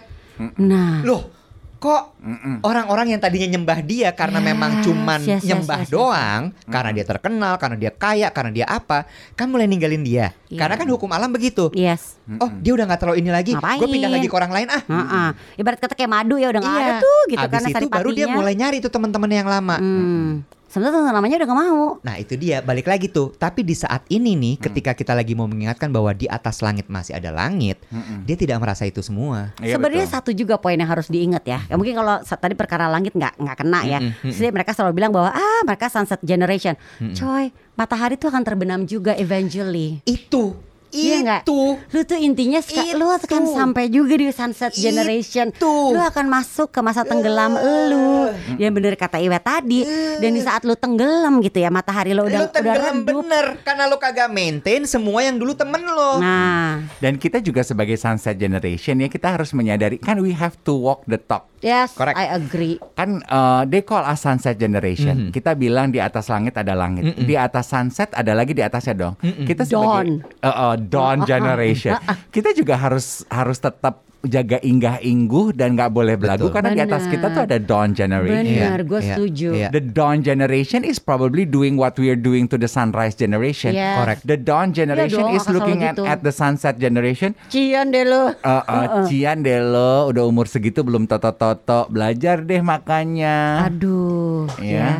Nah. 0.58 1.02
Loh, 1.02 1.30
kok 1.78 2.18
orang-orang 2.66 3.14
yang 3.14 3.20
tadinya 3.22 3.54
nyembah 3.54 3.78
dia 3.86 4.10
karena 4.10 4.42
memang 4.42 4.82
cuman 4.82 5.22
yes, 5.22 5.42
yes, 5.42 5.46
nyembah 5.46 5.86
yes, 5.86 5.86
yes. 5.86 5.94
doang, 5.94 6.42
karena 6.66 6.90
dia 6.90 7.04
terkenal, 7.06 7.54
karena 7.54 7.76
dia 7.78 7.92
kaya, 7.94 8.28
karena 8.34 8.50
dia 8.50 8.66
apa, 8.66 9.06
kan 9.38 9.46
mulai 9.46 9.70
ninggalin 9.70 10.02
dia. 10.02 10.34
Iya. 10.50 10.58
Karena 10.58 10.74
kan 10.74 10.90
hukum 10.90 11.06
alam 11.14 11.30
begitu. 11.30 11.70
Yes. 11.78 12.18
Oh, 12.42 12.50
dia 12.58 12.74
udah 12.74 12.82
nggak 12.82 12.98
terlalu 12.98 13.22
ini 13.22 13.30
lagi. 13.30 13.52
Gue 13.54 13.88
pindah 13.88 14.10
lagi 14.10 14.26
ke 14.26 14.34
orang 14.34 14.52
lain 14.52 14.68
ah. 14.74 14.82
Heeh. 14.82 15.28
Ibarat 15.62 15.78
kata 15.78 15.94
kayak 15.94 16.10
madu 16.10 16.34
ya 16.34 16.50
udah 16.50 16.60
nggak 16.60 16.74
Iya. 16.74 16.82
ada 16.82 16.94
tuh 16.98 17.20
gitu 17.30 17.46
Abis 17.46 17.54
karena 17.54 17.68
itu 17.70 17.86
baru 17.86 18.08
dia 18.10 18.26
mulai 18.26 18.54
nyari 18.58 18.76
tuh 18.82 18.90
teman-teman 18.90 19.30
yang 19.30 19.46
lama. 19.46 19.76
Hmm. 19.78 20.42
Sebenarnya 20.68 21.10
namanya 21.10 21.40
udah 21.40 21.48
gak 21.48 21.60
mau. 21.64 21.82
Nah 22.04 22.16
itu 22.16 22.36
dia 22.36 22.60
balik 22.60 22.84
lagi 22.84 23.08
tuh. 23.08 23.32
Tapi 23.32 23.64
di 23.64 23.72
saat 23.72 24.04
ini 24.08 24.36
nih, 24.36 24.54
Hmm. 24.60 24.64
ketika 24.68 24.92
kita 24.92 25.16
lagi 25.16 25.32
mau 25.32 25.48
mengingatkan 25.48 25.88
bahwa 25.88 26.12
di 26.12 26.28
atas 26.28 26.60
langit 26.60 26.86
masih 26.86 27.16
ada 27.16 27.32
langit, 27.32 27.80
dia 28.22 28.36
tidak 28.36 28.60
merasa 28.60 28.84
itu 28.84 29.00
semua. 29.00 29.56
Iya, 29.58 29.80
Sebenarnya 29.80 30.04
betul. 30.04 30.16
satu 30.20 30.30
juga 30.36 30.60
poin 30.60 30.76
yang 30.76 30.88
harus 30.88 31.08
diingat 31.08 31.42
ya. 31.42 31.64
ya 31.64 31.74
mungkin 31.74 31.96
kalau 31.96 32.20
tadi 32.20 32.52
perkara 32.52 32.86
langit 32.86 33.16
nggak 33.16 33.40
nggak 33.40 33.56
kena 33.56 33.80
ya. 33.82 33.98
Mm-mm, 33.98 34.12
mm-mm. 34.20 34.36
Jadi 34.36 34.50
mereka 34.52 34.70
selalu 34.72 34.92
bilang 34.94 35.10
bahwa 35.10 35.32
ah 35.32 35.60
mereka 35.64 35.88
sunset 35.88 36.20
generation. 36.20 36.76
Coy, 37.16 37.48
matahari 37.72 38.20
tuh 38.20 38.28
akan 38.28 38.44
terbenam 38.44 38.84
juga 38.84 39.16
eventually. 39.16 40.04
Itu, 40.04 40.52
Iya 40.90 41.16
nggak? 41.20 41.40
itu. 41.42 41.60
Lu 41.76 42.00
tuh 42.02 42.16
intinya 42.16 42.58
seka- 42.58 42.94
lu 42.94 43.06
akan 43.06 43.42
sampai 43.46 43.88
juga 43.88 44.14
di 44.14 44.28
sunset 44.28 44.72
generation. 44.72 45.50
Itu. 45.50 45.92
Lu 45.92 46.00
akan 46.00 46.26
masuk 46.26 46.68
ke 46.68 46.80
masa 46.80 47.02
tenggelam 47.02 47.52
lu. 47.88 48.32
Yang 48.56 48.72
bener 48.72 48.94
kata 48.94 49.18
Iwa 49.18 49.36
tadi. 49.36 49.84
Dan 50.18 50.32
di 50.32 50.40
saat 50.40 50.62
lu 50.62 50.72
tenggelam 50.72 51.40
gitu 51.40 51.58
ya 51.58 51.68
matahari 51.68 52.12
lu 52.12 52.24
udah 52.24 52.40
lu 52.40 52.46
udah 52.46 52.50
tenggelam 52.50 52.96
redup. 52.98 53.06
bener 53.06 53.46
karena 53.60 53.84
lu 53.84 53.96
kagak 53.96 54.28
maintain 54.28 54.82
semua 54.84 55.20
yang 55.20 55.36
dulu 55.36 55.52
temen 55.52 55.82
lo. 55.82 56.18
Nah, 56.18 56.88
Dan 56.98 57.16
kita 57.16 57.38
juga 57.38 57.60
sebagai 57.60 57.94
sunset 57.94 58.34
generation 58.34 58.96
ya 58.96 59.08
kita 59.08 59.28
harus 59.30 59.52
menyadari 59.52 59.96
kan 59.96 60.16
we 60.16 60.32
have 60.32 60.56
to 60.62 60.72
walk 60.72 61.04
the 61.04 61.18
talk. 61.18 61.44
yes, 61.58 61.90
Correct. 61.92 62.14
I 62.14 62.30
agree. 62.30 62.78
Kan 62.94 63.18
uh, 63.26 63.66
they 63.66 63.82
call 63.82 64.00
us 64.00 64.22
sunset 64.22 64.56
generation. 64.56 65.28
Mhm. 65.28 65.30
Kita 65.30 65.52
bilang 65.52 65.90
di 65.90 65.98
atas 65.98 66.30
langit 66.30 66.54
ada 66.54 66.72
langit, 66.72 67.18
di 67.18 67.34
atas 67.34 67.66
sunset 67.66 68.14
ada 68.14 68.30
lagi 68.30 68.54
di 68.54 68.62
atasnya 68.62 68.94
dong. 68.94 69.14
Kita 69.18 69.66
sebagai 69.66 70.22
uh, 70.38 70.46
uh, 70.46 70.74
dawn 70.86 71.26
generation. 71.30 71.98
kita 72.30 72.54
juga 72.54 72.78
harus 72.78 73.26
harus 73.26 73.58
tetap 73.58 74.07
jaga 74.20 74.58
inggah 74.58 74.98
ingguh 74.98 75.54
dan 75.54 75.78
nggak 75.78 75.88
boleh 75.88 76.18
belagu 76.18 76.50
Betul. 76.50 76.54
karena 76.54 76.70
di 76.74 76.82
atas 76.82 77.06
kita 77.06 77.30
tuh 77.30 77.42
ada 77.46 77.56
dawn 77.56 77.94
generation. 77.94 78.42
Bener, 78.50 78.78
Iya, 78.80 78.82
gue 78.82 79.00
iya, 79.00 79.06
setuju. 79.14 79.48
iya. 79.54 79.68
The 79.70 79.82
dawn 79.84 80.20
generation 80.20 80.82
is 80.82 80.98
probably 80.98 81.46
doing 81.46 81.78
what 81.78 81.94
we 81.94 82.10
are 82.10 82.18
doing 82.18 82.50
to 82.50 82.58
the 82.58 82.66
sunrise 82.66 83.14
generation. 83.14 83.72
Yes. 83.72 83.94
Correct. 83.94 84.20
The 84.26 84.34
dawn 84.34 84.74
generation 84.74 85.22
dong, 85.22 85.38
is 85.38 85.46
looking 85.46 85.80
at, 85.80 85.94
gitu. 85.94 86.02
at 86.02 86.20
the 86.20 86.30
sunset 86.30 86.76
generation. 86.76 87.38
Cian 87.46 87.94
deh 87.94 88.02
lu. 88.02 88.34
Uh, 88.34 88.62
uh, 88.64 89.06
Cian 89.06 89.40
deh 89.40 89.60
lo 89.60 90.10
udah 90.10 90.24
umur 90.24 90.50
segitu 90.50 90.82
belum 90.82 91.06
toto-toto 91.06 91.86
belajar 91.88 92.42
deh 92.42 92.58
makanya. 92.58 93.70
Aduh, 93.70 94.50
Iya. 94.58 94.74
ya. 94.74 94.90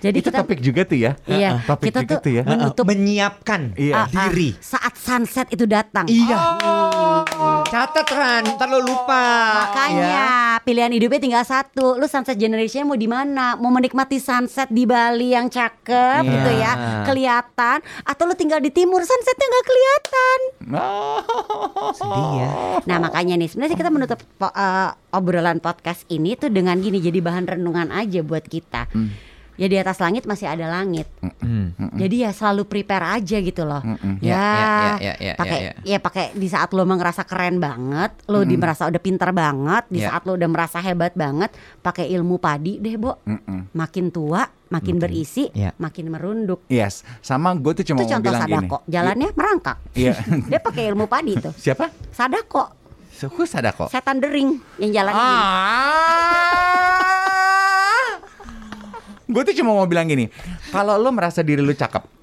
Jadi 0.00 0.16
Itu 0.20 0.28
kita 0.30 0.40
topik 0.40 0.60
juga 0.60 0.82
tuh 0.84 0.98
ya. 0.98 1.12
Iya, 1.24 1.50
Uh, 1.54 1.60
topik 1.68 1.92
kita 1.92 2.00
juga 2.00 2.14
tuh 2.16 2.22
tuh 2.24 2.32
ya. 2.32 2.42
menutup 2.48 2.84
Menyiapkan 2.84 3.60
Iya. 3.76 3.94
ah, 3.94 4.06
ah, 4.08 4.28
diri. 4.32 4.56
saat 4.56 4.96
sunset 4.96 5.52
itu 5.52 5.68
datang. 5.68 6.08
Iya. 6.08 6.36
Catat 7.66 8.06
Ran, 8.06 8.44
ntar 8.54 8.66
lo 8.66 8.78
lupa. 8.78 9.24
Makanya 9.64 10.00
Ya. 10.00 10.32
pilihan 10.60 10.90
hidupnya 10.90 11.20
tinggal 11.20 11.44
satu. 11.44 11.94
Lu 11.94 12.06
sunset 12.06 12.34
generation 12.34 12.84
mau 12.84 12.94
di 12.94 13.06
mana? 13.06 13.54
Mau 13.54 13.68
menikmati 13.68 14.16
sunset 14.16 14.66
di 14.68 14.84
Bali 14.84 15.30
yang 15.30 15.46
cakep 15.46 16.20
Iya. 16.20 16.30
gitu 16.30 16.50
ya, 16.52 16.72
kelihatan 17.04 17.78
atau 18.02 18.24
lu 18.24 18.34
tinggal 18.34 18.58
di 18.58 18.70
timur 18.70 19.00
sunsetnya 19.00 19.46
nggak 19.46 19.66
kelihatan. 19.66 20.38
Sedih 21.98 22.30
ya. 22.36 22.50
Nah 22.84 22.96
makanya 22.98 23.34
nih 23.34 23.46
sebenarnya 23.46 23.76
kita 23.76 23.90
menutup 23.90 24.18
po- 24.32 24.52
eh, 24.52 24.90
obrolan 25.10 25.58
podcast 25.58 26.06
ini 26.08 26.34
tuh 26.34 26.48
dengan 26.48 26.74
gini 26.76 26.98
jadi 26.98 27.18
bahan 27.18 27.44
renungan 27.48 27.90
aja 27.90 28.20
buat 28.20 28.44
kita. 28.44 28.86
Ya 29.54 29.66
di 29.66 29.76
atas 29.76 29.98
langit 29.98 30.24
masih 30.24 30.46
ada 30.46 30.66
langit. 30.66 31.06
Hmm. 31.38 31.70
Jadi 31.94 32.22
ya 32.22 32.30
selalu 32.30 32.64
prepare 32.64 33.06
aja 33.14 33.36
gitu 33.38 33.62
loh. 33.62 33.78
Ya, 34.18 34.34
Ya, 34.34 34.40
ya, 34.40 34.90
ya, 34.96 34.96
ya, 34.98 35.12
ya, 35.14 35.32
pakai 35.34 35.58
ya, 35.60 35.72
ya 35.86 35.98
pakai 35.98 36.24
di 36.34 36.46
saat 36.46 36.70
lo 36.70 36.82
merasa 36.82 37.22
keren 37.22 37.56
banget, 37.56 38.10
lo 38.26 38.42
di 38.42 38.54
merasa 38.54 38.84
udah 38.84 38.98
pintar 38.98 39.30
banget, 39.30 39.86
di 39.86 39.98
Ya. 39.98 40.10
saat 40.10 40.24
lo 40.24 40.34
udah 40.34 40.46
merasa 40.46 40.78
hebat 40.78 41.14
banget, 41.14 41.54
pakai 41.80 42.10
ilmu 42.10 42.36
padi 42.36 42.76
deh, 42.76 42.96
Bo. 42.96 43.22
Makin 43.70 44.10
tua, 44.10 44.42
makin 44.68 44.98
berisi, 44.98 45.46
Ya. 45.50 45.70
makin 45.76 46.08
merunduk. 46.08 46.66
Yes, 46.66 47.06
sama 47.20 47.54
gue 47.54 47.72
tuh 47.74 47.84
cuma 47.84 48.00
Itu 48.00 48.04
mau 48.04 48.12
contoh 48.12 48.26
bilang 48.28 48.42
gini. 48.42 48.54
sadako. 48.58 48.76
Jalannya 48.86 49.28
merangkak. 49.32 49.76
Iya. 49.92 50.14
Dia 50.50 50.58
pakai 50.58 50.82
ilmu 50.88 51.06
padi 51.06 51.38
tuh. 51.38 51.54
Siapa? 51.54 51.94
Sadako, 52.10 52.74
Suku 53.08 53.46
sadako. 53.46 53.86
setan 53.86 54.18
dering 54.18 54.58
yang 54.76 54.90
jalan 54.92 55.12
gini. 55.12 55.36
Ah. 55.38 56.73
Gue 59.34 59.42
tuh 59.42 59.54
cuma 59.58 59.74
mau 59.74 59.82
bilang 59.82 60.06
gini, 60.06 60.30
kalau 60.70 60.94
lo 60.94 61.10
merasa 61.10 61.42
diri 61.42 61.58
lo 61.58 61.74
cakep, 61.74 62.22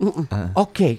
oke, 0.56 0.90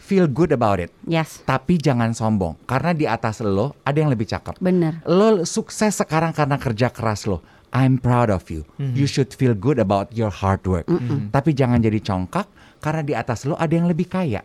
feel 0.00 0.24
good 0.24 0.56
about 0.56 0.80
it. 0.80 0.88
Yes, 1.04 1.44
Tapi 1.44 1.76
jangan 1.76 2.16
sombong, 2.16 2.56
karena 2.64 2.96
di 2.96 3.04
atas 3.04 3.44
lo 3.44 3.76
ada 3.84 4.00
yang 4.00 4.08
lebih 4.08 4.24
cakep. 4.24 4.56
bener. 4.64 5.04
Lo 5.04 5.44
sukses 5.44 5.92
sekarang 5.92 6.32
karena 6.32 6.56
kerja 6.56 6.88
keras 6.88 7.28
lo. 7.28 7.44
I'm 7.68 8.00
proud 8.00 8.32
of 8.32 8.48
you. 8.48 8.64
You 8.80 9.04
should 9.04 9.28
feel 9.36 9.52
good 9.52 9.76
about 9.76 10.08
your 10.16 10.32
hard 10.32 10.64
work. 10.64 10.88
Tapi 11.28 11.52
jangan 11.52 11.84
jadi 11.84 12.00
congkak 12.00 12.48
karena 12.80 13.04
di 13.04 13.12
atas 13.12 13.44
lo 13.44 13.52
ada 13.60 13.76
yang 13.76 13.84
lebih 13.84 14.08
kaya. 14.08 14.40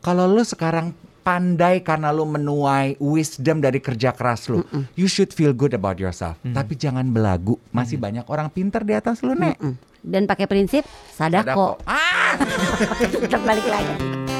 Kalau 0.00 0.24
lo 0.24 0.40
sekarang 0.40 0.96
pandai 1.20 1.84
karena 1.84 2.08
lo 2.08 2.24
menuai 2.24 2.96
wisdom 3.00 3.60
dari 3.60 3.84
kerja 3.84 4.16
keras 4.16 4.48
lo, 4.48 4.64
you 4.96 5.04
should 5.04 5.28
feel 5.36 5.52
good 5.52 5.76
about 5.76 6.00
yourself. 6.00 6.40
Tapi 6.40 6.72
jangan 6.72 7.04
belagu. 7.12 7.60
Masih 7.68 8.00
banyak 8.00 8.24
orang 8.32 8.48
pinter 8.48 8.80
di 8.80 8.96
atas 8.96 9.20
lo, 9.20 9.36
Nek. 9.36 9.60
Dan 10.04 10.28
pakai 10.28 10.44
prinsip 10.44 10.84
sadako. 11.16 11.80
Sadako. 11.80 11.88
Ah! 11.88 12.36
Tetap 13.24 13.40
balik 13.40 13.64
lagi. 13.64 14.33